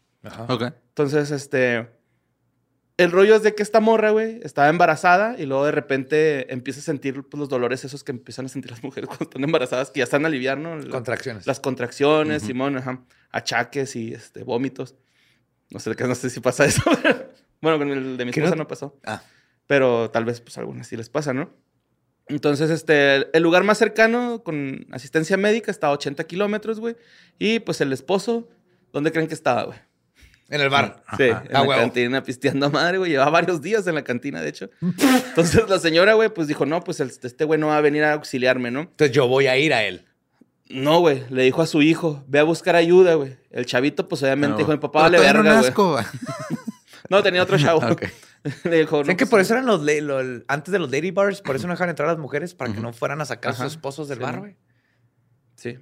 Ok. 0.49 0.63
Entonces, 0.89 1.31
este. 1.31 1.89
El 2.99 3.13
rollo 3.13 3.37
es 3.37 3.43
de 3.43 3.55
que 3.55 3.63
esta 3.63 3.81
morra, 3.81 4.11
güey, 4.11 4.41
estaba 4.43 4.69
embarazada 4.69 5.37
y 5.39 5.45
luego 5.45 5.67
de 5.67 5.73
repente 5.73 6.51
empieza 6.53 6.81
a 6.81 6.83
sentir 6.83 7.23
pues, 7.25 7.39
los 7.39 7.49
dolores 7.51 7.85
esos 7.85 8.03
que 8.05 8.13
empiezan 8.13 8.47
a 8.47 8.49
sentir 8.49 8.71
las 8.71 8.83
mujeres 8.83 9.07
cuando 9.09 9.25
están 9.25 9.45
embarazadas, 9.45 9.91
que 9.91 9.99
ya 9.99 10.05
están 10.05 10.25
a 10.25 10.29
aliviar, 10.29 10.57
¿no? 10.59 10.77
La- 10.79 10.89
Contracciones. 10.91 11.47
las 11.47 11.61
contracciones, 11.61 12.43
Simón, 12.43 12.77
ajá, 12.79 13.05
achaques 13.31 13.97
y 13.97 14.15
este, 14.15 14.45
vómitos. 14.45 14.95
No 15.71 15.79
sé, 15.81 15.95
no 15.99 16.15
sé 16.15 16.31
si 16.31 16.41
pasa 16.41 16.65
eso. 16.65 16.83
bueno, 17.61 17.77
con 17.79 17.91
el 17.91 18.17
de 18.17 18.25
mi 18.25 18.31
¿Qué 18.31 18.41
esposa 18.41 18.57
no- 18.57 18.63
no 18.63 18.69
pasó. 18.69 18.99
Ah. 19.05 19.23
Pero 19.67 20.11
tal 20.11 20.25
vez, 20.25 20.41
pues, 20.41 20.57
a 20.57 20.61
algunas 20.61 20.87
sí 20.87 20.97
les 20.97 21.11
pasa, 21.11 21.35
¿no? 21.35 21.51
Entonces, 22.29 22.71
este, 22.71 23.37
el 23.37 23.43
lugar 23.43 23.63
más 23.65 23.79
cercano 23.79 24.43
con 24.43 24.87
asistencia 24.91 25.37
médica 25.37 25.71
está 25.71 25.89
a 25.89 25.93
80 25.93 26.25
kilómetros, 26.25 26.81
güey. 26.81 26.97
Y, 27.39 27.59
pues, 27.61 27.81
el 27.81 27.93
esposo, 27.93 28.49
¿dónde 28.93 29.13
creen 29.13 29.29
que 29.29 29.35
estaba, 29.35 29.65
güey? 29.65 29.79
En 30.49 30.61
el 30.61 30.69
bar. 30.69 31.03
Sí, 31.17 31.25
Ajá. 31.29 31.43
en 31.45 31.57
Ah, 31.57 31.61
la 31.61 31.63
huevo. 31.63 31.81
cantina 31.83 32.23
pisteando 32.23 32.67
a 32.67 32.69
madre, 32.71 32.99
güey. 32.99 33.11
Llevaba 33.11 33.31
varios 33.33 33.61
días 33.63 33.87
en 33.89 33.97
la 33.97 34.05
cantina, 34.05 34.41
de 34.41 34.49
hecho. 34.49 34.71
Entonces, 34.81 35.69
la 35.69 35.79
señora, 35.81 36.15
güey, 36.15 36.29
pues 36.29 36.47
dijo, 36.49 36.65
no, 36.67 36.83
pues 36.85 37.01
el- 37.01 37.11
este 37.11 37.45
güey 37.45 37.59
no 37.59 37.67
va 37.69 37.79
a 37.79 37.81
venir 37.81 38.05
a 38.05 38.13
auxiliarme, 38.13 38.71
¿no? 38.71 38.81
Entonces 38.83 39.11
yo 39.11 39.27
voy 39.27 39.49
a 39.49 39.57
ir 39.59 39.75
a 39.75 39.83
él. 39.83 40.07
No, 40.69 41.01
güey. 41.01 41.25
Le 41.31 41.43
dijo 41.43 41.63
a 41.63 41.67
su 41.67 41.83
hijo, 41.83 42.25
ve 42.29 42.39
a 42.39 42.45
buscar 42.45 42.77
ayuda, 42.77 43.15
güey. 43.15 43.37
El 43.51 43.67
chavito, 43.67 44.09
pues 44.09 44.23
obviamente 44.23 44.59
dijo, 44.59 44.71
mi 44.73 44.79
papá 44.79 45.03
vale 45.03 45.19
verga, 45.19 45.43
no 45.63 45.91
güey. 45.93 46.05
No, 47.09 47.23
tenía 47.23 47.43
otro 47.43 47.59
chavo. 47.59 47.81
Ok. 47.91 48.03
Le 48.65 48.79
dijo, 48.79 48.99
¿Saben 48.99 49.07
no, 49.09 49.17
que 49.17 49.25
pues, 49.27 49.31
por 49.31 49.41
eso 49.41 49.55
eran 49.55 49.67
los, 49.67 49.81
antes 50.47 50.71
de 50.71 50.79
los 50.79 50.89
lady 50.93 51.11
bars? 51.11 51.41
Por 51.43 51.57
eso 51.57 51.67
no 51.67 51.73
dejaban 51.73 51.91
entrar 51.91 52.09
a 52.09 52.13
las 52.13 52.21
mujeres 52.21 52.55
para 52.55 52.73
que 52.73 52.79
no 52.81 52.93
fueran 52.93 53.21
a 53.21 53.25
sacar 53.25 53.51
a 53.53 53.55
sus 53.57 53.67
esposos 53.67 54.07
del 54.07 54.19
Sí, 54.19 54.23
bar, 54.23 54.35
¿no? 54.37 54.41
güey. 54.43 54.57
Sí. 55.57 55.79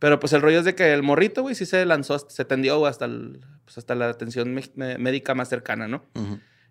Pero 0.00 0.18
pues 0.18 0.32
el 0.32 0.42
rollo 0.42 0.58
es 0.58 0.64
de 0.64 0.74
que 0.74 0.92
el 0.92 1.02
morrito, 1.04 1.42
güey, 1.42 1.54
sí 1.54 1.64
se 1.66 1.84
lanzó, 1.86 2.18
se 2.18 2.44
tendió 2.44 2.84
hasta, 2.86 3.04
el- 3.04 3.40
pues, 3.64 3.78
hasta 3.78 3.94
la 3.94 4.08
atención 4.08 4.52
médica 4.74 5.34
más 5.36 5.48
cercana, 5.48 5.86
¿no? 5.86 6.04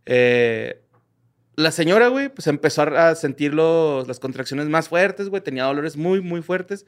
Eh, 0.05 0.81
la 1.55 1.71
señora, 1.71 2.07
güey, 2.07 2.29
pues 2.29 2.47
empezó 2.47 2.81
a 2.83 3.15
sentir 3.15 3.53
los- 3.53 4.07
las 4.07 4.19
contracciones 4.19 4.67
más 4.67 4.89
fuertes, 4.89 5.29
güey. 5.29 5.41
Tenía 5.43 5.63
dolores 5.65 5.95
muy, 5.97 6.21
muy 6.21 6.41
fuertes. 6.41 6.85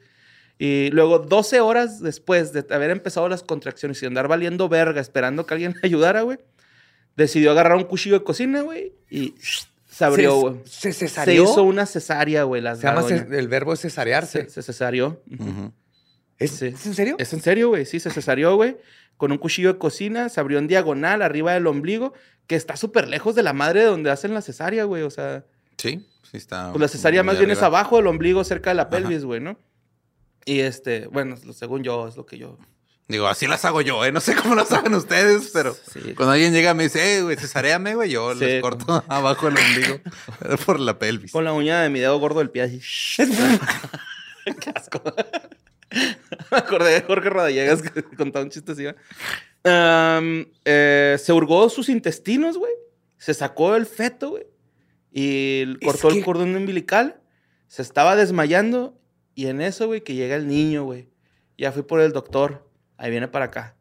Y 0.58 0.90
luego, 0.90 1.18
12 1.20 1.60
horas 1.60 2.00
después 2.00 2.52
de 2.52 2.66
haber 2.74 2.90
empezado 2.90 3.28
las 3.28 3.42
contracciones 3.42 4.02
y 4.02 4.06
andar 4.06 4.28
valiendo 4.28 4.68
verga, 4.68 5.00
esperando 5.00 5.46
que 5.46 5.54
alguien 5.54 5.74
le 5.74 5.80
ayudara, 5.86 6.22
güey, 6.22 6.38
decidió 7.16 7.50
agarrar 7.52 7.76
un 7.76 7.84
cuchillo 7.84 8.18
de 8.18 8.24
cocina, 8.24 8.62
güey, 8.62 8.92
y 9.10 9.34
se 9.88 10.04
abrió, 10.04 10.34
Se- 10.34 10.40
güey. 10.40 10.54
Se, 10.64 10.92
Se, 10.92 11.08
cesareó. 11.08 11.44
hizo 11.44 11.62
una 11.62 11.84
cesárea, 11.86 12.44
güey. 12.44 12.62
las- 12.62 12.80
Se 12.80 12.86
llama 12.86 13.06
el 13.36 13.48
verbo 13.48 13.72
es 13.74 13.80
cesarearse. 13.80 14.44
Se, 14.44 14.50
se 14.50 14.62
cesareó. 14.62 15.22
¿Es, 16.44 16.50
sí. 16.52 16.66
¿Es 16.66 16.86
en 16.86 16.94
serio? 16.94 17.16
Es 17.18 17.32
en 17.32 17.40
serio, 17.40 17.68
güey. 17.68 17.86
Sí, 17.86 18.00
se 18.00 18.10
cesareó, 18.10 18.56
güey. 18.56 18.76
Con 19.16 19.30
un 19.32 19.38
cuchillo 19.38 19.72
de 19.74 19.78
cocina, 19.78 20.28
se 20.28 20.40
abrió 20.40 20.58
en 20.58 20.66
diagonal 20.66 21.22
arriba 21.22 21.52
del 21.52 21.66
ombligo, 21.66 22.12
que 22.46 22.56
está 22.56 22.76
súper 22.76 23.08
lejos 23.08 23.34
de 23.34 23.42
la 23.42 23.52
madre 23.52 23.80
de 23.80 23.86
donde 23.86 24.10
hacen 24.10 24.34
la 24.34 24.42
cesárea, 24.42 24.84
güey. 24.84 25.02
O 25.02 25.10
sea, 25.10 25.44
Sí, 25.78 26.06
sí 26.30 26.36
está. 26.36 26.70
pues 26.72 26.80
la 26.80 26.88
cesárea 26.88 27.22
más 27.22 27.38
bien 27.38 27.50
es 27.50 27.58
arriba. 27.58 27.78
abajo 27.78 27.96
del 27.98 28.06
ombligo, 28.08 28.42
cerca 28.44 28.70
de 28.70 28.74
la 28.76 28.88
pelvis, 28.90 29.24
güey, 29.24 29.40
¿no? 29.40 29.58
Y 30.44 30.60
este, 30.60 31.06
bueno, 31.06 31.36
lo- 31.44 31.52
según 31.52 31.82
yo, 31.84 32.08
es 32.08 32.16
lo 32.16 32.26
que 32.26 32.36
yo. 32.38 32.58
Digo, 33.08 33.26
así 33.28 33.46
las 33.46 33.64
hago 33.64 33.80
yo, 33.82 34.04
¿eh? 34.04 34.10
No 34.12 34.20
sé 34.20 34.34
cómo 34.34 34.54
las 34.54 34.72
hagan 34.72 34.94
ustedes, 34.94 35.50
pero 35.52 35.74
Sí. 35.92 36.14
cuando 36.16 36.32
alguien 36.32 36.52
llega 36.52 36.70
y 36.70 36.74
me 36.74 36.84
dice, 36.84 37.18
eh, 37.18 37.22
güey, 37.22 37.36
cesareame, 37.36 37.94
güey, 37.94 38.10
yo 38.10 38.32
Sí, 38.34 38.40
les 38.40 38.62
corto 38.62 39.04
abajo 39.08 39.48
el 39.48 39.56
ombligo 39.58 40.00
por 40.66 40.80
la 40.80 40.98
pelvis. 40.98 41.30
Con 41.30 41.44
la 41.44 41.52
uña 41.52 41.82
de 41.82 41.90
mi 41.90 42.00
dedo 42.00 42.18
gordo 42.18 42.38
del 42.38 42.50
pie 42.50 42.62
así. 42.62 42.80
Qué 44.60 44.70
asco. 44.74 45.00
Me 46.50 46.58
acordé 46.58 46.92
de 46.94 47.00
Jorge 47.02 47.30
Rodallegas 47.30 47.82
que 47.82 48.02
contaba 48.16 48.44
un 48.44 48.50
chiste 48.50 48.72
así. 48.72 48.84
eh, 49.64 51.16
se 51.18 51.32
hurgó 51.32 51.68
sus 51.68 51.88
intestinos, 51.88 52.58
güey. 52.58 52.72
Se 53.18 53.34
sacó 53.34 53.76
el 53.76 53.86
feto, 53.86 54.30
güey. 54.30 54.46
Y 55.12 55.76
Es 55.80 55.86
cortó 55.86 56.08
que- 56.08 56.18
el 56.18 56.24
cordón 56.24 56.54
umbilical. 56.56 57.20
Se 57.68 57.82
estaba 57.82 58.16
desmayando. 58.16 58.98
Y 59.34 59.46
en 59.46 59.60
eso, 59.62 59.86
güey, 59.86 60.02
que 60.02 60.14
llega 60.14 60.36
el 60.36 60.46
niño, 60.46 60.84
güey. 60.84 61.08
Ya 61.56 61.72
fui 61.72 61.82
por 61.82 62.00
el 62.00 62.12
doctor. 62.12 62.68
Ahí 62.96 63.10
viene 63.10 63.28
para 63.28 63.46
acá. 63.46 63.76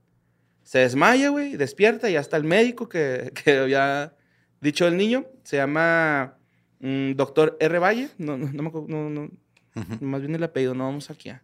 Se 0.64 0.80
desmaya, 0.80 1.30
güey. 1.30 1.58
Despierta. 1.58 2.10
Y 2.10 2.14
ya 2.14 2.20
está 2.20 2.38
el 2.38 2.44
médico 2.44 2.88
que, 2.88 3.32
que 3.44 3.58
había 3.60 4.16
dicho 4.62 4.88
el 4.88 4.96
niño. 4.98 5.26
Se 5.44 5.58
llama 5.58 6.38
mm, 6.80 7.14
doctor 7.14 7.58
R. 7.60 7.80
Valle. 7.80 8.10
No, 8.18 8.38
no, 8.38 8.50
no 8.52 8.64
me 8.64 8.70
acuerdo. 8.70 8.88
No, 8.88 9.10
no, 9.10 9.30
más 10.02 10.22
bien 10.22 10.36
el 10.36 10.44
apellido. 10.44 10.74
No 10.76 10.86
vamos 10.86 11.10
aquí. 11.10 11.30
a- 11.30 11.44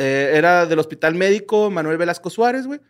Eh, 0.00 0.32
era 0.34 0.66
del 0.66 0.78
Hospital 0.78 1.14
Médico 1.14 1.70
Manuel 1.70 1.98
Velasco 1.98 2.30
Suárez, 2.30 2.66
güey. 2.66 2.80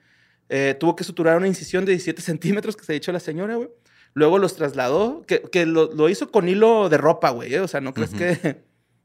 Eh, 0.48 0.76
tuvo 0.80 0.96
que 0.96 1.04
suturar 1.04 1.36
una 1.36 1.46
incisión 1.46 1.84
de 1.84 1.92
17 1.92 2.22
centímetros 2.22 2.76
que 2.76 2.84
se 2.84 2.92
ha 2.92 2.94
dicho 2.94 3.12
la 3.12 3.20
señora, 3.20 3.56
güey. 3.56 3.68
Luego 4.14 4.38
los 4.38 4.56
trasladó, 4.56 5.22
que, 5.26 5.42
que 5.42 5.66
lo, 5.66 5.92
lo 5.92 6.08
hizo 6.08 6.30
con 6.32 6.48
hilo 6.48 6.88
de 6.88 6.96
ropa, 6.98 7.30
güey. 7.30 7.54
¿eh? 7.54 7.60
O 7.60 7.68
sea, 7.68 7.80
no 7.80 7.94
crees 7.94 8.10
que... 8.10 8.62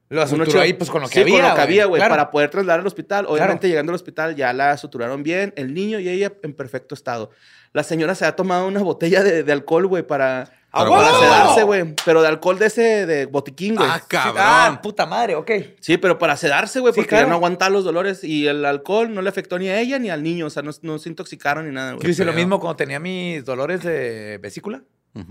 Lo 0.09 0.25
suturó 0.27 0.61
ahí 0.61 0.73
pues 0.73 0.89
con 0.89 1.01
lo 1.01 1.07
que 1.07 1.13
Sí, 1.15 1.19
había. 1.21 1.41
con 1.41 1.49
lo 1.49 1.55
que 1.55 1.61
había, 1.61 1.85
güey, 1.85 1.99
Claro. 1.99 2.11
para 2.13 2.31
poder 2.31 2.49
trasladar 2.49 2.79
al 2.79 2.87
hospital. 2.87 3.25
Obviamente, 3.27 3.61
Claro. 3.61 3.69
llegando 3.69 3.91
al 3.91 3.95
hospital, 3.95 4.35
ya 4.35 4.53
la 4.53 4.77
suturaron 4.77 5.21
bien, 5.23 5.53
el 5.57 5.73
niño 5.73 5.99
y 5.99 6.09
ella 6.09 6.33
en 6.43 6.53
perfecto 6.53 6.95
estado. 6.95 7.29
La 7.73 7.83
señora 7.83 8.15
se 8.15 8.25
ha 8.25 8.35
tomado 8.35 8.67
una 8.67 8.81
botella 8.81 9.21
de, 9.23 9.43
de 9.43 9.51
alcohol, 9.51 9.85
güey, 9.87 10.01
para, 10.03 10.51
¡A 10.77 10.79
Para 10.83 10.89
para 10.89 11.19
sedarse, 11.19 11.63
güey. 11.63 11.95
Pero 12.03 12.21
de 12.21 12.27
alcohol 12.27 12.59
de 12.59 12.65
ese 12.65 13.05
de 13.05 13.25
botiquín, 13.27 13.75
güey. 13.75 13.87
Ah, 13.89 14.01
cabrón. 14.07 14.35
Ah, 14.45 14.79
puta 14.83 15.05
madre, 15.05 15.35
ok. 15.35 15.49
Sí, 15.79 15.97
pero 15.97 16.17
para 16.19 16.35
sedarse, 16.35 16.81
güey, 16.81 16.93
Sí, 16.93 16.99
porque 16.99 17.09
claro. 17.09 17.25
ya 17.27 17.29
no 17.29 17.35
aguantaba 17.35 17.69
los 17.69 17.85
dolores. 17.85 18.23
Y 18.25 18.45
el 18.47 18.65
alcohol 18.65 19.13
no 19.13 19.21
le 19.21 19.29
afectó 19.29 19.57
ni 19.57 19.69
a 19.69 19.79
ella 19.79 19.97
ni 19.99 20.09
al 20.09 20.21
niño. 20.21 20.47
O 20.47 20.49
sea, 20.49 20.63
no, 20.63 20.71
no 20.81 20.99
se 20.99 21.07
intoxicaron 21.07 21.65
ni 21.65 21.73
nada, 21.73 21.91
Yo 21.93 21.97
güey. 21.99 22.11
hice 22.11 22.25
lo 22.25 22.33
mismo 22.33 22.59
cuando 22.59 22.75
tenía 22.75 22.99
mis 22.99 23.45
dolores 23.45 23.83
de 23.83 24.37
vesícula, 24.41 24.83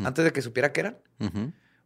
antes 0.03 0.24
de 0.24 0.32
que 0.32 0.40
supiera 0.40 0.72
qué 0.72 0.80
eran. 0.80 0.99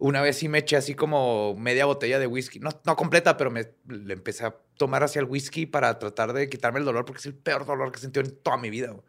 Una 0.01 0.21
vez 0.23 0.37
sí 0.39 0.49
me 0.49 0.59
eché 0.59 0.77
así 0.77 0.95
como 0.95 1.57
media 1.57 1.85
botella 1.85 2.21
de 2.21 2.29
whisky. 2.29 2.61
No, 2.61 2.71
no 2.85 2.95
completa, 2.95 3.37
pero 3.37 3.51
me 3.51 3.73
le 3.89 4.15
empecé 4.15 4.47
a 4.47 4.55
tomar 4.77 5.03
hacia 5.03 5.19
el 5.19 5.25
whisky 5.27 5.67
para 5.67 5.99
tratar 5.99 6.33
de 6.33 6.49
quitarme 6.49 6.79
el 6.79 6.85
dolor 6.85 7.05
porque 7.05 7.19
es 7.19 7.27
el 7.27 7.35
peor 7.35 7.67
dolor 7.67 7.91
que 7.91 7.99
he 7.99 8.01
sentido 8.03 8.25
en 8.25 8.37
toda 8.41 8.57
mi 8.59 8.71
vida. 8.71 8.91
güey. 8.93 9.03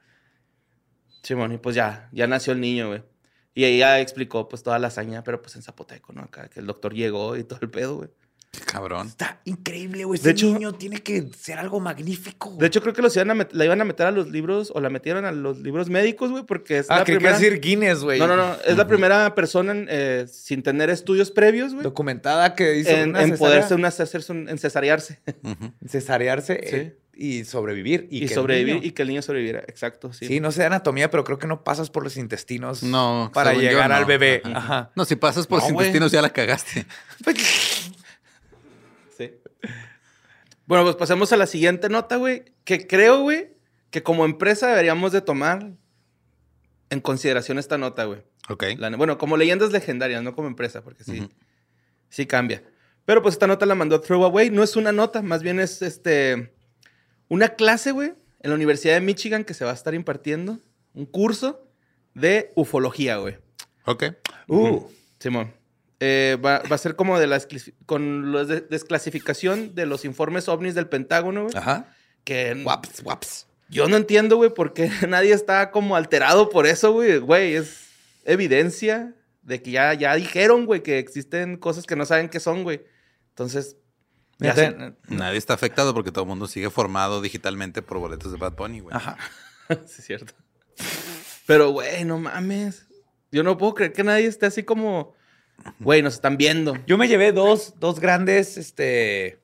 Simón, 1.22 1.52
y 1.52 1.58
pues 1.60 1.76
ya, 1.76 2.10
ya 2.12 2.26
nació 2.26 2.54
el 2.54 2.62
niño, 2.62 2.88
güey. 2.88 3.04
Y 3.60 3.66
ella 3.66 3.99
explicó, 3.99 4.47
pues, 4.47 4.64
toda 4.64 4.80
la 4.80 4.88
hazaña, 4.88 5.22
pero 5.22 5.41
pues 5.41 5.53
en 5.57 5.62
zapoteco, 5.64 6.14
¿no? 6.14 6.22
Acá, 6.22 6.47
que 6.47 6.62
el 6.62 6.66
doctor 6.66 6.93
llegó 6.93 7.36
y 7.36 7.43
todo 7.43 7.60
el 7.62 7.70
pedo, 7.70 7.97
güey. 7.97 8.10
Qué 8.51 8.62
Cabrón. 8.62 9.07
Está 9.07 9.41
increíble, 9.43 10.05
güey. 10.05 10.18
De 10.18 10.32
Ese 10.32 10.32
hecho- 10.32 10.45
niño 10.53 10.72
tiene 10.74 11.03
que 11.03 11.28
ser 11.38 11.60
algo 11.60 11.82
magnífico. 11.82 12.55
De 12.57 12.68
hecho, 12.68 12.82
creo 12.82 12.93
que 12.93 13.01
los 13.01 13.14
iban 13.18 13.30
a 13.32 13.47
la 13.51 13.66
iban 13.66 13.82
a 13.82 13.84
meter 13.84 14.07
a 14.07 14.12
los 14.12 14.30
libros, 14.30 14.72
o 14.74 14.80
la 14.80 14.89
metieron 14.89 15.26
a 15.26 15.34
los 15.34 15.60
libros 15.60 15.89
médicos, 15.89 16.32
güey, 16.32 16.45
porque 16.45 16.78
es 16.80 16.89
ah, 16.89 16.99
la 16.99 17.03
que 17.03 17.16
primera... 17.16 17.38
decir 17.38 17.60
Guinness, 17.60 17.99
güey. 18.01 18.18
No, 18.18 18.28
no, 18.28 18.38
no. 18.38 18.55
Es 18.66 18.78
la 18.78 18.88
primera 18.88 19.36
persona 19.36 19.74
en, 19.74 19.88
eh, 19.89 20.26
sin 20.32 20.64
tener 20.64 20.89
estudios 20.89 21.32
previos, 21.32 21.74
güey. 21.74 21.84
Documentada 21.84 22.55
que 22.55 22.78
hizo 22.78 22.89
En, 22.89 23.10
una 23.10 23.24
en 23.24 23.38
poderse 23.38 23.76
una, 23.76 23.89
hacerse 23.89 24.32
un- 24.32 24.47
en 24.47 24.57
cesarearse 24.57 25.20
Sí. 26.64 26.76
eh, 26.76 26.97
y 27.20 27.44
sobrevivir. 27.46 28.08
Y, 28.10 28.18
y, 28.18 28.20
que 28.22 28.26
el 28.26 28.32
sobrevivir 28.34 28.76
niño- 28.76 28.86
y 28.88 28.92
que 28.92 29.02
el 29.02 29.08
niño 29.10 29.22
sobreviviera. 29.22 29.60
Exacto, 29.68 30.14
sí. 30.14 30.26
Sí. 30.28 30.40
no 30.40 30.52
sé 30.52 30.62
de 30.62 30.68
anatomía, 30.68 31.10
pero 31.12 31.24
creo 31.24 31.38
que 31.38 31.48
no 31.48 31.64
pasas 31.64 31.90
por 31.90 32.04
los 32.04 32.16
intestinos 32.18 32.82
No, 32.84 33.30
para 33.34 33.54
yo, 33.54 33.62
llegar 33.62 33.92
al 33.92 34.06
bebé. 34.06 34.42
Ajá. 34.46 34.58
Ajá. 34.58 34.92
No, 34.96 35.06
si 35.06 35.16
pasas 35.16 35.46
por 35.48 35.60
No, 35.60 35.64
los 35.66 35.72
intestinos 35.72 36.12
ya 36.12 36.22
la 36.22 36.30
cagaste. 36.32 36.86
Sí. 39.18 39.32
Bueno, 40.66 40.84
pues 40.84 40.96
pasemos 40.96 41.32
a 41.34 41.38
la 41.38 41.48
siguiente 41.48 41.90
nota, 41.90 42.16
güey. 42.16 42.46
Que 42.64 42.88
creo, 42.88 43.22
güey, 43.22 43.50
que 43.90 44.04
como 44.04 44.26
empresa 44.26 44.68
deberíamos 44.68 45.12
de 45.12 45.22
tomar 45.22 45.72
en 46.90 47.02
consideración 47.02 47.60
esta 47.60 47.78
nota, 47.78 48.06
güey. 48.06 48.22
Ok. 48.50 48.64
La- 48.78 48.96
bueno, 48.96 49.18
como 49.18 49.36
leyendas 49.38 49.72
legendarias, 49.72 50.24
no 50.24 50.34
como 50.36 50.48
empresa, 50.48 50.82
porque 50.84 51.04
sí, 51.04 51.30
sí 52.10 52.26
cambia. 52.26 52.64
Pero 53.06 53.22
pues 53.22 53.34
esta 53.36 53.48
nota 53.48 53.66
la 53.66 53.76
mandó 53.76 54.00
Throwaway. 54.02 54.50
No 54.52 54.64
es 54.64 54.76
una 54.76 54.92
nota, 54.92 55.22
más 55.22 55.42
bien 55.44 55.60
es 55.60 55.82
este 55.82 56.54
una 57.30 57.50
clase, 57.50 57.92
güey, 57.92 58.14
en 58.42 58.50
la 58.50 58.56
Universidad 58.56 58.96
de 58.96 59.02
Michigan 59.02 59.44
que 59.46 59.54
se 59.54 59.64
va 59.66 59.72
a 59.72 59.76
estar 59.76 59.94
impartiendo. 59.94 60.60
Un 60.94 61.06
curso 61.06 61.68
de 62.14 62.52
ufología, 62.56 63.18
güey. 63.18 63.38
Ok. 63.86 64.04
Uh, 64.48 64.82
Simón. 65.20 65.54
Eh, 66.02 66.38
va, 66.44 66.60
va 66.60 66.76
a 66.76 66.80
ser 66.80 66.96
como 66.96 67.20
de 67.20 67.28
la 67.28 67.42
con 67.86 68.32
la 68.32 68.46
de- 68.46 68.62
desclasificación 68.62 69.76
de 69.76 69.86
los 69.86 70.06
informes 70.06 70.48
ovnis 70.48 70.74
del 70.76 70.88
Pentágono, 70.88 71.44
güey. 71.44 71.56
ajá. 71.58 71.94
Que 72.24 72.62
Waps, 72.66 73.02
waps. 73.04 73.48
yo 73.70 73.88
no 73.88 73.98
entiendo, 73.98 74.36
güey, 74.38 74.50
por 74.54 74.74
qué 74.74 74.90
nadie 75.08 75.34
está 75.34 75.72
como 75.72 75.96
alterado 75.96 76.50
por 76.50 76.68
eso, 76.68 76.92
güey. 76.94 77.18
Güey, 77.20 77.56
es 77.56 77.88
evidencia 78.26 79.14
de 79.42 79.62
que 79.62 79.72
ya, 79.72 79.94
ya 79.94 80.16
dijeron, 80.16 80.66
güey, 80.66 80.82
que 80.84 81.00
existen 81.00 81.58
cosas 81.58 81.86
que 81.86 81.96
no 81.96 82.06
saben 82.06 82.30
qué 82.30 82.40
son, 82.40 82.64
güey. 82.64 82.82
Entonces, 83.30 83.76
se- 84.40 84.94
Nadie 85.08 85.38
está 85.38 85.54
afectado 85.54 85.94
porque 85.94 86.12
todo 86.12 86.24
el 86.24 86.30
mundo 86.30 86.48
sigue 86.48 86.70
formado 86.70 87.22
digitalmente 87.22 87.82
por 87.82 88.00
boletos 88.00 88.32
de 88.32 88.38
Bad 88.38 88.54
Bunny, 88.56 88.80
güey. 88.80 88.96
Ajá. 88.96 89.18
sí, 89.70 89.96
es 90.00 90.06
cierto. 90.06 90.34
Pero, 91.46 91.72
güey, 91.72 92.06
no 92.06 92.18
mames. 92.20 92.88
Yo 93.32 93.44
no 93.44 93.58
puedo 93.58 93.74
creer 93.74 93.94
que 93.94 94.04
nadie 94.04 94.26
esté 94.28 94.46
así 94.46 94.64
como, 94.64 95.14
güey, 95.80 96.02
nos 96.02 96.16
están 96.16 96.38
viendo. 96.38 96.76
Yo 96.88 96.98
me 96.98 97.08
llevé 97.08 97.32
dos, 97.32 97.74
dos 97.80 98.00
grandes, 98.00 98.58
este, 98.58 99.40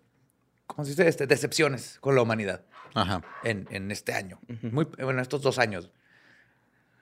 ¿cómo 0.65 0.85
se 0.85 0.91
dice? 0.91 1.07
Este, 1.07 1.27
decepciones 1.27 1.97
con 1.99 2.15
la 2.15 2.21
humanidad 2.21 2.65
Ajá. 2.93 3.21
en, 3.43 3.67
en 3.71 3.91
este 3.91 4.13
año. 4.13 4.39
Muy, 4.61 4.85
bueno, 4.85 5.21
estos 5.21 5.41
dos 5.41 5.59
años. 5.59 5.91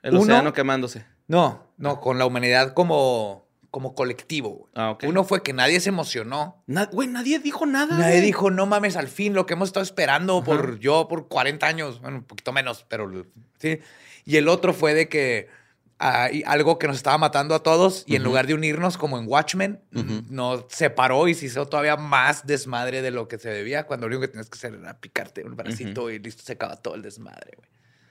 El 0.01 0.13
Uno- 0.13 0.21
océano 0.23 0.51
quemándose. 0.53 1.05
No, 1.27 1.71
no, 1.77 2.01
con 2.01 2.17
la 2.17 2.25
humanidad 2.25 2.73
como, 2.73 3.42
como 3.73 3.95
colectivo. 3.95 4.49
güey. 4.51 4.69
Ah. 4.75 4.95
Uno 5.01 5.23
fue 5.23 5.41
que 5.41 5.51
nadie 5.51 5.79
se 5.79 5.89
emocionó. 5.89 6.63
Na- 6.67 6.85
Güey, 6.85 7.07
nadie 7.07 7.39
dijo 7.39 7.65
nada. 7.65 7.97
Nadie 7.97 8.17
güey. 8.17 8.25
dijo, 8.27 8.51
no 8.51 8.67
mames, 8.67 8.95
al 8.95 9.07
fin 9.07 9.33
lo 9.33 9.47
que 9.47 9.53
hemos 9.55 9.69
estado 9.69 9.83
esperando 9.83 10.43
por 10.43 10.77
yo 10.77 11.07
por 11.07 11.27
40 11.27 11.65
años, 11.65 11.99
bueno, 11.99 12.17
un 12.17 12.23
poquito 12.23 12.53
menos, 12.53 12.85
pero 12.87 13.11
sí. 13.57 13.79
Y 14.25 14.37
el 14.37 14.47
otro 14.47 14.75
fue 14.75 14.93
de 14.93 15.09
que 15.09 15.49
ah, 15.97 16.29
algo 16.45 16.77
que 16.77 16.85
nos 16.85 16.97
estaba 16.97 17.17
matando 17.17 17.55
a 17.55 17.63
todos 17.63 18.03
y 18.05 18.15
en 18.15 18.23
lugar 18.23 18.45
de 18.45 18.53
unirnos 18.53 18.95
como 18.95 19.17
en 19.17 19.27
Watchmen, 19.27 19.81
nos 20.29 20.65
separó 20.69 21.27
y 21.27 21.33
se 21.33 21.47
hizo 21.47 21.65
todavía 21.67 21.97
más 21.97 22.45
desmadre 22.45 23.01
de 23.01 23.09
lo 23.09 23.27
que 23.27 23.39
se 23.39 23.49
debía, 23.49 23.87
cuando 23.87 24.07
lo 24.07 24.15
único 24.15 24.21
que 24.21 24.27
tenías 24.33 24.51
que 24.51 24.57
hacer 24.57 24.75
era 24.75 24.99
picarte 24.99 25.43
un 25.43 25.55
bracito 25.55 26.11
y 26.11 26.19
listo, 26.19 26.43
se 26.43 26.53
acaba 26.53 26.75
todo 26.75 26.93
el 26.93 27.01
desmadre, 27.01 27.53
güey. 27.57 27.69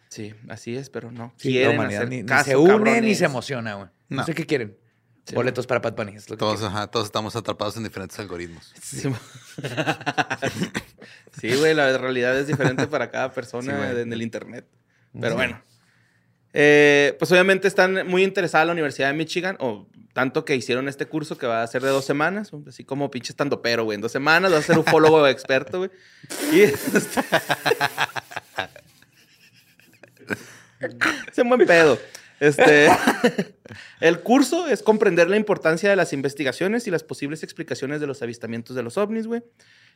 Sí, 0.08 0.34
así 0.48 0.76
es, 0.76 0.90
pero 0.90 1.12
no. 1.12 1.32
Sí, 1.36 1.50
Quieren 1.52 1.76
humanidad 1.76 2.00
hacer 2.02 2.08
ni, 2.10 2.16
ni 2.18 2.26
caso, 2.26 2.44
se 2.50 2.56
une 2.56 3.00
ni 3.00 3.14
se 3.14 3.26
emociona, 3.26 3.74
güey. 3.74 3.88
No. 4.08 4.16
No. 4.18 4.26
sé 4.26 4.34
qué 4.34 4.44
quieren. 4.44 4.76
Sí, 5.24 5.36
Boletos 5.36 5.68
para 5.68 5.80
Pat 5.80 5.96
Bunny. 5.96 6.16
es 6.16 6.28
lo 6.28 6.34
que 6.36 6.40
Todos, 6.40 6.62
ajá, 6.64 6.88
todos 6.88 7.06
estamos 7.06 7.36
atrapados 7.36 7.76
en 7.76 7.84
diferentes 7.84 8.18
algoritmos. 8.18 8.72
Sí, 8.82 9.02
Sí, 11.40 11.54
güey, 11.56 11.74
la 11.74 11.96
realidad 11.96 12.36
es 12.38 12.48
diferente 12.48 12.86
para 12.88 13.10
cada 13.10 13.32
persona 13.32 13.92
Sí, 13.94 14.00
en 14.00 14.12
el 14.12 14.20
internet. 14.20 14.66
Pero 15.18 15.36
bueno. 15.36 15.62
Eh, 16.54 17.16
pues 17.18 17.30
obviamente 17.32 17.66
están 17.68 18.06
muy 18.06 18.22
interesadas 18.24 18.66
la 18.66 18.72
Universidad 18.72 19.08
de 19.08 19.14
Michigan, 19.14 19.56
o 19.60 19.86
tanto 20.12 20.44
que 20.44 20.54
hicieron 20.56 20.86
este 20.88 21.06
curso 21.06 21.38
que 21.38 21.46
va 21.46 21.62
a 21.62 21.66
ser 21.66 21.80
de 21.82 21.88
dos 21.88 22.04
semanas, 22.04 22.50
así 22.68 22.84
como 22.84 23.10
pinche 23.10 23.32
estando 23.32 23.62
pero, 23.62 23.84
güey. 23.84 23.94
En 23.94 24.02
dos 24.02 24.12
semanas 24.12 24.50
vas 24.52 24.64
a 24.64 24.66
ser 24.66 24.78
ufólogo 24.78 25.26
experto, 25.28 25.78
güey. 25.78 25.90
Y 26.52 26.60
este- 26.62 26.98
es 31.32 31.38
un 31.38 31.48
buen 31.48 31.66
pedo. 31.66 31.98
Este, 32.42 32.88
el 34.00 34.20
curso 34.20 34.66
es 34.66 34.82
comprender 34.82 35.30
la 35.30 35.36
importancia 35.36 35.88
de 35.88 35.94
las 35.94 36.12
investigaciones 36.12 36.88
y 36.88 36.90
las 36.90 37.04
posibles 37.04 37.44
explicaciones 37.44 38.00
de 38.00 38.08
los 38.08 38.20
avistamientos 38.20 38.74
de 38.74 38.82
los 38.82 38.98
ovnis, 38.98 39.28
güey. 39.28 39.44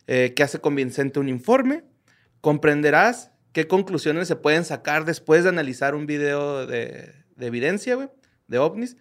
Eh, 0.06 0.32
que 0.36 0.44
hace 0.44 0.60
convincente 0.60 1.18
un 1.18 1.28
informe. 1.28 1.82
Comprenderás 2.40 3.32
qué 3.52 3.66
conclusiones 3.66 4.28
se 4.28 4.36
pueden 4.36 4.64
sacar 4.64 5.04
después 5.04 5.42
de 5.42 5.48
analizar 5.48 5.96
un 5.96 6.06
video 6.06 6.68
de, 6.68 7.14
de 7.34 7.46
evidencia, 7.46 7.96
güey, 7.96 8.10
de 8.46 8.58
ovnis. 8.58 8.96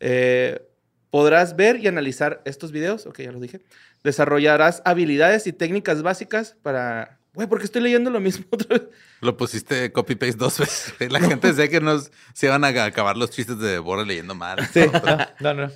Eh, 0.00 0.66
podrás 1.10 1.54
ver 1.54 1.76
y 1.76 1.88
analizar 1.88 2.40
estos 2.46 2.72
videos, 2.72 3.04
ok, 3.04 3.20
ya 3.20 3.32
los 3.32 3.42
dije. 3.42 3.60
Desarrollarás 4.04 4.80
habilidades 4.86 5.46
y 5.46 5.52
técnicas 5.52 6.02
básicas 6.02 6.56
para... 6.62 7.20
Güey, 7.36 7.46
porque 7.48 7.66
estoy 7.66 7.82
leyendo 7.82 8.10
lo 8.10 8.18
mismo 8.18 8.46
otra 8.50 8.78
vez. 8.78 8.88
Lo 9.20 9.36
pusiste 9.36 9.92
copy-paste 9.92 10.38
dos 10.38 10.58
veces. 10.58 10.94
La 11.10 11.20
gente 11.20 11.48
decía 11.48 11.68
que 11.68 11.82
nos 11.82 12.10
se 12.32 12.46
iban 12.46 12.64
a 12.64 12.68
acabar 12.68 13.18
los 13.18 13.30
chistes 13.30 13.58
de 13.58 13.78
Bora 13.78 14.04
leyendo 14.04 14.34
mal. 14.34 14.66
Sí, 14.72 14.80
no, 15.40 15.52
no. 15.52 15.70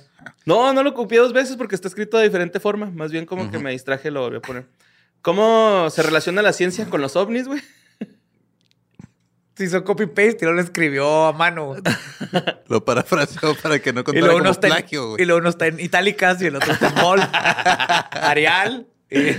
No, 0.45 0.73
no 0.73 0.81
lo 0.81 0.95
copié 0.95 1.19
dos 1.19 1.33
veces 1.33 1.57
porque 1.57 1.75
está 1.75 1.87
escrito 1.87 2.17
de 2.17 2.23
diferente 2.23 2.59
forma. 2.59 2.87
Más 2.87 3.11
bien 3.11 3.27
como 3.27 3.51
que 3.51 3.59
me 3.59 3.69
distraje 3.71 4.07
y 4.07 4.11
lo 4.11 4.21
volví 4.21 4.37
a 4.37 4.41
poner. 4.41 4.65
¿Cómo 5.21 5.87
se 5.91 6.01
relaciona 6.01 6.41
la 6.41 6.51
ciencia 6.51 6.87
con 6.87 6.99
los 6.99 7.15
ovnis, 7.15 7.47
güey? 7.47 7.61
Se 9.55 9.65
hizo 9.65 9.83
copy-paste 9.83 10.37
y 10.39 10.45
luego 10.45 10.55
lo 10.55 10.61
escribió 10.61 11.25
a 11.27 11.33
mano. 11.33 11.75
Lo 12.69 12.83
parafraseó 12.83 13.53
para 13.61 13.77
que 13.77 13.93
no 13.93 14.01
Y 14.01 14.03
contara 14.03 14.25
luego, 14.25 14.39
como 14.39 14.49
uno 14.49 14.51
está 14.51 14.67
plagio, 14.67 15.03
en, 15.03 15.09
güey. 15.09 15.21
y 15.21 15.25
luego 15.25 15.39
uno 15.41 15.49
está 15.49 15.67
en 15.67 15.79
itálicas 15.79 16.41
y 16.41 16.47
el 16.47 16.55
otro 16.55 16.73
está 16.73 16.87
en 16.87 16.95
bold. 16.95 17.29
Arial. 17.31 18.87
Y 19.11 19.33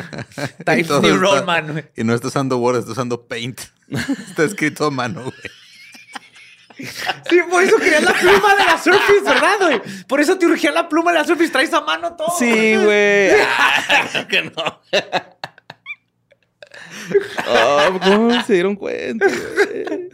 Times 0.65 0.91
New 1.01 1.17
Roman, 1.17 1.73
güey. 1.73 1.85
Y 1.97 2.05
no 2.05 2.15
está 2.15 2.29
usando 2.29 2.59
Word, 2.59 2.81
está 2.81 2.93
usando 2.93 3.27
Paint. 3.27 3.63
está 4.29 4.45
escrito 4.45 4.85
a 4.85 4.91
mano, 4.91 5.23
güey. 5.23 5.35
Sí, 7.29 7.39
por 7.49 7.63
eso 7.63 7.79
querías 7.79 8.03
la 8.03 8.13
pluma 8.13 8.55
de 8.57 8.65
la 8.65 8.79
Surface, 8.79 9.21
¿verdad, 9.25 9.57
güey? 9.61 9.81
Por 10.07 10.21
eso 10.21 10.37
te 10.37 10.47
urgía 10.47 10.73
la 10.73 10.89
pluma 10.89 11.13
de 11.13 11.19
la 11.21 11.25
Surface. 11.25 11.51
Traes 11.51 11.73
a 11.73 11.81
mano 11.81 12.15
todo. 12.17 12.35
Sí, 12.39 12.75
güey. 12.77 13.31
que 14.29 14.53
no. 14.55 14.81
Oh, 17.49 18.01
¿Cómo 18.03 18.43
se 18.43 18.55
dieron 18.55 18.77
cuenta? 18.77 19.27
güey? 19.27 20.11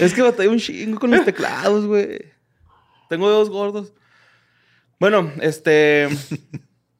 Es 0.00 0.14
que 0.14 0.22
batallé 0.22 0.48
un 0.48 0.58
chingo 0.58 0.98
con 0.98 1.10
los 1.10 1.24
teclados, 1.24 1.86
güey. 1.86 2.32
Tengo 3.08 3.28
dedos 3.28 3.50
gordos. 3.50 3.92
Bueno, 4.98 5.30
este. 5.40 6.08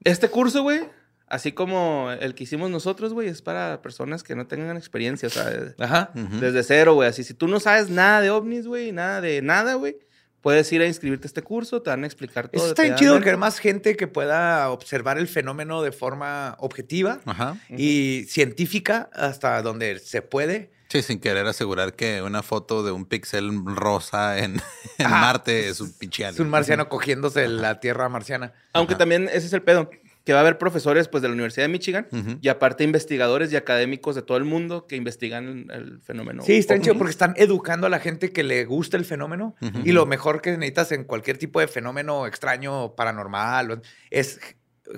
Este 0.06 0.28
curso, 0.28 0.62
güey, 0.62 0.80
así 1.28 1.52
como 1.52 2.10
el 2.20 2.34
que 2.34 2.44
hicimos 2.44 2.70
nosotros, 2.70 3.12
güey, 3.12 3.28
es 3.28 3.42
para 3.42 3.82
personas 3.82 4.22
que 4.22 4.36
no 4.36 4.46
tengan 4.46 4.76
experiencia, 4.76 5.26
o 5.28 5.30
sea, 5.30 5.74
Ajá. 5.78 6.10
Desde 6.14 6.62
cero, 6.62 6.94
güey. 6.94 7.08
Así, 7.08 7.24
si 7.24 7.34
tú 7.34 7.48
no 7.48 7.60
sabes 7.60 7.90
nada 7.90 8.20
de 8.20 8.30
ovnis, 8.30 8.66
güey, 8.66 8.92
nada 8.92 9.20
de 9.20 9.42
nada, 9.42 9.74
güey, 9.74 9.98
puedes 10.46 10.72
ir 10.72 10.80
a 10.80 10.86
inscribirte 10.86 11.26
a 11.26 11.28
este 11.28 11.42
curso, 11.42 11.82
te 11.82 11.90
van 11.90 12.04
a 12.04 12.06
explicar 12.06 12.46
todo. 12.46 12.62
Eso 12.62 12.68
está 12.68 12.84
bien 12.84 12.94
chido 12.94 13.20
que 13.20 13.30
haya 13.30 13.36
más 13.36 13.58
gente 13.58 13.96
que 13.96 14.06
pueda 14.06 14.70
observar 14.70 15.18
el 15.18 15.26
fenómeno 15.26 15.82
de 15.82 15.90
forma 15.90 16.54
objetiva 16.60 17.18
Ajá. 17.24 17.56
y 17.68 18.26
científica 18.28 19.10
hasta 19.12 19.60
donde 19.62 19.98
se 19.98 20.22
puede. 20.22 20.70
Sí, 20.88 21.02
sin 21.02 21.18
querer 21.18 21.48
asegurar 21.48 21.94
que 21.94 22.22
una 22.22 22.44
foto 22.44 22.84
de 22.84 22.92
un 22.92 23.06
píxel 23.06 23.50
rosa 23.64 24.38
en, 24.38 24.62
en 24.98 25.06
Ajá. 25.06 25.20
Marte 25.20 25.68
es 25.68 25.80
un 25.80 25.92
pinche 25.92 26.28
Es 26.28 26.38
un 26.38 26.48
marciano 26.48 26.88
cogiéndose 26.88 27.48
la 27.48 27.80
tierra 27.80 28.08
marciana. 28.08 28.52
Aunque 28.72 28.92
Ajá. 28.92 28.98
también 28.98 29.24
ese 29.24 29.48
es 29.48 29.52
el 29.52 29.62
pedo, 29.62 29.90
que 30.26 30.32
va 30.32 30.40
a 30.40 30.42
haber 30.42 30.58
profesores 30.58 31.06
pues 31.08 31.22
de 31.22 31.28
la 31.28 31.34
Universidad 31.34 31.64
de 31.64 31.68
Michigan 31.68 32.08
Ujú. 32.10 32.38
y 32.42 32.48
aparte 32.48 32.82
investigadores 32.82 33.52
y 33.52 33.56
académicos 33.56 34.16
de 34.16 34.22
todo 34.22 34.36
el 34.36 34.44
mundo 34.44 34.86
que 34.88 34.96
investigan 34.96 35.68
el 35.72 36.00
fenómeno. 36.02 36.42
Sí, 36.42 36.54
está 36.56 36.74
bien 36.74 36.82
chido 36.82 36.98
porque 36.98 37.12
están 37.12 37.32
educando 37.36 37.86
a 37.86 37.90
la 37.90 38.00
gente 38.00 38.32
que 38.32 38.42
le 38.42 38.64
gusta 38.64 38.96
el 38.98 39.04
fenómeno. 39.04 39.54
Y 39.84 39.92
lo 39.92 40.04
mejor 40.04 40.42
que 40.42 40.50
necesitas 40.50 40.90
en 40.92 41.04
cualquier 41.04 41.38
tipo 41.38 41.60
de 41.60 41.68
fenómeno 41.68 42.26
extraño, 42.26 42.94
paranormal, 42.96 43.80
es 44.10 44.40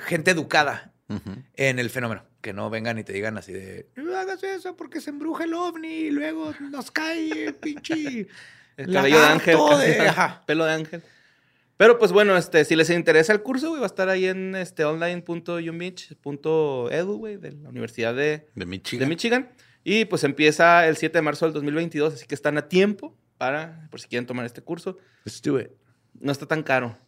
gente 0.01 0.31
educada 0.31 0.93
Ujú. 1.09 1.37
en 1.55 1.79
el 1.79 1.91
fenómeno. 1.91 2.24
Que 2.41 2.53
no 2.55 2.70
vengan 2.70 2.99
y 2.99 3.05
te 3.05 3.12
digan 3.12 3.37
así 3.37 3.53
de, 3.53 3.89
no 3.97 4.16
hagas 4.16 4.43
eso 4.45 4.76
porque 4.76 5.01
se 5.03 5.11
embruja 5.11 5.45
el 5.45 5.53
ovni 5.53 5.89
y 5.89 6.11
luego 6.11 6.55
nos 6.70 6.91
cae 6.91 7.53
pinche 7.61 8.29
El 8.79 8.93
cabello 8.95 9.20
de 9.20 9.26
ángel. 9.26 9.57
de- 9.81 10.01
ajá. 10.09 10.43
Pelo 10.47 10.64
de 10.64 10.72
ángel. 10.72 11.03
Pero 11.79 11.99
pues 11.99 12.12
bueno, 12.12 12.37
este, 12.37 12.64
si 12.66 12.76
les 12.76 12.91
interesa 12.91 13.33
el 13.33 13.41
curso, 13.43 13.68
güey, 13.70 13.81
va 13.81 13.87
a 13.87 13.89
estar 13.89 14.09
ahí 14.11 14.26
en 14.26 14.55
este 14.57 14.85
online.umich.edu, 14.85 17.16
güey, 17.18 17.37
de 17.37 17.53
la 17.53 17.68
Universidad 17.68 18.14
de, 18.14 18.49
De 18.55 18.66
Michigan. 18.66 19.01
de 19.01 19.07
Michigan. 19.09 19.51
Y 19.85 20.05
pues 20.07 20.24
empieza 20.24 20.87
el 20.87 20.97
7 20.97 21.18
de 21.18 21.22
marzo 21.22 21.47
del 21.47 21.55
2022, 21.55 22.14
así 22.14 22.26
que 22.26 22.35
están 22.35 22.59
a 22.59 22.68
tiempo 22.68 23.16
para, 23.39 23.87
por 23.91 24.01
si 24.01 24.09
quieren 24.09 24.26
tomar 24.26 24.45
este 24.45 24.61
curso. 24.61 24.99
Let's 25.24 25.41
do 25.41 25.59
it. 25.61 25.68
No 26.20 26.33
está 26.33 26.47
tan 26.47 26.62
caro. 26.62 26.99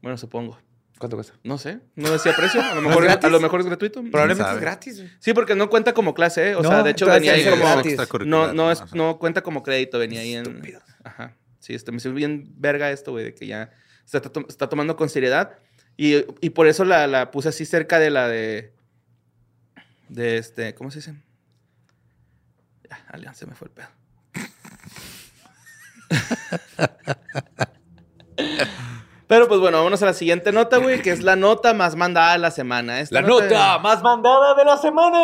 Bueno, 0.00 0.16
supongo. 0.16 0.58
¿Cuánto 0.98 1.16
cuesta? 1.16 1.34
No 1.42 1.58
sé, 1.58 1.80
no 1.94 2.10
decía 2.10 2.34
precio. 2.34 2.62
A 2.62 2.74
lo 2.76 2.80
¿No 2.82 2.88
mejor, 2.88 3.04
es 3.04 3.18
a 3.22 3.28
lo 3.28 3.40
mejor 3.40 3.60
es 3.60 3.66
gratuito. 3.66 4.02
Probablemente 4.10 4.50
es 4.52 4.60
gratis. 4.60 4.96
güey. 4.98 5.10
Sí, 5.18 5.34
porque 5.34 5.54
no 5.54 5.68
cuenta 5.68 5.92
como 5.92 6.14
clase, 6.14 6.50
¿eh? 6.50 6.54
O 6.54 6.62
No, 6.62 6.70
sea, 6.70 6.82
de 6.82 6.90
hecho 6.92 7.04
venía 7.06 7.32
ahí 7.32 7.44
como... 7.44 8.24
No, 8.24 8.52
no, 8.54 8.72
es, 8.72 8.94
no 8.94 9.18
cuenta 9.18 9.42
como 9.42 9.62
crédito, 9.62 9.98
venía 9.98 10.20
ahí 10.20 10.34
en... 10.36 10.62
Ajá. 11.04 11.36
Sí, 11.66 11.74
este, 11.74 11.90
me 11.90 11.96
hizo 11.96 12.12
bien 12.12 12.52
verga 12.58 12.92
esto, 12.92 13.10
güey, 13.10 13.24
de 13.24 13.34
que 13.34 13.44
ya 13.48 13.72
se 14.04 14.18
está, 14.18 14.30
to- 14.30 14.46
está 14.48 14.68
tomando 14.68 14.94
con 14.94 15.08
seriedad. 15.08 15.58
Y, 15.96 16.24
y 16.40 16.50
por 16.50 16.68
eso 16.68 16.84
la, 16.84 17.08
la 17.08 17.32
puse 17.32 17.48
así 17.48 17.66
cerca 17.66 17.98
de 17.98 18.10
la 18.10 18.28
de... 18.28 18.72
De 20.08 20.38
este... 20.38 20.76
¿Cómo 20.76 20.92
se 20.92 21.00
dice? 21.00 21.16
Ya, 22.88 23.04
Alian, 23.08 23.34
se 23.34 23.46
me 23.46 23.56
fue 23.56 23.66
el 23.66 23.74
pedo. 23.74 23.88
Pero 29.28 29.48
pues 29.48 29.58
bueno, 29.58 29.78
vámonos 29.78 30.00
a 30.04 30.06
la 30.06 30.14
siguiente 30.14 30.52
nota, 30.52 30.76
güey, 30.76 31.02
que 31.02 31.10
es 31.10 31.24
la 31.24 31.34
nota 31.34 31.74
más 31.74 31.96
mandada 31.96 32.34
de 32.34 32.38
la 32.38 32.52
semana. 32.52 33.00
Esta 33.00 33.20
La 33.20 33.26
nota 33.26 33.76
más 33.80 34.00
mandada 34.00 34.54
de 34.54 34.64
la 34.64 34.76
semana. 34.76 35.18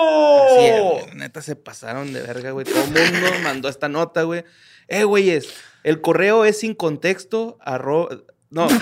Sí, 0.57 1.07
neta 1.15 1.41
se 1.41 1.55
pasaron 1.55 2.13
de 2.13 2.21
verga, 2.21 2.51
güey. 2.51 2.67
Todo 2.67 2.83
el 2.83 2.91
mundo 3.13 3.29
mandó 3.45 3.69
esta 3.69 3.89
nota, 3.89 4.25
güey. 4.25 4.45
Eh, 4.89 5.05
güeyes, 5.05 5.55
el 5.85 6.01
correo 6.01 6.45
es 6.45 6.61
sin 6.61 6.75
contexto, 6.75 7.59
arro... 7.61 8.09
No, 8.51 8.69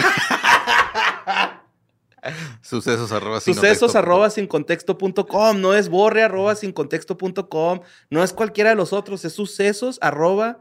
Sucesos 2.63 3.13
arroba 3.13 3.41
sin 3.41 3.55
sucesos 3.55 3.79
contexto. 3.79 3.99
arroba 3.99 4.31
sin 4.31 4.47
contexto.com. 4.47 5.61
No 5.61 5.75
es 5.75 5.89
borre 5.89 6.23
arroba 6.23 6.55
sin 6.55 6.73
contexto.com. 6.73 7.81
No 8.11 8.23
es 8.23 8.33
cualquiera 8.33 8.71
de 8.71 8.77
los 8.77 8.93
otros, 8.93 9.25
es 9.25 9.33
sucesos 9.33 9.99
arroba 10.03 10.59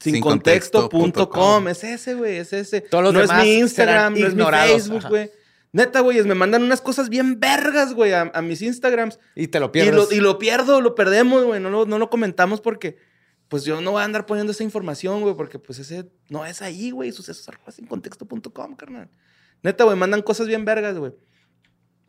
sin 0.00 0.14
Sin 0.14 0.22
contexto 0.22 0.88
punto 0.88 1.26
contexto 1.26 1.30
com. 1.30 1.54
punto 1.64 1.70
Es 1.70 1.82
ese, 1.82 2.14
güey, 2.14 2.36
es 2.36 2.52
ese. 2.52 2.82
Todos 2.82 3.04
los 3.04 3.14
no 3.14 3.20
es 3.22 3.32
mi 3.42 3.54
Instagram, 3.54 4.14
no 4.18 4.26
es 4.26 4.34
mi 4.34 4.44
Facebook, 4.44 5.08
güey. 5.08 5.30
Neta, 5.72 6.00
güeyes, 6.00 6.24
me 6.24 6.34
mandan 6.34 6.62
unas 6.62 6.80
cosas 6.80 7.08
bien 7.08 7.40
vergas, 7.40 7.92
güey, 7.92 8.12
a, 8.12 8.30
a 8.32 8.40
mis 8.40 8.62
Instagrams. 8.62 9.18
Y 9.34 9.48
te 9.48 9.60
lo 9.60 9.66
Y 9.66 9.70
pierdes. 9.70 9.94
lo, 9.94 10.12
y 10.12 10.20
lo 10.20 10.38
pierdo, 10.38 10.80
lo 10.80 10.94
perdemos, 10.94 11.44
güey. 11.44 11.60
No 11.60 11.70
lo, 11.70 11.84
no 11.86 11.98
lo 11.98 12.08
comentamos 12.08 12.60
porque, 12.60 12.96
pues 13.48 13.64
yo 13.64 13.80
no 13.80 13.92
voy 13.92 14.02
a 14.02 14.04
andar 14.04 14.26
poniendo 14.26 14.52
esa 14.52 14.62
información, 14.62 15.22
güey, 15.22 15.34
porque 15.34 15.58
pues 15.58 15.78
ese 15.78 16.10
no 16.28 16.44
es 16.44 16.62
ahí, 16.62 16.90
güey. 16.90 17.12
Sucesos 17.12 17.48
arroba 17.48 17.72
sin 17.72 17.86
contexto.com, 17.86 18.76
carnal. 18.76 19.10
Neta, 19.62 19.84
güey, 19.84 19.96
mandan 19.96 20.22
cosas 20.22 20.46
bien 20.46 20.64
vergas, 20.64 20.96
güey. 20.98 21.12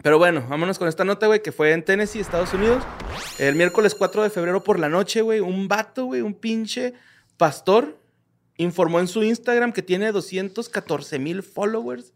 Pero 0.01 0.17
bueno, 0.17 0.45
vámonos 0.47 0.79
con 0.79 0.87
esta 0.87 1.03
nota, 1.03 1.27
güey, 1.27 1.41
que 1.41 1.51
fue 1.51 1.73
en 1.73 1.83
Tennessee, 1.83 2.19
Estados 2.19 2.53
Unidos. 2.53 2.83
El 3.37 3.55
miércoles 3.55 3.95
4 3.95 4.23
de 4.23 4.29
febrero 4.29 4.63
por 4.63 4.79
la 4.79 4.87
noche, 4.87 5.21
güey, 5.21 5.39
un 5.39 5.67
vato, 5.67 6.05
güey, 6.05 6.21
un 6.21 6.33
pinche 6.33 6.93
pastor, 7.37 7.97
informó 8.57 8.99
en 8.99 9.07
su 9.07 9.23
Instagram 9.23 9.73
que 9.73 9.81
tiene 9.81 10.11
214 10.11 11.19
mil 11.19 11.43
followers. 11.43 12.13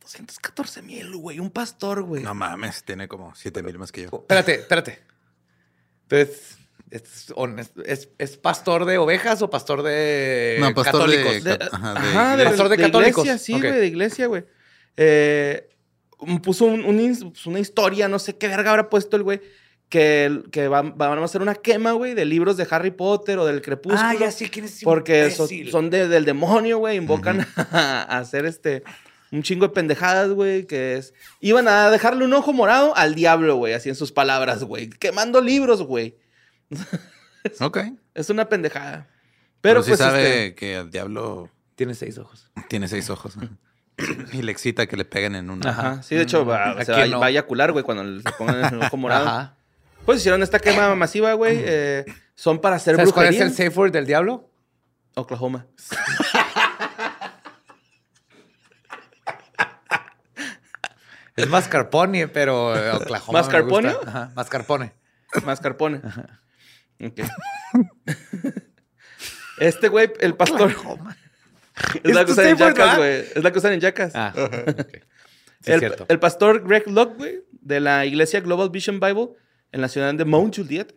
214 0.00 0.82
mil, 0.82 1.16
güey, 1.16 1.38
un 1.40 1.50
pastor, 1.50 2.02
güey. 2.02 2.22
No 2.22 2.34
mames, 2.34 2.84
tiene 2.84 3.08
como 3.08 3.34
7 3.34 3.62
mil 3.62 3.78
más 3.78 3.90
que 3.90 4.02
yo. 4.02 4.10
Espérate, 4.12 4.54
espérate. 4.54 4.98
Entonces, 6.02 6.57
¿es, 6.90 7.32
es- 7.84 8.08
es 8.18 8.36
pastor 8.36 8.84
de 8.84 8.98
ovejas 8.98 9.42
o 9.42 9.50
pastor 9.50 9.82
de 9.82 10.56
No, 10.60 10.74
pastor 10.74 11.08
de- 11.10 11.16
católicos? 11.22 11.44
de- 11.44 11.68
Ajá, 11.72 11.92
de 11.94 11.98
Ajá, 12.08 12.26
de, 12.28 12.42
iglesia. 12.42 12.48
Pastor 12.50 12.68
de 12.68 12.76
de 12.76 12.82
católicos. 12.82 13.24
iglesia, 13.24 13.38
sí, 13.38 13.60
güey, 13.60 13.72
de 13.80 13.86
iglesia, 13.86 14.26
güey. 14.26 14.44
Eh, 14.96 15.68
puso 16.42 16.64
un- 16.64 16.84
un 16.84 16.98
ins- 16.98 17.30
pues, 17.30 17.46
una 17.46 17.60
historia, 17.60 18.08
no 18.08 18.18
sé 18.18 18.36
qué 18.36 18.48
verga 18.48 18.70
habrá 18.70 18.88
puesto 18.90 19.16
el 19.16 19.22
güey, 19.22 19.40
que, 19.88 20.42
que 20.50 20.68
van, 20.68 20.98
van 20.98 21.18
a 21.18 21.24
hacer 21.24 21.40
una 21.40 21.54
quema, 21.54 21.92
güey, 21.92 22.12
de 22.14 22.24
libros 22.24 22.56
de 22.56 22.66
Harry 22.70 22.90
Potter 22.90 23.38
o 23.38 23.46
del 23.46 23.62
Crepúsculo. 23.62 24.02
Ah, 24.04 24.14
ya 24.18 24.30
sé 24.30 24.50
quién 24.50 24.66
es. 24.66 24.80
Porque 24.82 25.30
son, 25.30 25.46
imbécil. 25.50 25.70
son 25.72 25.90
de- 25.90 26.08
del 26.08 26.24
demonio, 26.26 26.78
güey. 26.78 26.96
Invocan 26.98 27.40
a, 27.56 28.02
a 28.02 28.18
hacer 28.18 28.44
este. 28.44 28.82
Un 29.30 29.42
chingo 29.42 29.66
de 29.68 29.72
pendejadas, 29.74 30.30
güey. 30.30 30.66
Que 30.66 30.96
es. 30.96 31.14
Iban 31.40 31.68
a 31.68 31.90
dejarle 31.90 32.24
un 32.24 32.32
ojo 32.34 32.52
morado 32.52 32.94
al 32.96 33.14
diablo, 33.14 33.56
güey. 33.56 33.72
Así 33.74 33.88
en 33.88 33.94
sus 33.94 34.10
palabras, 34.12 34.64
güey. 34.64 34.90
Quemando 34.90 35.40
libros, 35.40 35.82
güey. 35.82 36.16
Ok. 37.60 37.78
Es 38.14 38.30
una 38.30 38.48
pendejada. 38.48 39.06
Pero, 39.60 39.80
Pero, 39.80 39.82
sí 39.84 39.90
pues. 39.90 40.00
sabe 40.00 40.46
este, 40.48 40.54
que 40.56 40.76
el 40.78 40.90
diablo 40.90 41.48
Tiene 41.76 41.94
seis 41.94 42.18
ojos. 42.18 42.50
tiene 42.68 42.88
seis 42.88 43.08
ojos. 43.10 43.36
ajá. 43.36 43.48
y 44.32 44.42
le 44.42 44.52
excita 44.52 44.86
que 44.86 44.96
le 44.96 45.04
peguen 45.04 45.34
en 45.36 45.50
una. 45.50 45.70
Ajá. 45.70 46.02
Sí, 46.02 46.14
de 46.16 46.22
hecho, 46.22 46.44
va, 46.46 46.70
¿A 46.72 46.84
se 46.84 46.92
quién 46.92 47.06
va, 47.08 47.14
no? 47.14 47.20
va 47.20 47.26
a 47.26 47.30
eyacular, 47.30 47.72
güey, 47.72 47.84
cuando 47.84 48.04
le 48.04 48.22
pongan 48.38 48.74
el 48.74 48.82
ojo 48.82 48.96
morado. 48.98 49.26
Ajá. 49.26 49.54
Pues 50.04 50.18
hicieron 50.20 50.42
esta 50.42 50.58
quema 50.58 50.94
masiva, 50.94 51.32
güey. 51.34 51.58
eh, 51.60 52.04
son 52.34 52.60
para 52.60 52.76
hacer 52.76 52.96
¿Sabes 52.96 53.12
cuál 53.12 53.26
es 53.26 53.30
brujería. 53.36 53.50
el 53.50 53.70
safe 53.70 53.78
word 53.78 53.92
del 53.92 54.06
diablo? 54.06 54.48
Oklahoma. 55.14 55.66
Es 61.36 61.48
mascarpone, 61.48 62.26
pero 62.28 62.76
eh, 62.76 62.90
Oklahoma. 62.92 63.38
me 63.38 63.42
¿Mascarpone? 63.42 63.92
gusta. 63.92 64.08
Ajá, 64.08 64.32
mascarpone. 64.34 64.92
Mascarpone. 65.44 66.00
Ok. 67.00 67.20
Este 69.58 69.88
güey, 69.88 70.12
el 70.20 70.34
pastor. 70.34 70.74
Es 72.02 72.14
la 72.14 72.20
¿Es 72.22 72.26
que 72.26 72.32
usan 72.32 72.46
en 72.46 72.56
va? 72.58 72.96
güey. 72.96 73.10
Es 73.34 73.42
la 73.42 73.52
que 73.52 73.58
usan 73.58 73.72
en 73.72 73.80
Jackass. 73.80 74.12
Ah, 74.14 74.32
ok. 74.36 74.54
Sí, 75.60 75.72
es 75.72 75.74
el, 75.74 75.80
cierto. 75.80 76.06
el 76.08 76.18
pastor 76.20 76.66
Greg 76.66 76.88
Locke, 76.88 77.16
güey, 77.16 77.40
de 77.50 77.80
la 77.80 78.06
iglesia 78.06 78.40
Global 78.40 78.70
Vision 78.70 79.00
Bible 79.00 79.30
en 79.72 79.80
la 79.80 79.88
ciudad 79.88 80.14
de 80.14 80.24
Mount 80.24 80.56
Juliet, 80.56 80.94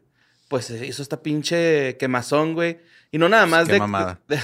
pues 0.49 0.69
eh, 0.69 0.85
hizo 0.85 1.01
esta 1.01 1.21
pinche 1.23 1.97
quemazón, 1.97 2.53
güey. 2.53 2.79
Y 3.11 3.17
no 3.17 3.27
nada 3.27 3.45
más 3.47 3.65
Qué 3.65 3.73
de, 3.73 3.79
mamada. 3.79 4.21
de- 4.27 4.39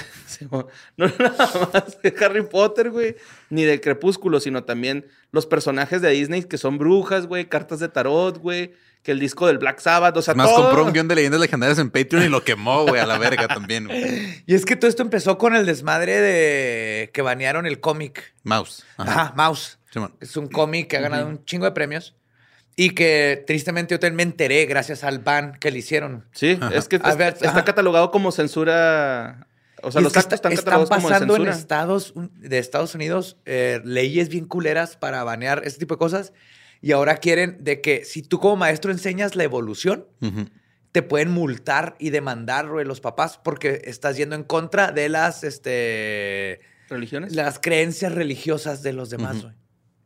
no 0.96 1.06
nada 1.18 1.70
más 1.72 2.02
de 2.02 2.14
Harry 2.20 2.42
Potter, 2.42 2.90
güey, 2.90 3.16
ni 3.48 3.64
de 3.64 3.80
Crepúsculo, 3.80 4.40
sino 4.40 4.64
también 4.64 5.06
los 5.30 5.46
personajes 5.46 6.02
de 6.02 6.10
Disney 6.10 6.42
que 6.42 6.58
son 6.58 6.78
brujas, 6.78 7.26
güey, 7.26 7.48
cartas 7.48 7.78
de 7.78 7.88
tarot, 7.88 8.38
güey, 8.38 8.72
que 9.02 9.12
el 9.12 9.20
disco 9.20 9.46
del 9.46 9.58
Black 9.58 9.78
Sabbath, 9.80 10.16
o 10.16 10.22
sea, 10.22 10.34
Más 10.34 10.48
todo. 10.50 10.64
compró 10.66 10.84
un 10.84 10.92
guion 10.92 11.08
de 11.08 11.14
leyendas 11.14 11.40
legendarias 11.40 11.78
en 11.78 11.90
Patreon 11.90 12.24
y 12.24 12.28
lo 12.28 12.44
quemó, 12.44 12.84
güey, 12.86 13.00
a 13.00 13.06
la 13.06 13.16
verga 13.18 13.48
también. 13.48 13.86
güey. 13.86 14.42
Y 14.46 14.54
es 14.54 14.64
que 14.64 14.76
todo 14.76 14.88
esto 14.88 15.02
empezó 15.02 15.38
con 15.38 15.54
el 15.56 15.64
desmadre 15.66 16.20
de 16.20 17.10
que 17.12 17.22
banearon 17.22 17.64
el 17.66 17.80
cómic. 17.80 18.34
Mouse. 18.42 18.84
Ajá, 18.96 19.32
Mouse. 19.36 19.78
Simón. 19.90 20.14
Es 20.20 20.36
un 20.36 20.48
cómic 20.48 20.88
que 20.88 20.96
ha 20.98 21.00
ganado 21.00 21.26
un 21.26 21.44
chingo 21.46 21.64
de 21.64 21.72
premios 21.72 22.14
y 22.76 22.90
que 22.90 23.42
tristemente 23.46 23.94
yo 23.94 23.98
también 23.98 24.16
me 24.16 24.22
enteré 24.24 24.66
gracias 24.66 25.02
al 25.02 25.18
ban 25.20 25.54
que 25.58 25.70
le 25.70 25.78
hicieron. 25.78 26.26
Sí, 26.32 26.58
Ajá. 26.60 26.74
es 26.76 26.88
que 26.88 26.98
ver, 26.98 27.32
está 27.34 27.48
ajá. 27.50 27.64
catalogado 27.64 28.10
como 28.10 28.30
censura. 28.32 29.46
O 29.82 29.90
sea, 29.92 30.00
Y 30.00 30.04
los 30.04 30.10
es 30.10 30.14
que 30.14 30.18
actos 30.18 30.34
está- 30.34 30.34
están 30.34 30.52
están 30.52 30.64
catalogados 30.64 30.88
como 30.90 31.08
de 31.08 31.12
pasando 31.14 31.34
en 31.36 31.40
censura. 31.42 31.58
estados 31.58 32.12
un- 32.16 32.30
de 32.40 32.58
Estados 32.58 32.94
Unidos 32.94 33.36
eh, 33.46 33.80
leyes 33.84 34.28
bien 34.28 34.44
culeras 34.46 34.96
para 34.96 35.22
banear 35.24 35.62
este 35.64 35.78
tipo 35.80 35.94
de 35.94 35.98
cosas 35.98 36.32
y 36.80 36.92
ahora 36.92 37.16
quieren 37.16 37.58
de 37.60 37.80
que 37.80 38.04
si 38.04 38.22
tú 38.22 38.38
como 38.38 38.56
maestro 38.56 38.92
enseñas 38.92 39.36
la 39.36 39.44
evolución, 39.44 40.06
te 40.92 41.02
pueden 41.02 41.30
multar 41.30 41.96
y 41.98 42.10
demandar 42.10 42.68
güey, 42.68 42.84
los 42.84 43.00
papás 43.00 43.38
porque 43.42 43.82
estás 43.84 44.16
yendo 44.16 44.34
en 44.36 44.42
contra 44.44 44.90
de 44.92 45.08
las, 45.08 45.44
este, 45.44 46.60
¿Religiones? 46.88 47.34
las 47.34 47.58
creencias 47.58 48.12
religiosas 48.12 48.82
de 48.82 48.92
los 48.92 49.10
demás. 49.10 49.46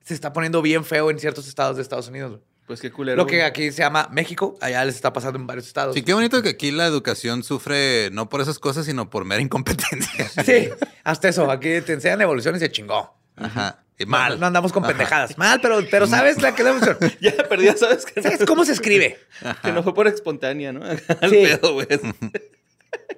Se 0.03 0.15
está 0.15 0.33
poniendo 0.33 0.63
bien 0.63 0.85
feo 0.85 1.11
en 1.11 1.19
ciertos 1.19 1.47
estados 1.47 1.77
de 1.77 1.83
Estados 1.83 2.09
Unidos. 2.09 2.31
güey. 2.33 2.43
Pues 2.67 2.81
qué 2.81 2.91
culero. 2.91 3.17
Lo 3.17 3.27
que 3.27 3.43
aquí 3.43 3.71
se 3.73 3.83
llama 3.83 4.09
México, 4.13 4.57
allá 4.61 4.85
les 4.85 4.95
está 4.95 5.13
pasando 5.13 5.39
en 5.39 5.47
varios 5.47 5.67
estados. 5.67 5.95
Sí, 5.95 6.03
qué 6.03 6.15
bonito 6.15 6.43
que 6.43 6.51
aquí 6.51 6.71
la 6.71 6.87
educación 6.87 7.43
sufre 7.43 8.09
no 8.13 8.29
por 8.29 8.41
esas 8.41 8.59
cosas, 8.59 8.87
sino 8.87 9.11
por 9.11 9.25
mera 9.25 9.43
incompetencia. 9.43 10.29
Sí, 10.45 10.69
hasta 11.05 11.29
eso. 11.29 11.51
Aquí 11.51 11.81
te 11.81 11.93
enseñan 11.93 12.21
evolución 12.21 12.57
y 12.57 12.61
se 12.61 12.71
chingó. 12.71 13.15
Ajá. 13.37 13.79
Y 13.99 14.07
Mal, 14.07 14.41
no 14.41 14.47
andamos 14.47 14.73
con 14.73 14.83
pendejadas. 14.83 15.39
Mal, 15.39 15.61
pero, 15.61 15.81
pero 15.91 16.07
¿sabes 16.07 16.41
la 16.43 16.55
que 16.55 16.63
la 16.65 16.71
evolución? 16.77 16.99
Ya 17.21 17.37
perdí, 17.49 17.69
¿sabes? 17.77 18.05
Que 18.05 18.21
¿Sabes 18.23 18.45
cómo 18.47 18.65
se 18.65 18.73
escribe? 18.73 19.19
que 19.63 19.71
no 19.73 19.83
fue 19.83 19.95
por 19.95 20.09
espontánea, 20.09 20.73
¿no? 20.73 20.85
Al 21.21 21.31
Sí. 21.31 21.45
pedo, 21.45 21.75
güey. 21.75 21.87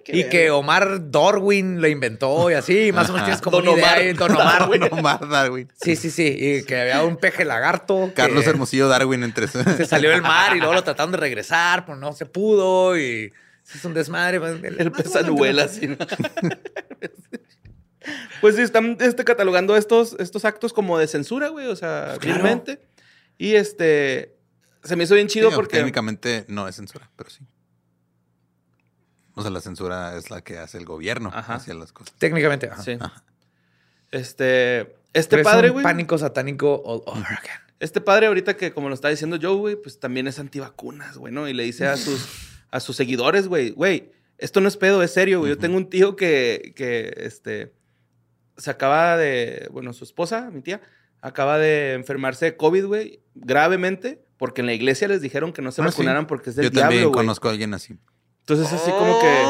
Y 0.06 0.24
que 0.24 0.50
Omar 0.50 1.10
Darwin 1.10 1.80
lo 1.80 1.88
inventó 1.88 2.50
y 2.50 2.54
así, 2.54 2.92
más 2.92 3.08
o 3.08 3.12
menos 3.12 3.26
tienes 3.26 3.40
como 3.40 3.56
Don 3.60 3.68
una 3.68 3.78
idea 3.98 4.12
Omar 4.12 4.16
Don 4.16 4.30
Omar. 4.32 4.58
Darwin. 4.60 4.82
Omar 4.92 5.28
Darwin. 5.28 5.72
Sí, 5.80 5.96
sí, 5.96 6.10
sí. 6.10 6.26
Y 6.38 6.62
que 6.64 6.78
había 6.78 7.02
un 7.02 7.16
peje 7.16 7.44
lagarto. 7.44 8.12
Carlos 8.14 8.46
Hermosillo 8.46 8.86
Darwin 8.88 9.24
entre 9.24 9.48
Se 9.48 9.86
salió 9.86 10.10
del 10.10 10.20
mar 10.22 10.54
y 10.54 10.58
luego 10.58 10.74
lo 10.74 10.84
trataron 10.84 11.10
de 11.10 11.16
regresar, 11.18 11.86
pero 11.86 11.96
no 11.96 12.12
se 12.12 12.26
pudo 12.26 12.96
y 12.98 13.32
es 13.74 13.84
un 13.84 13.94
desmadre. 13.94 14.38
pues, 14.40 14.62
El 14.62 14.92
pesanuela, 14.92 15.64
así, 15.64 15.88
¿no? 15.88 15.96
Pues 18.44 18.56
sí, 18.56 18.60
están 18.60 18.98
este, 19.00 19.24
catalogando 19.24 19.74
estos, 19.74 20.16
estos 20.18 20.44
actos 20.44 20.74
como 20.74 20.98
de 20.98 21.06
censura, 21.06 21.48
güey, 21.48 21.66
o 21.66 21.76
sea, 21.76 22.08
Pues 22.08 22.18
claro. 22.18 22.42
vilmente. 22.42 22.78
Y 23.38 23.54
este, 23.54 24.36
se 24.82 24.96
me 24.96 25.04
hizo 25.04 25.14
bien 25.14 25.28
chido 25.28 25.48
Sí, 25.48 25.56
porque... 25.56 25.78
Técnicamente 25.78 26.44
no 26.48 26.68
es 26.68 26.76
censura, 26.76 27.10
pero 27.16 27.30
sí. 27.30 27.42
O 29.34 29.40
sea, 29.40 29.50
la 29.50 29.62
censura 29.62 30.14
es 30.18 30.28
la 30.28 30.42
que 30.44 30.58
hace 30.58 30.76
el 30.76 30.84
gobierno 30.84 31.30
Ajá. 31.32 31.54
hacia 31.54 31.72
las 31.72 31.94
cosas. 31.94 32.14
Técnicamente. 32.18 32.68
ajá. 32.68 32.82
Sí. 32.82 32.98
Ajá. 33.00 33.24
Este, 34.10 34.94
este 35.14 35.38
Pero 35.38 35.40
es 35.40 35.48
padre, 35.48 35.68
un 35.68 35.72
güey. 35.72 35.82
pánico 35.82 36.18
satánico 36.18 36.82
all 36.84 37.02
over 37.06 37.24
again. 37.24 37.60
Este 37.80 38.02
padre 38.02 38.26
ahorita 38.26 38.58
que, 38.58 38.74
como 38.74 38.90
lo 38.90 38.94
está 38.94 39.08
diciendo 39.08 39.38
Joe, 39.40 39.56
güey, 39.56 39.76
pues 39.76 39.98
también 40.00 40.26
es 40.26 40.38
antivacunas, 40.38 41.16
güey, 41.16 41.32
¿no? 41.32 41.48
Y 41.48 41.54
le 41.54 41.62
dice 41.62 41.86
a 41.86 41.96
sus, 41.96 42.28
a 42.70 42.80
sus 42.80 42.94
seguidores, 42.94 43.48
güey, 43.48 43.70
güey, 43.70 44.12
esto 44.36 44.60
no 44.60 44.68
es 44.68 44.76
pedo, 44.76 45.02
es 45.02 45.14
serio, 45.14 45.38
güey. 45.38 45.48
Yo 45.48 45.56
tengo 45.56 45.78
un 45.78 45.88
tío 45.88 46.14
que, 46.14 46.74
que, 46.76 47.10
este, 47.16 47.72
se 48.56 48.70
acaba 48.70 49.16
de, 49.16 49.68
bueno, 49.72 49.92
su 49.92 50.04
esposa, 50.04 50.50
mi 50.50 50.60
tía, 50.62 50.80
acaba 51.20 51.58
de 51.58 51.94
enfermarse 51.94 52.44
de 52.46 52.56
COVID, 52.56 52.84
güey, 52.86 53.20
gravemente, 53.34 54.24
porque 54.36 54.60
en 54.60 54.66
la 54.66 54.74
iglesia 54.74 55.08
les 55.08 55.20
dijeron 55.22 55.52
que 55.52 55.62
no 55.62 55.72
se 55.72 55.80
Ah, 55.82 55.86
sí. 55.86 55.90
vacunaran 55.92 56.26
porque 56.26 56.50
es 56.50 56.56
del 56.56 56.66
Yo 56.66 56.70
también 56.72 57.00
diablo, 57.00 57.10
güey. 57.12 57.24
conozco 57.24 57.48
a 57.48 57.52
alguien 57.52 57.72
así. 57.74 57.96
Entonces 58.40 58.70
así 58.72 58.90
como 58.90 59.18
que, 59.20 59.42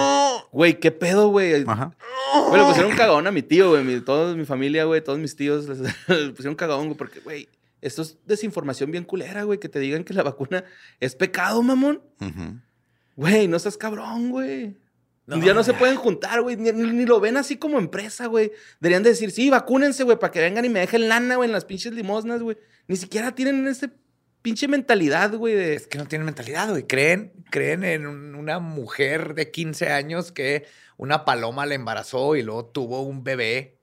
güey, 0.53 0.79
¿qué 0.79 0.93
pedo, 0.93 1.29
güey? 1.29 1.65
Ajá. 1.67 1.97
Güey, 2.49 2.61
le 2.61 2.67
pusieron 2.69 2.93
un 2.93 2.97
cagón 2.97 3.27
a 3.27 3.33
mi 3.33 3.43
tío, 3.43 3.71
güey. 3.71 3.83
Mi, 3.83 4.01
toda 4.01 4.35
mi 4.37 4.45
familia, 4.45 4.85
güey, 4.85 5.03
todos 5.03 5.19
mis 5.19 5.35
tíos 5.35 5.67
les, 5.69 5.79
le 6.09 6.31
pusieron 6.31 6.55
cagón, 6.55 6.87
güey, 6.87 6.97
porque, 6.97 7.19
güey, 7.21 7.49
esto 7.81 8.03
es 8.03 8.17
desinformación 8.25 8.91
bien 8.93 9.03
culera, 9.05 9.43
güey, 9.43 9.59
que 9.59 9.69
te 9.69 9.81
digan 9.81 10.05
que 10.05 10.15
la 10.15 10.23
vacuna 10.23 10.63
es 11.01 11.17
pecado, 11.17 11.61
mamón. 11.63 12.01
Güey, 13.17 13.49
no 13.49 13.59
seas 13.59 13.77
cabrón, 13.77 14.31
güey. 14.31 14.77
No, 15.27 15.39
ya 15.43 15.55
no 15.55 15.65
se 15.65 15.73
pueden 15.73 15.97
juntar, 15.97 16.43
güey. 16.43 16.57
Ni, 16.57 17.07
lo 17.07 17.19
ven 17.21 17.37
así 17.39 17.57
como 17.57 17.79
empresa, 17.79 18.27
güey. 18.27 18.53
Deberían 18.81 19.03
de 19.03 19.11
decir, 19.11 19.31
sí, 19.31 19.49
vacúnense, 19.49 20.05
güey, 20.05 20.19
para 20.19 20.31
que 20.31 20.41
vengan 20.41 20.65
y 20.65 20.69
me 20.69 20.81
dejen 20.81 21.09
lana, 21.09 21.37
güey, 21.37 21.49
en 21.49 21.53
las 21.53 21.65
pinches 21.65 21.93
limosnas, 21.95 22.43
güey. 22.43 22.59
Ni 22.89 22.97
siquiera 22.97 23.35
tienen 23.35 23.67
ese 23.67 23.89
pinche 24.43 24.69
mentalidad, 24.69 25.33
güey, 25.35 25.55
de... 25.55 25.75
Es 25.75 25.87
que 25.87 25.97
no 25.97 26.07
tienen 26.07 26.27
mentalidad, 26.27 26.69
güey. 26.69 26.87
Creen, 26.87 27.33
creen 27.51 27.85
en 27.85 28.07
un- 28.07 28.35
una 28.35 28.59
mujer 28.59 29.33
de 29.35 29.51
15 29.51 29.89
años 29.91 30.31
que 30.33 30.67
una 30.99 31.25
paloma 31.25 31.65
le 31.65 31.77
embarazó 31.77 32.37
y 32.37 32.43
luego 32.43 32.67
tuvo 32.67 33.01
un 33.03 33.25
bebé 33.25 33.79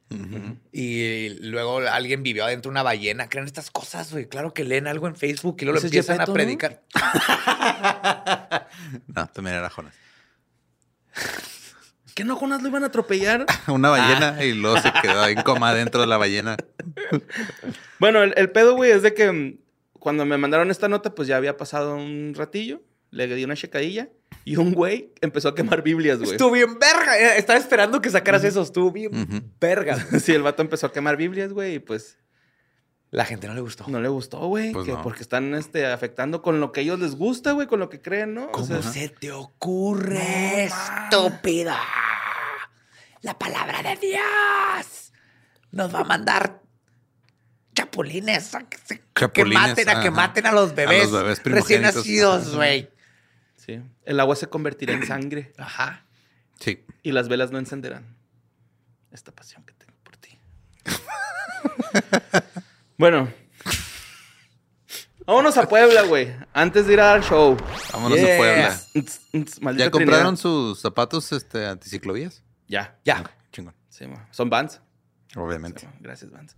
y 0.73 1.29
luego 1.39 1.77
alguien 1.79 2.21
vivió 2.21 2.43
adentro 2.43 2.69
de 2.69 2.73
una 2.73 2.83
ballena. 2.83 3.29
Creen 3.29 3.45
estas 3.47 3.71
cosas, 3.71 4.11
güey. 4.11 4.27
Claro 4.27 4.53
que 4.53 4.65
leen 4.65 4.85
algo 4.85 5.07
en 5.07 5.15
Facebook 5.15 5.55
y 5.61 5.65
luego 5.65 5.75
lo 5.75 5.77
Ese 5.79 5.87
es 5.87 5.93
empiezan 6.09 6.17
Gepetto, 6.17 6.31
a 6.31 6.33
¿no? 6.33 6.33
predicar. 6.33 6.83
No, 9.07 9.27
también 9.27 9.55
era 9.57 9.69
Jonas. 9.69 9.95
¿Qué 12.13 12.25
no, 12.25 12.35
Jonas, 12.35 12.61
lo 12.61 12.67
iban 12.69 12.83
a 12.83 12.87
atropellar? 12.87 13.45
Una 13.67 13.89
ballena 13.89 14.43
y 14.43 14.53
luego 14.53 14.77
se 14.79 14.91
quedó 15.01 15.25
en 15.27 15.41
coma 15.43 15.73
dentro 15.73 16.01
de 16.01 16.07
la 16.07 16.17
ballena. 16.17 16.57
Bueno, 17.99 18.23
el, 18.23 18.33
el 18.35 18.49
pedo, 18.49 18.75
güey, 18.75 18.91
es 18.91 19.03
de 19.03 19.13
que 19.13 19.31
mm, 19.31 19.57
cuando 19.93 20.25
me 20.25 20.35
mandaron 20.37 20.71
esta 20.71 20.87
nota, 20.87 21.13
pues 21.13 21.27
ya 21.27 21.37
había 21.37 21.55
pasado 21.57 21.95
un 21.95 22.33
ratillo, 22.35 22.81
le 23.11 23.27
di 23.27 23.43
una 23.43 23.55
checadilla 23.55 24.09
y 24.43 24.55
un 24.55 24.73
güey 24.73 25.13
empezó 25.21 25.49
a 25.49 25.55
quemar 25.55 25.83
Biblias, 25.83 26.17
güey. 26.17 26.31
Estuvo 26.31 26.51
bien 26.51 26.79
verga. 26.79 27.19
Eh, 27.19 27.37
Estaba 27.37 27.59
esperando 27.59 28.01
que 28.01 28.09
sacaras 28.09 28.43
eso. 28.43 28.63
Estuvo 28.63 28.91
bien 28.91 29.15
Ujú. 29.15 29.41
verga. 29.59 29.97
Sí, 30.19 30.31
el 30.33 30.41
vato 30.41 30.63
empezó 30.63 30.87
a 30.87 30.91
quemar 30.91 31.15
Biblias, 31.15 31.53
güey, 31.53 31.75
y 31.75 31.79
pues 31.79 32.17
La 33.11 33.25
gente 33.25 33.47
no 33.47 33.53
le 33.53 33.59
gustó. 33.61 33.85
no 33.87 33.99
le 33.99 34.07
gustó, 34.07 34.39
güey, 34.47 34.71
Pues 34.71 34.85
que 34.85 34.93
no. 34.93 35.01
porque 35.03 35.21
están 35.21 35.53
este, 35.53 35.85
afectando 35.85 36.41
con 36.41 36.59
lo 36.61 36.71
que 36.71 36.79
a 36.79 36.83
ellos 36.83 36.99
les 36.99 37.15
gusta, 37.15 37.51
güey, 37.51 37.67
con 37.67 37.79
lo 37.81 37.89
que 37.89 38.01
creen, 38.01 38.33
¿no? 38.33 38.45
O 38.45 38.51
¿Cómo 38.51 38.65
sea, 38.67 38.81
se 38.81 39.09
te 39.09 39.31
ocurre, 39.33 40.69
No, 41.11 41.27
estúpida? 41.27 41.77
La 43.21 43.37
palabra 43.37 43.83
de 43.83 43.97
Dios 43.97 45.11
nos 45.71 45.93
va 45.93 45.99
a 45.99 46.03
mandar 46.05 46.61
chapulines 47.75 48.55
a 48.55 48.63
que, 48.63 48.77
se- 48.77 48.99
que 48.99 49.05
Chapulines, 49.19 49.61
maten 49.61 49.89
a 49.89 50.01
que 50.01 50.11
maten 50.11 50.45
a 50.47 50.51
los 50.53 50.73
bebés, 50.73 51.11
los 51.11 51.21
bebés 51.23 51.43
recién 51.43 51.81
nacidos, 51.83 52.55
güey. 52.55 52.89
sí. 53.57 53.81
El 54.05 54.19
agua 54.21 54.35
se 54.37 54.47
convertirá 54.47 54.93
en 54.93 55.05
sangre 55.05 55.53
Ajá. 55.57 56.05
Sí. 56.59 56.83
y 57.03 57.11
las 57.11 57.27
velas 57.27 57.51
no 57.51 57.59
encenderán. 57.59 58.15
Esta 59.11 59.31
pasión 59.33 59.63
que 59.65 59.73
tengo 59.73 59.93
por 60.03 60.15
ti. 60.17 60.37
bueno. 63.01 63.33
Vámonos 65.25 65.57
a 65.57 65.67
Puebla, 65.67 66.03
güey. 66.03 66.31
Antes 66.53 66.85
de 66.85 66.93
ir 66.93 66.99
a 66.99 67.05
dar 67.05 67.23
show. 67.23 67.57
Vámonos 67.91 68.19
Yeah. 68.19 68.35
a 68.35 68.37
Puebla. 68.37 68.79
Maldita 69.61 69.85
¿Ya 69.85 69.91
compraron 69.91 70.37
sus 70.37 70.79
zapatos 70.79 71.31
este, 71.31 71.65
anticiclovías? 71.65 72.43
Ya. 72.67 72.99
Ya. 73.03 73.23
Chingón. 73.51 73.73
Sí. 73.89 74.05
Son 74.29 74.51
Vans. 74.51 74.81
Obviamente. 75.35 75.79
Sí. 75.81 75.87
Gracias, 75.99 76.29
Vans. 76.29 76.55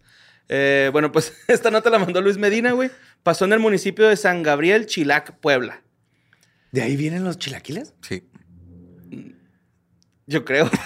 Eh, 0.49 0.89
bueno, 0.91 1.13
pues 1.13 1.33
esta 1.47 1.71
nota 1.71 1.89
la 1.89 1.99
mandó 1.99 2.19
Luis 2.21 2.37
Medina, 2.37 2.73
güey. 2.73 2.91
Pasó 3.23 3.45
en 3.45 3.53
el 3.53 3.59
municipio 3.59 4.09
de 4.09 4.17
San 4.17 4.43
Gabriel, 4.43 4.85
Chilac, 4.85 5.39
Puebla. 5.39 5.81
¿De 6.73 6.81
ahí 6.81 6.97
vienen 6.97 7.23
los 7.23 7.37
chilaquiles? 7.37 7.93
Sí. 8.01 8.27
Yo 10.25 10.43
creo. 10.43 10.69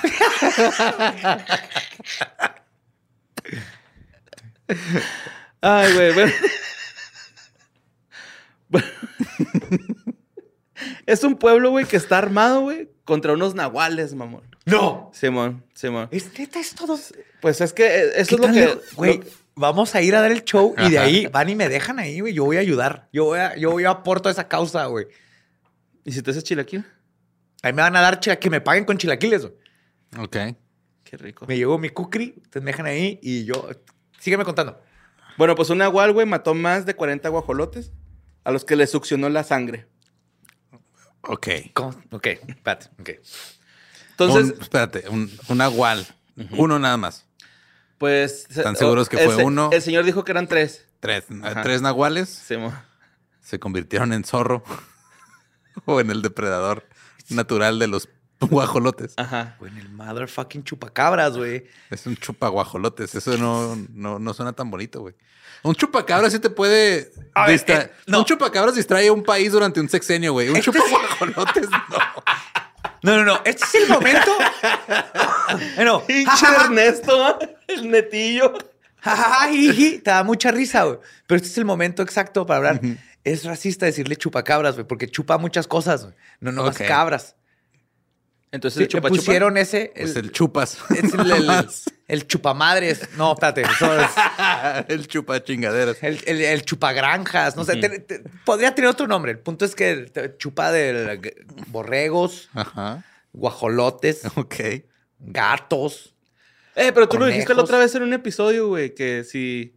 Ay, 5.62 5.94
güey, 5.94 6.14
bueno. 6.14 6.32
Es 11.06 11.24
un 11.24 11.36
pueblo, 11.36 11.72
güey, 11.72 11.86
que 11.86 11.98
está 11.98 12.18
armado, 12.18 12.62
güey, 12.62 12.90
contra 13.06 13.34
unos 13.34 13.56
nahuales, 13.56 14.14
mamón. 14.14 14.44
No. 14.66 15.10
Simón, 15.14 15.64
Simón. 15.74 16.10
¿Es 16.12 16.38
neta 16.38 16.60
es 16.60 16.76
todo? 16.76 17.00
Pues 17.42 17.62
es 17.62 17.74
que 17.74 17.86
eh, 17.86 18.12
eso 18.18 18.38
¿Qué 18.38 18.44
es 18.46 18.50
lo 18.50 18.54
que. 18.82 18.96
Güey, 18.96 19.18
lo- 19.20 19.26
vamos 19.56 19.96
a 19.96 20.02
ir 20.02 20.16
a 20.16 20.22
dar 20.22 20.32
el 20.32 20.44
show 20.44 20.76
y 20.78 20.92
de 20.92 21.00
ahí 21.00 21.26
van 21.28 21.50
y 21.50 21.56
me 21.56 21.70
dejan 21.70 21.98
ahí, 22.00 22.20
güey. 22.20 22.34
Yo 22.34 22.44
voy 22.46 22.58
a 22.58 22.60
ayudar. 22.60 23.08
Yo 23.14 23.26
voy 23.26 23.40
a, 23.40 23.56
yo 23.56 23.72
voy 23.72 23.86
a 23.86 23.90
aporto 23.92 24.30
a 24.30 24.32
esa 24.32 24.48
causa, 24.48 24.86
güey. 24.86 25.08
¿Y 26.04 26.12
si 26.12 26.22
te 26.22 26.32
haces 26.32 26.44
chilaquil? 26.44 26.86
Ahí 27.64 27.74
me 27.74 27.82
van 27.82 27.96
a 27.96 28.02
dar 28.02 28.20
chila- 28.20 28.38
que 28.38 28.50
me 28.50 28.62
paguen 28.62 28.86
con 28.86 28.98
chilaquiles, 28.98 29.42
güey. 29.44 29.54
Ok. 30.20 30.38
Qué 31.06 31.18
rico. 31.18 31.46
Me 31.48 31.56
llegó 31.58 31.78
mi 31.80 31.90
kukri, 31.90 32.36
ustedes 32.44 32.64
me 32.64 32.72
dejan 32.72 32.86
ahí 32.86 33.20
y 33.24 33.46
yo. 33.46 33.68
Sígueme 34.20 34.44
contando. 34.44 34.80
Bueno, 35.38 35.56
pues 35.56 35.70
un 35.70 35.78
nahual, 35.80 36.14
güey, 36.14 36.26
mató 36.26 36.54
más 36.54 36.86
de 36.86 36.96
40 36.96 37.30
guajolotes 37.30 37.92
a 38.44 38.52
los 38.52 38.66
que 38.66 38.76
le 38.76 38.88
succionó 38.88 39.30
la 39.30 39.44
sangre. 39.44 39.88
Ok. 41.22 41.48
¿Cómo? 41.74 41.90
Ok, 42.12 42.28
espérate, 42.48 42.88
ok. 43.00 43.10
Entonces, 44.12 44.54
Un- 44.56 44.62
espérate, 44.62 45.10
un, 45.10 45.32
un 45.50 45.62
agual. 45.62 46.08
Uno 46.52 46.80
nada 46.80 46.98
más. 46.98 47.26
pues. 47.98 48.48
¿Están 48.50 48.76
seguros 48.76 49.10
que 49.10 49.18
el 49.24 49.32
fue 49.32 49.44
uno? 49.44 49.70
El 49.72 49.82
señor 49.82 50.06
dijo 50.06 50.24
que 50.24 50.32
eran 50.32 50.48
tres. 50.48 50.86
Tres, 51.00 51.26
Ajá. 51.44 51.62
tres 51.62 51.82
nahuales 51.84 52.28
Simón. 52.30 52.74
se 53.42 53.60
convirtieron 53.60 54.14
en 54.14 54.24
zorro 54.24 54.64
o 55.86 56.00
en 56.02 56.10
el 56.10 56.22
depredador 56.24 56.88
natural 57.30 57.78
de 57.78 57.88
los 57.88 58.10
guajolotes. 58.50 59.14
Ajá. 59.18 59.56
Güey, 59.60 59.72
en 59.72 59.78
el 59.80 59.90
motherfucking 59.90 60.64
chupacabras, 60.64 61.38
güey. 61.38 61.66
Es 61.90 62.06
un 62.06 62.16
chupaguajolotes. 62.18 63.16
Eso 63.16 63.38
no, 63.38 63.76
no, 63.94 64.20
no 64.20 64.34
suena 64.34 64.54
tan 64.54 64.70
bonito, 64.72 65.02
güey. 65.02 65.16
Un 65.64 65.74
chupacabras 65.76 66.32
sí 66.34 66.40
te 66.40 66.50
puede 66.52 67.12
A 67.34 67.48
ver, 67.48 67.60
distra- 67.60 67.82
eh, 67.86 67.92
no. 68.06 68.20
Un 68.20 68.26
chupacabras 68.26 68.76
distrae 68.76 69.08
a 69.08 69.14
un 69.14 69.24
país 69.24 69.52
durante 69.52 69.80
un 69.80 69.90
sexenio, 69.90 70.34
güey. 70.34 70.50
Un 70.50 70.58
Este 70.58 70.72
chupaguajolotes 70.72 71.70
no. 71.90 71.98
No, 73.04 73.18
no, 73.18 73.24
no. 73.26 73.42
Este 73.46 73.64
es 73.66 73.76
el 73.76 73.90
momento. 73.90 74.32
bueno, 75.76 76.04
Pinche 76.08 76.46
Ernesto, 76.64 77.40
el 77.68 77.90
netillo. 77.90 78.54
te 79.04 80.02
da 80.04 80.24
mucha 80.24 80.52
risa, 80.52 80.84
güey. 80.84 81.00
Pero 81.26 81.38
este 81.38 81.50
es 81.50 81.58
el 81.58 81.66
momento 81.66 82.02
exacto 82.04 82.46
para 82.46 82.58
hablar. 82.58 82.82
Es 83.24 83.44
racista 83.46 83.86
decirle 83.86 84.16
chupacabras, 84.16 84.76
güey, 84.76 84.88
porque 84.88 85.10
chupa 85.10 85.38
muchas 85.38 85.68
cosas, 85.68 86.04
güey. 86.04 86.16
No, 86.40 86.52
no 86.52 86.64
más 86.64 86.76
Ok. 86.80 86.88
cabras. 86.88 87.36
Entonces 88.52 88.84
Sí, 88.84 88.88
chupa 88.88 89.10
chupa. 89.10 89.18
pusieron 89.18 89.58
ese. 89.58 89.92
Es 89.96 90.16
el, 90.16 90.26
el 90.26 90.32
chupas. 90.32 90.78
es 90.92 91.14
el, 91.14 91.32
el- 91.32 91.68
el 92.08 92.26
chupamadres. 92.28 93.10
No, 93.18 93.34
espérate. 93.34 93.62
eso 93.64 94.00
es 94.00 94.10
el 94.88 95.08
chupa 95.08 95.44
chingaderas. 95.44 95.98
el, 96.02 96.20
el- 96.26 96.42
el 96.42 96.62
chupagranjas. 96.64 97.56
No 97.58 97.66
sé, 97.66 97.76
te- 97.76 98.00
te- 98.00 98.24
podría 98.46 98.74
tener 98.74 98.90
otro 98.90 99.08
nombre. 99.08 99.34
El 99.34 99.40
punto 99.40 99.66
es 99.66 99.76
que 99.76 99.96
te 100.14 100.38
chupa 100.38 100.72
de 100.72 101.36
borregos, 101.68 102.50
Ajá. 102.54 103.04
guajolotes, 103.34 104.22
Ok. 104.36 104.56
gatos. 105.20 106.14
Eh, 106.76 106.92
pero 106.94 107.10
tú 107.10 107.18
lo 107.18 107.26
dijiste 107.26 107.54
la 107.56 107.64
otra 107.64 107.80
vez 107.80 107.94
en 107.96 108.04
un 108.04 108.14
episodio, 108.14 108.68
güey, 108.68 108.94
que 108.94 109.24
si 109.24 109.77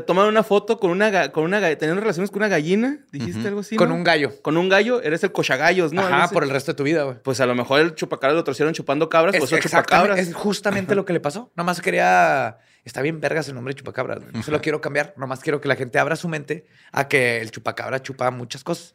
te 0.00 0.06
toman 0.06 0.28
una 0.28 0.44
foto 0.44 0.78
con 0.78 0.90
una, 0.90 1.32
con 1.32 1.42
una, 1.42 1.60
teniendo 1.60 2.00
relaciones 2.00 2.30
con 2.30 2.38
una 2.38 2.48
gallina, 2.48 3.00
dijiste 3.10 3.48
algo 3.48 3.60
así. 3.60 3.74
Con 3.74 3.90
un 3.90 4.04
gallo. 4.04 4.40
Con 4.42 4.56
un 4.56 4.68
gallo, 4.68 5.02
eres 5.02 5.24
el 5.24 5.32
cochagallos, 5.32 5.92
¿no? 5.92 6.02
Ajá, 6.02 6.28
por 6.28 6.44
el 6.44 6.50
resto 6.50 6.70
de 6.72 6.76
tu 6.76 6.84
vida, 6.84 7.02
güey. 7.02 7.16
Pues 7.22 7.40
a 7.40 7.46
lo 7.46 7.56
mejor 7.56 7.80
el 7.80 7.94
chupacabras 7.96 8.36
lo 8.36 8.44
torcieron 8.44 8.74
chupando 8.74 9.08
cabras, 9.08 9.34
Es, 9.34 9.40
pues 9.40 9.52
eso 9.52 9.60
chupacabras. 9.68 10.18
es 10.18 10.32
justamente 10.34 10.94
lo 10.94 11.04
que 11.04 11.12
le 11.12 11.20
pasó. 11.20 11.50
Nomás 11.56 11.80
quería. 11.80 12.58
Está 12.84 13.02
bien 13.02 13.20
vergas 13.20 13.48
el 13.48 13.54
nombre 13.56 13.74
de 13.74 13.78
chupacabras. 13.80 14.20
No 14.32 14.42
se 14.42 14.52
lo 14.52 14.60
quiero 14.60 14.80
cambiar. 14.80 15.14
Nomás 15.16 15.40
quiero 15.40 15.60
que 15.60 15.66
la 15.66 15.74
gente 15.74 15.98
abra 15.98 16.14
su 16.14 16.28
mente 16.28 16.64
a 16.92 17.08
que 17.08 17.40
el 17.40 17.50
chupacabra 17.50 18.00
chupa 18.00 18.30
muchas 18.30 18.62
cosas. 18.62 18.94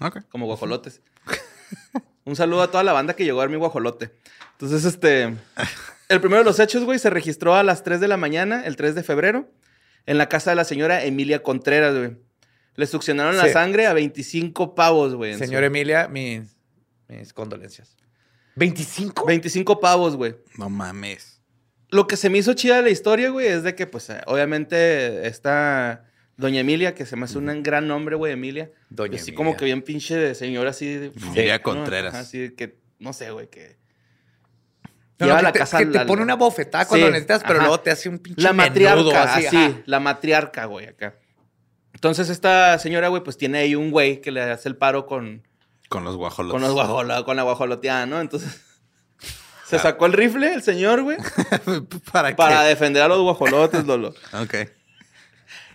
Ok. 0.00 0.18
Como 0.30 0.46
guajolotes. 0.46 1.00
un 2.24 2.34
saludo 2.34 2.62
a 2.62 2.70
toda 2.70 2.82
la 2.82 2.92
banda 2.92 3.14
que 3.14 3.24
llegó 3.24 3.40
a 3.40 3.44
ver 3.44 3.50
mi 3.50 3.56
guajolote. 3.56 4.12
Entonces, 4.52 4.84
este. 4.84 5.34
El 6.08 6.20
primero 6.20 6.38
de 6.38 6.44
los 6.46 6.58
hechos, 6.58 6.84
güey, 6.84 6.98
se 6.98 7.10
registró 7.10 7.54
a 7.54 7.62
las 7.62 7.82
3 7.84 8.00
de 8.00 8.08
la 8.08 8.16
mañana, 8.16 8.64
el 8.64 8.76
3 8.76 8.94
de 8.94 9.02
febrero, 9.02 9.50
en 10.06 10.18
la 10.18 10.28
casa 10.28 10.50
de 10.50 10.56
la 10.56 10.64
señora 10.64 11.04
Emilia 11.04 11.42
Contreras, 11.42 11.96
güey. 11.96 12.16
Le 12.76 12.86
succionaron 12.86 13.36
la 13.36 13.48
sangre 13.52 13.86
a 13.86 13.92
25 13.92 14.74
pavos, 14.74 15.14
güey. 15.14 15.32
en 15.32 15.38
su- 15.38 15.44
Señor 15.44 15.64
Emilia, 15.64 16.06
mis, 16.08 16.56
mis 17.08 17.32
condolencias. 17.32 17.96
¿25? 18.56 19.26
25 19.26 19.80
pavos, 19.80 20.16
güey. 20.16 20.36
No 20.56 20.68
mames. 20.68 21.40
Lo 21.90 22.06
que 22.06 22.16
se 22.16 22.28
me 22.30 22.38
hizo 22.38 22.52
chida 22.54 22.76
de 22.76 22.82
la 22.82 22.90
historia, 22.90 23.30
güey, 23.30 23.46
es 23.46 23.62
de 23.62 23.74
que, 23.74 23.86
pues, 23.86 24.08
obviamente, 24.26 25.26
está 25.26 26.04
Doña 26.36 26.60
Emilia, 26.60 26.94
que 26.94 27.06
se 27.06 27.16
me 27.16 27.24
hace 27.24 27.38
un 27.38 27.62
gran 27.62 27.88
nombre, 27.88 28.14
güey, 28.16 28.32
Emilia. 28.34 28.70
Doña 28.90 29.14
así 29.16 29.30
Emilia. 29.30 29.36
como 29.36 29.56
que 29.56 29.64
bien 29.64 29.82
pinche 29.82 30.16
de 30.16 30.34
señora, 30.34 30.70
así. 30.70 30.86
de- 30.86 31.06
Emilia 31.16 31.56
¿no? 31.56 31.62
Contreras. 31.62 32.14
Ajá, 32.14 32.22
Así 32.22 32.38
de 32.38 32.54
que, 32.54 32.78
no 32.98 33.12
sé, 33.12 33.30
güey, 33.30 33.48
que... 33.48 33.76
No, 35.18 35.26
lleva 35.26 35.38
no, 35.38 35.38
que 35.40 35.44
la 35.44 35.52
te, 35.52 35.58
casa 35.58 35.78
que 35.78 35.86
te 35.86 36.00
pone 36.06 36.22
una 36.22 36.36
bofetada 36.36 36.86
cuando 36.86 37.06
Sí, 37.06 37.12
necesitas, 37.12 37.42
pero 37.42 37.54
ajá. 37.58 37.62
luego 37.68 37.80
te 37.80 37.90
hace 37.90 38.08
un 38.08 38.18
pinche 38.20 38.40
La 38.42 38.52
matriarca, 38.52 38.96
menudo, 39.02 39.16
así, 39.18 39.82
la 39.86 40.00
matriarca, 40.00 40.64
güey, 40.66 40.86
acá. 40.86 41.14
Entonces, 41.92 42.28
esta 42.28 42.78
señora, 42.78 43.08
güey, 43.08 43.22
pues 43.24 43.36
tiene 43.36 43.58
ahí 43.58 43.74
un 43.74 43.90
güey 43.90 44.20
que 44.20 44.30
le 44.30 44.40
hace 44.42 44.68
el 44.68 44.76
paro 44.76 45.06
con, 45.06 45.42
Con 45.88 46.04
los 46.04 46.16
guajolotes. 46.16 46.52
con, 46.52 46.62
los 46.62 46.72
guajola, 46.72 47.24
con 47.24 47.36
la 47.36 47.42
guajoloteada, 47.42 48.06
¿no? 48.06 48.20
Entonces, 48.20 48.60
se 49.66 49.78
sacó 49.80 50.06
el 50.06 50.12
rifle, 50.12 50.54
el 50.54 50.62
señor, 50.62 51.02
güey, 51.02 51.16
¿Para 52.12 52.28
qué? 52.30 52.36
para 52.36 52.62
defender 52.62 53.02
a 53.02 53.08
los 53.08 53.20
guajolotes, 53.20 53.84
Lolo. 53.86 54.14
Ok. 54.32 54.54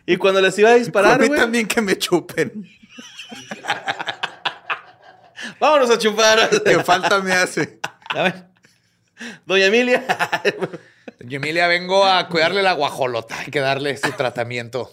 Y 0.06 0.16
cuando 0.18 0.40
les 0.42 0.58
iba 0.58 0.70
a 0.70 0.74
a 0.74 0.76
disparar, 0.76 1.20
mí 1.20 1.28
güey, 1.28 1.40
también 1.40 1.68
que 1.68 1.82
me 1.82 1.98
chupen. 1.98 2.66
vámonos 5.60 5.90
a 5.90 5.98
chupar. 5.98 6.50
¿Qué 6.64 6.84
falta 6.84 7.20
me 7.20 7.34
hace? 7.34 7.80
A 8.10 8.24
ver, 8.24 8.46
Doña 9.46 9.66
Emilia. 9.66 10.06
Doña 11.20 11.36
Emilia, 11.38 11.68
vengo 11.68 12.06
a 12.06 12.28
cuidarle 12.30 12.64
la 12.64 12.74
guajolota. 12.74 13.40
Hay 13.40 13.52
que 13.52 13.60
darle 13.60 13.98
su 13.98 14.12
tratamiento. 14.12 14.92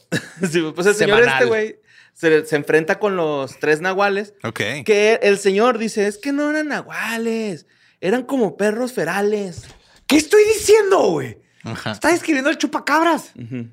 Sí, 0.51 0.63
pues 0.75 0.87
el 0.87 0.95
señor 0.95 1.19
Semanal. 1.21 1.39
este, 1.39 1.45
güey, 1.49 1.81
se, 2.15 2.47
se 2.47 2.57
enfrenta 2.57 2.99
con 2.99 3.17
los 3.17 3.59
tres 3.59 3.81
nahuales. 3.81 4.35
Ok. 4.43 4.61
Que 4.85 5.21
el 5.23 5.39
señor 5.39 5.79
dice, 5.79 6.07
es 6.07 6.19
que 6.19 6.33
no 6.33 6.51
eran 6.51 6.69
nahuales, 6.69 7.67
eran 8.01 8.25
como 8.25 8.57
perros 8.57 8.93
ferales. 8.93 9.65
¿Qué 10.07 10.17
estoy 10.17 10.45
diciendo, 10.45 10.99
güey? 11.11 11.39
Ajá. 11.63 11.93
Está 11.93 12.09
describiendo 12.11 12.51
el 12.51 12.59
chupacabras. 12.59 13.33
Ujú. 13.37 13.69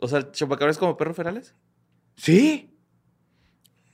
O 0.00 0.08
sea, 0.08 0.32
¿chupacabras 0.32 0.78
como 0.78 0.96
perros 0.96 1.16
ferales? 1.16 1.54
Sí. 2.16 2.74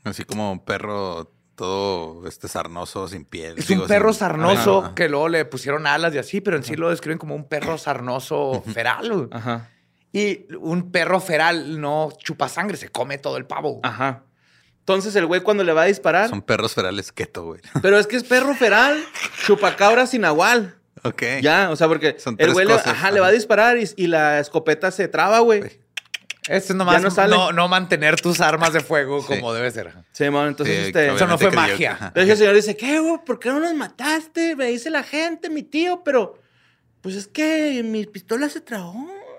Así 0.05 0.25
como 0.25 0.53
un 0.53 0.65
perro 0.65 1.33
todo 1.61 2.27
este 2.27 2.49
sarnoso, 2.49 3.07
sin 3.07 3.27
piel. 3.27 3.59
Es 3.59 3.67
Digo, 3.69 3.83
un 3.83 3.89
perro 3.89 4.13
sin- 4.15 4.21
sarnoso 4.21 4.79
Ajá. 4.83 4.95
que 4.95 5.11
luego 5.11 5.29
le 5.29 5.45
pusieron 5.45 5.87
alas 5.87 6.15
y 6.15 6.19
así, 6.19 6.41
pero 6.41 6.57
en 6.57 6.65
sí 6.65 6.75
lo 6.75 6.89
describen 6.89 7.19
como 7.19 7.35
un 7.35 7.45
perro 7.45 7.77
sarnoso 7.77 8.63
feral. 8.73 9.29
Ajá. 9.31 9.69
Y 10.11 10.47
un 10.57 10.91
perro 10.91 11.21
feral 11.21 11.79
no 11.81 12.09
chupa 12.19 12.49
sangre, 12.49 12.79
se 12.79 12.89
come 12.89 13.19
todo 13.19 13.37
el 13.37 13.45
pavo. 13.45 13.81
Ajá. 13.83 14.23
Entonces 14.79 15.15
el 15.17 15.27
güey 15.27 15.43
cuando 15.43 15.63
le 15.63 15.75
va 15.75 15.83
a 15.83 15.85
disparar, 15.85 16.31
Son 16.31 16.41
perros 16.41 16.73
ferales 16.75 17.13
keto, 17.13 17.45
güey. 17.45 17.61
pero 17.83 17.99
es 17.99 18.07
que 18.07 18.17
es 18.17 18.25
perro 18.25 18.55
feral, 18.55 18.99
chupacabras 19.47 20.15
y 20.15 20.19
nahual. 20.19 20.77
Ok. 21.05 21.23
Ya, 21.43 21.71
o 21.71 21.77
sea, 21.77 21.89
porque 21.89 22.19
Son 22.19 22.37
el 22.39 22.53
güey 22.53 22.67
le, 22.67 22.73
cosas. 22.73 22.89
ajá, 22.89 23.11
le 23.11 23.21
va 23.21 23.27
a 23.29 23.33
disparar 23.33 23.79
y, 23.79 23.89
y 23.97 24.07
la 24.07 24.41
escopeta 24.41 24.91
se 24.91 25.09
traba, 25.09 25.41
güey. 25.41 25.80
Esto 26.51 26.73
es 26.73 26.77
nomás 26.77 27.01
no 27.29 27.53
no, 27.53 27.69
mantener 27.69 28.21
tus 28.21 28.41
armas 28.41 28.73
de 28.73 28.81
fuego 28.81 29.21
Sí. 29.23 29.29
como 29.29 29.53
debe 29.53 29.71
ser. 29.71 29.93
Sí, 30.13 30.29
man, 30.31 30.49
entonces 30.49 30.77
Sí, 30.77 30.83
este... 30.87 31.15
Eso 31.15 31.27
no 31.27 31.39
fue 31.39 31.49
creyó 31.51 31.61
magia. 31.63 32.11
Pero 32.13 32.31
el 32.31 32.37
señor 32.37 32.55
dice, 32.55 32.77
¿qué, 32.77 32.99
güey? 32.99 33.19
¿Por 33.25 33.39
qué 33.39 33.51
no 33.51 33.61
nos 33.61 33.73
mataste? 33.75 34.57
Me 34.57 34.67
dice 34.67 34.91
la 34.91 35.03
gente, 35.05 35.49
mi 35.49 35.63
tío, 35.63 36.03
pero 36.05 36.39
pues 37.03 37.15
es 37.15 37.29
que 37.29 37.83
mi 37.85 38.05
pistola 38.07 38.49
se 38.49 38.61
trabó. 38.61 38.95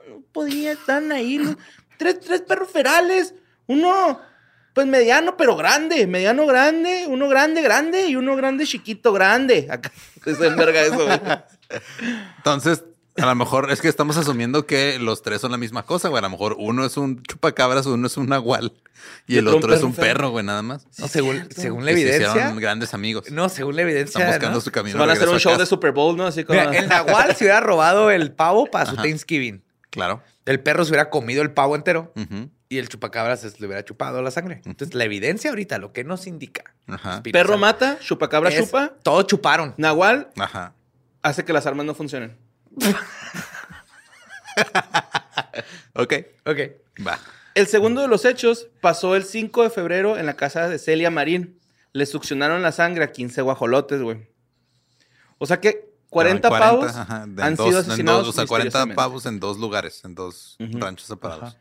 No 0.10 0.22
podía 0.32 0.72
estar 0.72 1.04
ahí. 1.12 1.38
los- 1.38 1.58
Tres, 1.98 2.20
tres 2.22 2.42
perros 2.42 2.72
ferales. 2.72 3.36
Uno, 3.68 4.20
pues 4.74 4.88
mediano, 4.88 5.36
pero 5.38 5.56
grande. 5.58 6.08
Mediano, 6.08 6.46
grande. 6.48 7.06
Uno 7.08 7.28
grande, 7.28 7.62
grande. 7.62 8.08
Y 8.08 8.16
uno 8.16 8.36
grande, 8.36 8.66
chiquito, 8.66 9.12
grande. 9.14 9.68
Acá 9.70 9.92
se 10.24 10.48
enverga 10.48 10.82
eso, 10.82 11.06
güey. 11.06 11.20
Entonces, 12.38 12.84
a 13.18 13.26
lo 13.26 13.36
mejor 13.36 13.72
es 13.72 13.82
que 13.82 13.88
estamos 13.88 14.18
asumiendo 14.18 14.66
que 14.66 14.98
los 15.00 15.22
tres 15.22 15.42
son 15.42 15.52
la 15.52 15.58
misma 15.58 15.84
cosa, 15.84 16.10
güey. 16.10 16.20
A 16.20 16.22
lo 16.22 16.30
mejor 16.30 16.56
uno 16.58 16.86
es 16.86 16.98
un 16.98 17.22
chupacabras, 17.24 17.86
uno 17.86 18.08
es 18.08 18.16
un 18.18 18.28
nahual 18.28 18.74
y, 19.28 19.36
Y 19.36 19.38
el 19.40 19.48
otro 19.48 19.74
es 19.74 19.80
perro 19.80 19.88
un 19.88 19.94
perro, 19.96 20.30
güey, 20.30 20.46
nada 20.46 20.62
más. 20.62 20.88
No, 20.98 21.08
según, 21.08 21.48
según 21.56 21.86
la 21.86 21.92
se 21.92 22.02
evidencia. 22.02 22.30
hicieron 22.30 22.58
grandes 22.58 22.94
amigos. 22.94 23.30
No, 23.32 23.50
según 23.50 23.76
la 23.76 23.82
evidencia. 23.84 24.20
Están 24.20 24.28
buscando 24.34 24.56
¿no? 24.58 24.62
su 24.62 24.72
camino. 24.72 24.98
Van 25.00 25.10
a 25.10 25.14
hacer 25.14 25.28
un 25.30 25.40
show 25.40 25.58
de. 25.58 25.66
Super 25.66 25.92
Bowl, 25.92 26.16
¿no? 26.16 26.26
Así 26.26 26.44
como... 26.44 26.60
Mira, 26.60 26.78
el 26.78 26.88
nahual 26.88 27.36
se 27.36 27.44
hubiera 27.46 27.60
robado 27.60 28.12
el 28.12 28.32
pavo 28.32 28.66
para 28.68 28.86
su 28.86 28.94
Ajá. 28.94 29.04
Thanksgiving. 29.04 29.64
Claro. 29.90 30.22
El 30.46 30.60
perro 30.62 30.86
se 30.86 30.92
hubiera 30.92 31.10
comido 31.10 31.42
el 31.42 31.52
pavo 31.52 31.76
entero 31.76 32.14
y 32.70 32.78
el 32.78 32.88
chupacabras 32.88 33.42
se 33.42 33.52
le 33.60 33.66
hubiera 33.68 33.84
chupado 33.84 34.22
la 34.22 34.32
sangre. 34.32 34.62
Entonces, 34.66 34.96
la 34.96 35.04
evidencia 35.04 35.50
ahorita, 35.50 35.78
lo 35.78 35.92
que 35.92 36.04
nos 36.06 36.28
indica. 36.28 36.64
Ajá. 36.88 37.22
Perro 37.24 37.58
mata, 37.58 38.00
chupacabra 38.00 38.50
es- 38.50 38.58
chupa. 38.64 38.94
Todos 39.04 39.28
chuparon. 39.28 39.74
Nahual 39.78 40.30
Ajá. 40.38 40.74
hace 41.22 41.44
que 41.44 41.52
las 41.54 41.66
armas 41.66 41.86
no 41.86 41.94
funcionen. 41.94 42.38
Ok. 45.94 46.14
Ok. 46.46 46.60
Va. 47.06 47.20
El 47.54 47.68
segundo 47.68 48.02
de 48.02 48.08
los 48.08 48.24
hechos 48.26 48.68
pasó 48.80 49.16
el 49.16 49.24
5 49.26 49.64
de 49.64 49.70
febrero 49.70 50.18
en 50.18 50.26
la 50.26 50.36
casa 50.36 50.70
de 50.70 50.80
Celia 50.80 51.12
Marín. 51.12 51.60
Le 51.94 52.06
succionaron 52.06 52.62
la 52.62 52.72
sangre 52.72 53.04
a 53.04 53.12
15 53.12 53.42
guajolotes, 53.42 54.02
güey. 54.02 54.26
O 55.38 55.46
sea 55.46 55.60
que 55.60 55.92
40, 56.10 56.48
Ah, 56.48 56.52
pavos 56.60 56.96
ajá, 56.96 57.24
han 57.24 57.36
dos- 57.36 57.42
sido 57.42 57.48
en 57.48 57.56
dos, 57.58 57.88
asesinados. 57.88 58.28
o 58.28 58.32
sea, 58.32 58.46
40 58.46 58.66
misteriosamente. 58.66 58.96
pavos 58.96 59.26
en 59.26 59.40
dos 59.40 59.58
lugares, 59.58 60.04
en 60.06 60.16
dos 60.16 60.56
ranchos 60.60 61.08
separados. 61.08 61.58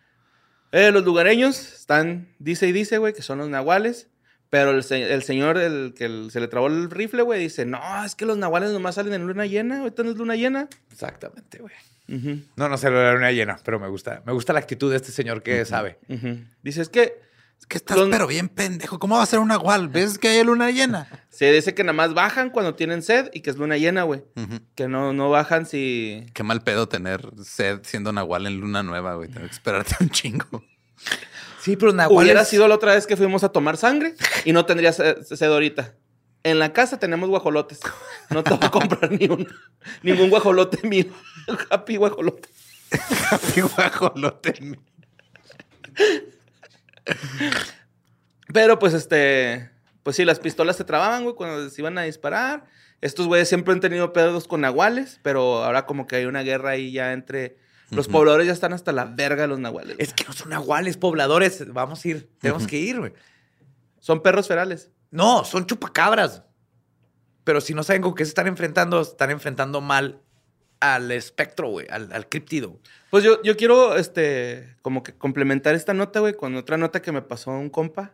Eh, 0.72 0.90
los 0.92 1.04
lugareños 1.04 1.58
están, 1.72 2.32
dice 2.38 2.68
y 2.68 2.72
dice, 2.72 2.98
güey, 2.98 3.12
que 3.12 3.22
son 3.22 3.38
los 3.38 3.48
nahuales. 3.48 4.08
Pero 4.50 4.70
el, 4.72 4.82
se- 4.82 5.12
el 5.14 5.22
señor, 5.22 5.56
el 5.58 5.94
que 5.96 6.04
el- 6.06 6.30
se 6.32 6.40
le 6.40 6.48
trabó 6.48 6.66
el 6.66 6.90
rifle, 6.90 7.22
güey, 7.22 7.40
dice, 7.40 7.64
no, 7.66 7.80
es 8.04 8.14
que 8.16 8.26
los 8.26 8.36
nahuales 8.36 8.70
nomás 8.72 8.96
salen 8.96 9.14
en 9.14 9.26
luna 9.26 9.46
llena. 9.46 9.78
Ahorita 9.80 10.02
no 10.02 10.10
es 10.10 10.16
luna 10.16 10.34
llena. 10.36 10.68
Exactamente, 10.90 11.58
güey. 11.58 11.74
Ujú, 12.08 12.42
No, 12.56 12.68
no 12.68 12.76
se 12.76 12.90
lo 12.90 13.00
era 13.00 13.16
una 13.16 13.30
llena, 13.30 13.58
pero 13.64 13.78
me 13.78 13.86
gusta. 13.88 14.22
Me 14.26 14.32
gusta 14.32 14.52
la 14.52 14.58
actitud 14.58 14.90
de 14.90 14.96
este 14.96 15.12
señor 15.12 15.42
que 15.44 15.64
sabe. 15.64 15.98
Dice, 16.62 16.82
es 16.82 16.88
que 16.88 17.14
Es 17.60 17.66
que 17.66 17.76
estás 17.76 17.96
Los- 17.98 18.08
pero 18.08 18.26
bien 18.26 18.48
pendejo. 18.48 18.98
¿Cómo 18.98 19.16
va 19.18 19.22
a 19.22 19.26
ser 19.26 19.38
un 19.38 19.48
nahual? 19.48 19.88
¿Ves 19.88 20.18
que 20.18 20.28
hay 20.28 20.42
luna 20.42 20.70
llena? 20.70 21.06
se 21.28 21.52
dice 21.52 21.74
que 21.74 21.84
nada 21.84 21.92
más 21.92 22.14
bajan 22.14 22.48
cuando 22.50 22.74
tienen 22.74 23.02
sed 23.02 23.28
y 23.34 23.42
que 23.42 23.50
es 23.50 23.56
luna 23.58 23.76
llena, 23.76 24.02
güey. 24.04 24.24
Que 24.74 24.88
no, 24.88 25.12
no 25.12 25.28
bajan 25.30 25.66
si... 25.66 26.24
Qué 26.32 26.42
mal 26.42 26.62
pedo 26.64 26.88
tener 26.88 27.20
sed 27.44 27.80
siendo 27.84 28.12
nahual 28.12 28.46
en 28.46 28.58
luna 28.60 28.82
nueva, 28.82 29.14
güey. 29.14 29.28
Tener 29.28 29.46
que 29.48 29.54
esperarte 29.54 29.94
un 30.00 30.08
chingo. 30.10 30.64
Sí, 31.60 31.76
pero 31.76 31.92
nahuales... 31.92 32.24
Hubiera 32.24 32.44
sido 32.44 32.66
la 32.68 32.74
otra 32.74 32.94
vez 32.94 33.06
que 33.06 33.16
fuimos 33.16 33.44
a 33.44 33.50
tomar 33.50 33.76
sangre 33.76 34.14
y 34.44 34.52
no 34.52 34.64
tendría 34.64 34.92
sed 34.92 35.42
ahorita. 35.42 35.94
En 36.42 36.58
la 36.58 36.72
casa 36.72 36.98
tenemos 36.98 37.28
guajolotes. 37.28 37.80
No 38.30 38.42
te 38.42 38.50
voy 38.54 38.64
a 38.64 38.70
comprar 38.70 39.10
ni 39.12 39.26
un, 39.26 39.46
ningún 40.02 40.30
guajolote 40.30 40.86
mío. 40.86 41.06
Happy 41.70 41.96
guajolote. 41.96 42.48
Qué 43.54 43.62
guajolote. 43.62 44.78
Pero 48.52 48.78
pues 48.78 48.94
este, 48.94 49.70
pues 50.02 50.16
sí, 50.16 50.24
las 50.24 50.40
pistolas 50.40 50.76
se 50.76 50.84
trababan, 50.84 51.24
güey, 51.24 51.34
cuando 51.34 51.68
se 51.68 51.80
iban 51.80 51.98
a 51.98 52.02
disparar. 52.02 52.64
Estos 53.00 53.26
güeyes 53.26 53.48
siempre 53.48 53.72
han 53.72 53.80
tenido 53.80 54.12
pedos 54.12 54.46
con 54.46 54.60
nahuales, 54.60 55.20
pero 55.22 55.64
ahora 55.64 55.86
como 55.86 56.06
que 56.06 56.16
hay 56.16 56.24
una 56.24 56.42
guerra 56.42 56.70
ahí 56.70 56.92
ya 56.92 57.12
entre... 57.12 57.56
Los 57.90 58.08
pobladores 58.08 58.46
ya 58.46 58.52
están 58.52 58.72
hasta 58.72 58.92
la 58.92 59.04
verga 59.04 59.42
de 59.42 59.48
los 59.48 59.58
nahuales. 59.58 59.96
Es 59.98 60.12
que 60.14 60.24
no 60.24 60.32
son 60.32 60.50
nahuales, 60.50 60.96
pobladores. 60.96 61.72
Vamos 61.72 62.04
a 62.04 62.08
ir. 62.08 62.30
Tenemos 62.38 62.66
que 62.66 62.78
ir, 62.78 62.98
güey. 62.98 63.12
Son 63.98 64.22
perros 64.22 64.46
ferales. 64.48 64.90
No, 65.10 65.44
son 65.44 65.66
chupacabras. 65.66 66.44
pero 67.44 67.60
si 67.60 67.74
no 67.74 67.82
saben 67.82 68.02
con 68.02 68.14
qué 68.14 68.24
se 68.24 68.28
están 68.28 68.46
enfrentando, 68.46 69.00
están 69.00 69.30
enfrentando 69.30 69.80
mal 69.80 70.20
al 70.78 71.10
espectro, 71.10 71.68
güey, 71.68 71.86
al, 71.90 72.12
al 72.12 72.28
críptido. 72.28 72.78
Pues 73.10 73.24
yo, 73.24 73.42
yo 73.42 73.56
quiero, 73.56 73.96
este, 73.96 74.76
como 74.82 75.02
que 75.02 75.12
complementar 75.12 75.74
esta 75.74 75.92
nota, 75.92 76.20
güey, 76.20 76.34
con 76.34 76.54
otra 76.56 76.76
nota 76.76 77.02
que 77.02 77.12
me 77.12 77.22
pasó 77.22 77.50
un 77.50 77.68
compa 77.70 78.12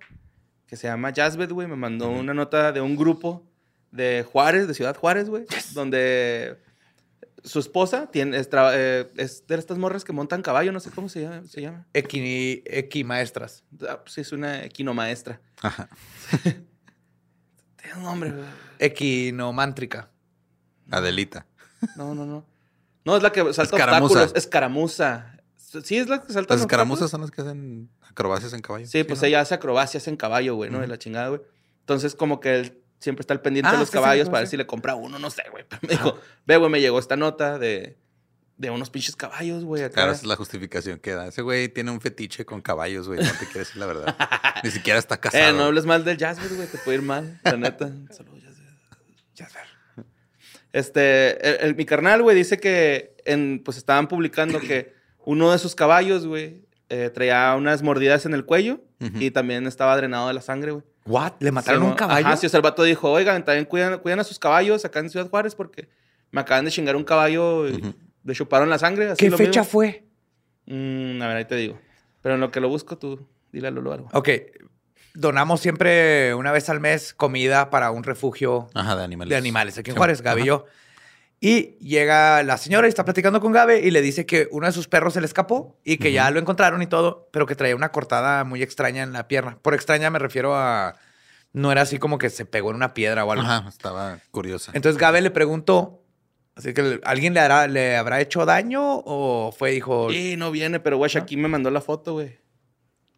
que 0.66 0.76
se 0.76 0.88
llama 0.88 1.10
Jazzbed, 1.10 1.52
güey. 1.52 1.68
Me 1.68 1.76
mandó 1.76 2.08
una 2.08 2.34
nota 2.34 2.72
de 2.72 2.80
un 2.80 2.96
grupo 2.96 3.44
de 3.92 4.24
Juárez, 4.30 4.66
de 4.66 4.74
Ciudad 4.74 4.96
Juárez, 4.96 5.28
güey, 5.28 5.44
donde 5.74 6.56
su 7.46 7.60
esposa 7.60 8.10
tiene, 8.10 8.36
es, 8.38 8.48
eh, 8.52 9.10
es 9.16 9.46
de 9.46 9.54
estas 9.54 9.78
morras 9.78 10.04
que 10.04 10.12
montan 10.12 10.42
caballo, 10.42 10.72
no 10.72 10.80
sé 10.80 10.90
cómo 10.90 11.08
se 11.08 11.22
llama. 11.22 11.44
Se 11.44 11.62
llama. 11.62 11.86
Equi, 11.94 12.62
equimaestras. 12.66 13.62
Ah, 13.88 14.00
pues 14.02 14.14
sí, 14.14 14.20
es 14.20 14.32
una 14.32 14.64
equinomaestra. 14.64 15.40
Ajá. 15.62 15.88
Tiene 16.42 17.96
un 17.96 18.02
nombre, 18.02 18.32
güey. 18.32 18.44
Equinomántrica. 18.80 20.10
Adelita. 20.90 21.46
No, 21.96 22.14
no, 22.14 22.26
no. 22.26 22.44
No, 23.04 23.16
es 23.16 23.22
la 23.22 23.30
que 23.30 23.40
salta 23.54 23.76
Escaramuza. 23.76 24.14
obstáculos. 24.14 24.36
Escaramuza. 24.44 25.32
Sí, 25.84 25.98
es 25.98 26.08
la 26.08 26.20
que 26.22 26.32
salta 26.32 26.54
Las 26.54 26.62
escaramuzas 26.62 27.04
obstáculos. 27.04 27.10
son 27.10 27.20
las 27.20 27.30
que 27.30 27.42
hacen 27.42 27.90
acrobacias 28.10 28.52
en 28.54 28.60
caballo. 28.60 28.86
Sí, 28.86 29.04
pues 29.04 29.20
¿no? 29.20 29.26
ella 29.28 29.40
hace 29.40 29.54
acrobacias 29.54 30.08
en 30.08 30.16
caballo, 30.16 30.56
güey, 30.56 30.70
¿no? 30.70 30.80
De 30.80 30.88
la 30.88 30.98
chingada, 30.98 31.28
güey. 31.28 31.40
Entonces, 31.80 32.16
como 32.16 32.40
que 32.40 32.56
él 32.56 32.82
siempre 32.98 33.22
está 33.22 33.34
al 33.34 33.40
pendiente 33.40 33.68
Ah, 33.68 33.72
de 33.72 33.78
los 33.78 33.88
sí, 33.88 33.92
sí, 33.92 33.98
caballos 33.98 34.26
sí, 34.26 34.30
para 34.30 34.40
ver 34.40 34.48
si 34.48 34.56
le 34.56 34.66
compra 34.66 34.94
uno, 34.94 35.18
no 35.18 35.30
sé, 35.30 35.42
güey. 35.50 35.64
Pero 35.68 35.80
me 35.82 35.88
dijo, 35.90 36.18
ve, 36.46 36.56
güey, 36.56 36.70
me 36.70 36.80
llegó 36.80 36.98
esta 36.98 37.16
nota 37.16 37.58
de, 37.58 37.96
de 38.56 38.70
unos 38.70 38.90
pinches 38.90 39.16
caballos, 39.16 39.64
güey. 39.64 39.82
acá". 39.82 39.94
Claro, 39.94 40.12
esa 40.12 40.22
es 40.22 40.26
la 40.26 40.36
justificación 40.36 40.98
que 40.98 41.12
da. 41.12 41.26
Ese 41.28 41.42
güey 41.42 41.68
tiene 41.68 41.90
un 41.90 42.00
fetiche 42.00 42.44
con 42.44 42.60
caballos, 42.62 43.06
güey. 43.08 43.20
No 43.20 43.30
te 43.32 43.44
quiere 43.46 43.60
decir 43.60 43.76
la 43.76 43.86
verdad. 43.86 44.16
Ni 44.64 44.70
siquiera 44.70 44.98
está 44.98 45.18
casado. 45.18 45.44
Eh, 45.44 45.52
no 45.52 45.64
hables 45.64 45.84
mal 45.84 46.04
del 46.04 46.16
Jasper, 46.18 46.48
güey, 46.54 46.68
te 46.68 46.78
puede 46.78 46.96
ir 46.98 47.02
mal, 47.02 47.40
la 47.44 47.56
neta. 47.56 47.90
Saludos, 48.10 48.42
Jasper. 49.36 49.62
Este, 50.72 51.48
el- 51.48 51.68
el- 51.68 51.74
mi 51.74 51.84
carnal, 51.86 52.22
güey, 52.22 52.36
dice 52.36 52.58
que 52.58 53.16
en, 53.24 53.62
pues 53.64 53.76
estaban 53.78 54.08
publicando 54.08 54.60
que 54.60 54.94
uno 55.24 55.50
de 55.52 55.58
sus 55.58 55.74
caballos, 55.74 56.26
güey, 56.26 56.64
eh, 56.88 57.10
traía 57.12 57.54
unas 57.56 57.82
mordidas 57.82 58.26
en 58.26 58.34
el 58.34 58.44
cuello 58.44 58.80
y 59.00 59.30
también 59.30 59.66
estaba 59.66 59.96
drenado 59.96 60.28
de 60.28 60.34
la 60.34 60.40
sangre, 60.40 60.72
güey. 60.72 60.84
¿What? 61.06 61.32
¿Le 61.40 61.52
mataron 61.52 61.82
Sí, 61.82 61.86
un 61.88 61.94
caballo? 61.94 62.26
Ajá, 62.26 62.36
sí, 62.36 62.46
o 62.46 62.48
sea, 62.48 62.58
el 62.58 62.62
vato 62.62 62.82
dijo, 62.82 63.10
oigan, 63.10 63.44
también 63.44 63.64
cuidan, 63.64 63.98
cuidan 64.00 64.20
a 64.20 64.24
sus 64.24 64.38
caballos 64.38 64.84
acá 64.84 64.98
en 65.00 65.10
Ciudad 65.10 65.28
Juárez 65.30 65.54
porque 65.54 65.88
me 66.30 66.40
acaban 66.40 66.64
de 66.64 66.70
chingar 66.70 66.96
un 66.96 67.04
caballo 67.04 67.68
y 67.68 67.74
Ujú. 67.76 67.94
le 68.24 68.34
chuparon 68.34 68.68
la 68.68 68.78
sangre. 68.78 69.10
así 69.10 69.24
¿Qué 69.24 69.30
lo 69.30 69.36
fecha 69.38 69.60
mismo. 69.60 69.64
fue? 69.72 70.04
Mm, 70.66 71.22
a 71.22 71.28
ver, 71.28 71.36
ahí 71.38 71.44
te 71.44 71.54
digo. 71.56 71.78
Pero 72.22 72.34
en 72.34 72.40
lo 72.40 72.50
que 72.50 72.60
lo 72.60 72.68
busco, 72.68 72.98
tú 72.98 73.26
dile 73.52 73.68
a 73.68 73.70
Lolo 73.70 73.92
algo. 73.92 74.08
Ok. 74.12 74.28
Donamos 75.14 75.60
siempre 75.60 76.34
una 76.34 76.52
vez 76.52 76.68
al 76.68 76.80
mes 76.80 77.14
comida 77.14 77.70
para 77.70 77.90
un 77.90 78.02
refugio 78.04 78.68
Ajá, 78.74 78.96
de 78.96 79.04
animales. 79.04 79.30
de 79.30 79.36
animales 79.36 79.78
aquí 79.78 79.90
en 79.90 79.94
Sí, 79.94 79.98
Juárez, 79.98 80.20
ajá. 80.20 80.34
Y 81.40 81.76
llega 81.78 82.42
la 82.42 82.56
señora 82.56 82.86
y 82.86 82.88
está 82.88 83.04
platicando 83.04 83.40
con 83.40 83.52
Gabe 83.52 83.80
y 83.80 83.90
le 83.90 84.00
dice 84.00 84.24
que 84.24 84.48
uno 84.50 84.66
de 84.66 84.72
sus 84.72 84.88
perros 84.88 85.14
se 85.14 85.20
le 85.20 85.26
escapó 85.26 85.78
y 85.84 85.98
que 85.98 86.10
ya 86.10 86.30
lo 86.30 86.40
encontraron 86.40 86.80
y 86.80 86.86
todo, 86.86 87.28
pero 87.30 87.46
que 87.46 87.54
traía 87.54 87.76
una 87.76 87.92
cortada 87.92 88.44
muy 88.44 88.62
extraña 88.62 89.02
en 89.02 89.12
la 89.12 89.28
pierna. 89.28 89.58
Por 89.60 89.74
extraña 89.74 90.10
me 90.10 90.18
refiero 90.18 90.56
a... 90.56 90.96
No 91.52 91.72
era 91.72 91.82
así 91.82 91.98
como 91.98 92.18
que 92.18 92.30
se 92.30 92.44
pegó 92.44 92.70
en 92.70 92.76
una 92.76 92.92
piedra 92.94 93.24
o 93.24 93.32
algo. 93.32 93.44
Ajá, 93.44 93.68
estaba 93.68 94.18
curiosa. 94.30 94.72
Entonces 94.74 95.00
Gabe 95.00 95.22
le 95.22 95.30
preguntó, 95.30 96.02
así 96.54 96.74
que 96.74 97.00
alguien 97.04 97.32
le, 97.32 97.40
hará, 97.40 97.66
le 97.66 97.96
habrá 97.96 98.20
hecho 98.20 98.44
daño 98.44 98.82
o 99.04 99.54
fue, 99.56 99.70
dijo, 99.70 100.10
Sí, 100.10 100.36
no 100.36 100.50
viene, 100.50 100.80
pero 100.80 100.98
güey, 100.98 101.10
aquí 101.16 101.36
me 101.36 101.48
mandó 101.48 101.70
la 101.70 101.80
foto, 101.80 102.14
güey. 102.14 102.38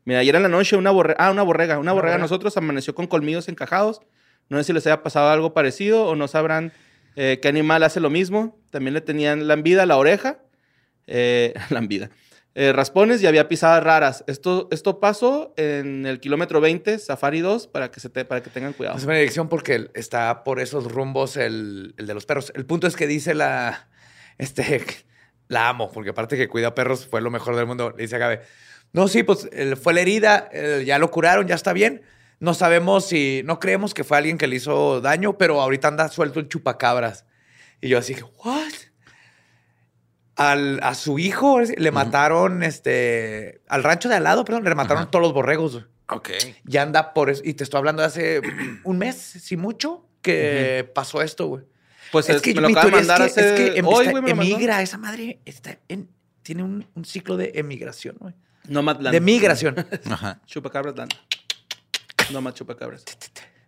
Mira, 0.05 0.21
ayer 0.21 0.35
en 0.37 0.43
la 0.43 0.49
noche 0.49 0.77
una 0.77 0.91
borrega, 0.91 1.19
ah, 1.19 1.31
una 1.31 1.43
borrega, 1.43 1.79
una 1.79 1.93
borrega 1.93 2.13
borrega. 2.15 2.19
nosotros 2.19 2.57
amaneció 2.57 2.95
con 2.95 3.07
colmillos 3.07 3.49
encajados. 3.49 4.01
No 4.49 4.57
sé 4.59 4.65
si 4.65 4.73
les 4.73 4.87
haya 4.87 5.03
pasado 5.03 5.31
algo 5.31 5.53
parecido 5.53 6.07
o 6.07 6.17
no 6.17 6.29
sabrán 6.29 6.73
eh, 7.21 7.39
qué 7.43 7.49
animal 7.49 7.83
hace 7.83 7.99
lo 7.99 8.11
mismo. 8.11 8.61
También 8.71 8.95
le 8.95 9.01
tenían 9.01 9.49
lambida 9.49 9.85
la 9.87 9.97
oreja, 9.97 10.39
eh, 11.07 11.53
lambida, 11.71 12.11
eh, 12.55 12.73
raspones 12.73 13.21
y 13.23 13.27
había 13.27 13.49
pisadas 13.49 13.83
raras. 13.83 14.23
Esto, 14.29 14.69
esto 14.71 15.01
pasó 15.01 15.53
en 15.57 16.07
el 16.07 16.21
kilómetro 16.21 16.61
20, 16.61 16.99
Safari 16.99 17.41
2, 17.41 17.67
para 17.67 17.91
que, 17.91 17.99
se 18.01 18.09
te- 18.09 18.25
para 18.25 18.43
que 18.43 18.51
tengan 18.51 18.73
cuidado. 18.73 18.97
Es 18.97 19.05
una 19.05 19.15
dirección 19.15 19.49
porque 19.49 19.91
está 19.95 20.45
por 20.45 20.61
esos 20.61 20.91
rumbos 20.93 21.37
el, 21.37 21.95
el 21.99 22.07
de 22.07 22.15
los 22.15 22.25
perros. 22.25 22.53
El 22.55 22.67
punto 22.67 22.87
es 22.87 22.95
que 22.97 23.07
dice 23.07 23.35
la. 23.35 23.89
Este. 24.39 24.83
La 25.51 25.71
amo, 25.71 25.91
porque 25.91 26.11
aparte 26.11 26.37
que 26.37 26.47
cuida 26.47 26.75
perros 26.75 27.07
fue 27.07 27.23
lo 27.23 27.31
mejor 27.31 27.57
del 27.57 27.65
mundo. 27.65 27.95
Le 27.97 28.03
dice 28.03 28.17
a 28.17 28.19
Gabe. 28.19 28.43
No, 28.93 29.09
sí, 29.09 29.23
pues 29.23 29.49
él 29.51 29.79
fue 29.79 29.95
la 29.95 30.03
herida, 30.03 30.51
eh, 30.53 30.83
ya 30.87 30.99
lo 30.99 31.11
curaron, 31.11 31.47
ya 31.49 31.55
está 31.55 31.73
bien. 31.73 32.03
No 32.41 32.55
sabemos 32.55 33.07
si. 33.07 33.43
No 33.45 33.59
creemos 33.61 33.95
que 33.95 34.05
fue 34.05 34.17
alguien 34.19 34.39
que 34.39 34.47
le 34.47 34.57
hizo 34.57 35.01
daño, 35.01 35.37
pero 35.39 35.61
ahorita 35.61 35.89
anda 35.89 36.09
suelto 36.09 36.39
el 36.41 36.49
chupacabras. 36.49 37.25
Y 37.81 37.89
yo 37.89 37.99
así 37.99 38.15
que, 38.15 38.23
¿what? 38.45 38.73
Al, 40.37 40.79
a 40.85 40.95
su 40.95 41.19
hijo 41.19 41.61
le 41.61 41.91
mataron, 41.91 42.63
este. 42.63 43.61
Al 43.69 43.83
rancho 43.83 44.09
de 44.09 44.15
al 44.17 44.25
lado, 44.25 44.45
perdón, 44.45 44.63
le 44.65 44.75
mataron 44.75 45.11
todos 45.11 45.23
los 45.23 45.33
borregos. 45.33 45.73
güey. 45.73 45.85
Ok. 46.11 46.31
Ya 46.65 46.83
anda 46.83 47.13
por 47.13 47.29
eso. 47.29 47.43
Y 47.45 47.55
te 47.55 47.65
estoy 47.65 47.79
hablando 47.79 48.03
de 48.03 48.07
hace 48.09 48.41
un 48.85 48.99
mes, 48.99 49.17
si 49.17 49.57
mucho, 49.57 50.07
que 50.23 50.89
pasó 50.95 51.23
esto, 51.23 51.49
güey. 51.49 51.65
Pues 52.13 52.29
es 52.31 52.37
es- 52.37 52.43
que 52.43 52.55
me 52.55 52.61
lo 52.63 52.69
mi 52.69 52.73
acaban 52.75 52.91
de 52.93 52.97
mandar 52.99 53.23
es 53.23 53.35
que, 53.35 53.41
es 53.41 53.53
que 53.73 53.79
em- 53.79 53.87
hoy, 53.87 54.07
está- 54.07 54.11
güey, 54.13 54.23
me 54.23 54.31
lo 54.31 54.37
mandó. 54.37 54.55
emigra. 54.55 54.81
Esa 54.81 54.97
madre 54.97 55.41
está 55.45 55.77
en- 55.89 56.09
tiene 56.43 56.63
un, 56.63 56.87
un 56.95 57.05
ciclo 57.05 57.37
de 57.37 57.51
emigración, 57.57 58.17
güey. 58.21 58.33
Nomadland. 58.69 59.13
De 59.13 59.21
migración. 59.21 59.75
Ajá. 60.11 60.41
Chupacabras. 60.47 60.95
No 62.33 62.41
más 62.41 62.55
chupacabras. 62.55 63.05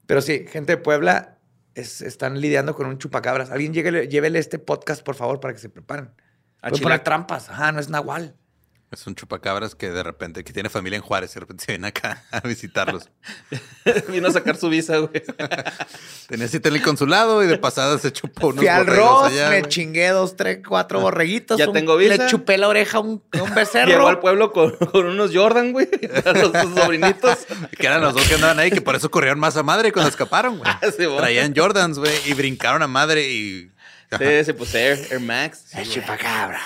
Pero 0.07 0.21
sí, 0.21 0.47
gente 0.49 0.73
de 0.73 0.77
Puebla 0.83 1.39
es- 1.75 2.01
están 2.03 2.41
lidiando 2.41 2.75
con 2.75 2.87
un 2.87 2.99
chupacabras. 2.99 3.51
Alguien 3.51 3.73
llévele 3.73 4.39
este 4.39 4.59
podcast, 4.59 5.03
por 5.03 5.15
favor, 5.15 5.41
para 5.41 5.55
que 5.55 5.61
se 5.61 5.69
preparen. 5.69 6.07
A 6.63 6.69
Pueden 6.69 6.83
poner 6.83 6.99
Chilac. 6.99 7.05
trampas. 7.05 7.49
Ajá, 7.49 7.73
no 7.73 7.81
es 7.81 7.89
nahual. 7.89 8.37
Es 8.93 9.07
un 9.07 9.15
chupacabras 9.15 9.77
que 9.77 9.89
de 9.89 10.03
repente, 10.03 10.43
que 10.43 10.53
tiene 10.53 10.69
familia 10.69 10.97
en 10.97 11.03
Juárez, 11.03 11.33
de 11.33 11.39
repente 11.39 11.65
se 11.65 11.71
viene 11.71 11.87
acá 11.87 12.25
a 12.33 12.41
visitarlos. 12.41 13.09
Vino 14.09 14.27
a 14.27 14.33
sacar 14.33 14.57
su 14.57 14.69
visa, 14.69 14.97
güey. 14.99 15.23
Tenía 16.29 16.49
cita 16.49 16.71
en 16.71 16.75
el 16.75 16.83
consulado 16.83 17.45
y 17.45 17.47
de 17.47 17.57
pasada 17.57 17.99
se 18.01 18.13
chupó 18.13 18.49
unos 18.49 18.59
Fui 18.59 18.67
al 18.67 18.87
Ross, 18.87 19.27
allá, 19.27 19.49
me 19.49 19.61
güey. 19.61 19.71
chingué 19.71 20.09
dos, 20.09 20.37
tres, 20.37 20.59
cuatro 20.67 20.99
borreguitos. 21.01 21.57
Ya 21.57 21.69
un- 21.69 21.73
tengo 21.73 21.97
visa. 21.97 22.17
Le 22.17 22.27
chupé 22.27 22.59
la 22.59 22.67
oreja 22.67 22.99
a 22.99 23.01
un, 23.01 23.23
becerro. 23.55 23.87
Llegó 23.93 24.09
al 24.09 24.19
pueblo 24.19 24.53
con, 24.53 24.73
con 24.77 25.07
unos 25.07 25.31
Jordan, 25.33 25.71
güey. 25.71 25.89
A 26.25 26.33
los 26.33 26.51
sus 26.61 26.75
sobrinitos. 26.75 27.39
Que 27.79 27.87
eran 27.87 28.01
los 28.01 28.13
dos 28.13 28.27
que 28.27 28.35
andaban 28.35 28.59
ahí, 28.59 28.73
que 28.73 28.81
por 28.81 28.97
eso 28.97 29.09
corrieron 29.09 29.39
más 29.39 29.57
a 29.57 29.63
madre 29.63 29.93
cuando 29.93 30.09
escaparon, 30.11 30.59
güey. 30.59 30.71
Sí, 30.97 31.05
bueno. 31.07 31.19
Traían 31.19 31.55
Jordans, 31.55 31.97
güey, 32.01 32.13
y 32.27 32.35
brincaron 32.35 32.83
a 32.83 32.89
madre 32.89 33.31
y... 33.31 33.71
Sí, 34.19 34.45
se 34.45 34.53
pues 34.55 34.75
Air, 34.75 35.07
Air 35.13 35.21
Max. 35.21 35.67
El 35.77 35.89
chupacabras. 35.89 36.61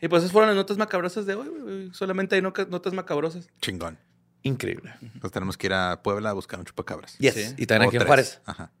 Y 0.00 0.08
pues 0.08 0.22
esas 0.22 0.32
fueron 0.32 0.48
las 0.48 0.56
notas 0.56 0.76
macabrosas 0.78 1.26
de 1.26 1.34
hoy. 1.36 1.90
Solamente 1.92 2.34
hay 2.34 2.42
no- 2.42 2.52
notas 2.68 2.92
macabrosas. 2.92 3.48
Chingón. 3.60 3.98
Increíble. 4.42 4.92
Entonces 5.00 5.30
tenemos 5.30 5.56
que 5.56 5.68
ir 5.68 5.72
a 5.72 6.02
Puebla 6.02 6.30
a 6.30 6.32
buscar 6.32 6.58
un 6.58 6.64
chupacabras. 6.64 7.16
Yes. 7.18 7.34
Sí. 7.34 7.54
Y 7.58 7.66
también 7.66 7.86
O 7.86 7.88
aquí 7.90 7.98
en. 7.98 8.06
Juárez. 8.06 8.40
Ajá. 8.44 8.72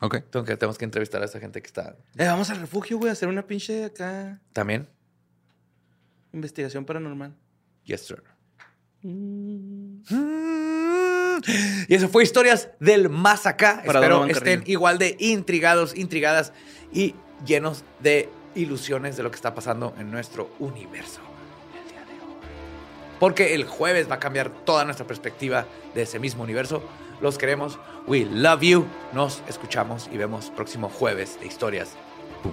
Ok. 0.00 0.16
Que- 0.46 0.56
tenemos 0.56 0.78
que 0.78 0.86
entrevistar 0.86 1.20
a 1.20 1.26
esa 1.26 1.38
gente 1.40 1.60
que 1.60 1.66
está 1.66 1.96
Eh, 2.16 2.24
vamos 2.26 2.48
al 2.48 2.60
refugio, 2.60 2.96
güey, 2.96 3.10
a 3.10 3.12
hacer 3.12 3.28
una 3.28 3.46
pinche 3.46 3.84
acá 3.84 4.40
también. 4.54 4.88
investigación 6.32 6.84
paranormal. 6.86 7.34
Yes, 7.84 8.06
sir. 8.06 8.22
Y 11.88 11.94
eso 11.94 12.08
fue 12.08 12.22
Historias 12.22 12.70
del 12.80 13.08
Más 13.08 13.46
Acá. 13.46 13.82
Espero 13.84 14.26
estén 14.26 14.62
igual 14.66 14.98
de 14.98 15.16
intrigados, 15.20 15.96
intrigadas 15.96 16.52
y 16.92 17.14
llenos 17.44 17.84
de 18.00 18.30
ilusiones 18.54 19.16
de 19.16 19.22
lo 19.22 19.30
que 19.30 19.36
está 19.36 19.54
pasando 19.54 19.94
en 19.98 20.10
nuestro 20.10 20.50
universo 20.58 21.20
el 21.74 21.90
día 21.90 22.04
de 22.04 22.12
hoy. 22.24 22.40
Porque 23.20 23.54
el 23.54 23.64
jueves 23.64 24.10
va 24.10 24.16
a 24.16 24.20
cambiar 24.20 24.50
toda 24.50 24.84
nuestra 24.84 25.06
perspectiva 25.06 25.66
de 25.94 26.02
ese 26.02 26.18
mismo 26.18 26.42
universo. 26.42 26.82
Los 27.20 27.38
queremos. 27.38 27.78
We 28.06 28.24
love 28.24 28.62
you. 28.62 28.86
Nos 29.12 29.42
escuchamos 29.48 30.08
y 30.12 30.16
vemos 30.16 30.50
próximo 30.50 30.88
jueves 30.88 31.38
de 31.40 31.46
Historias. 31.46 31.90
Pum, 32.42 32.52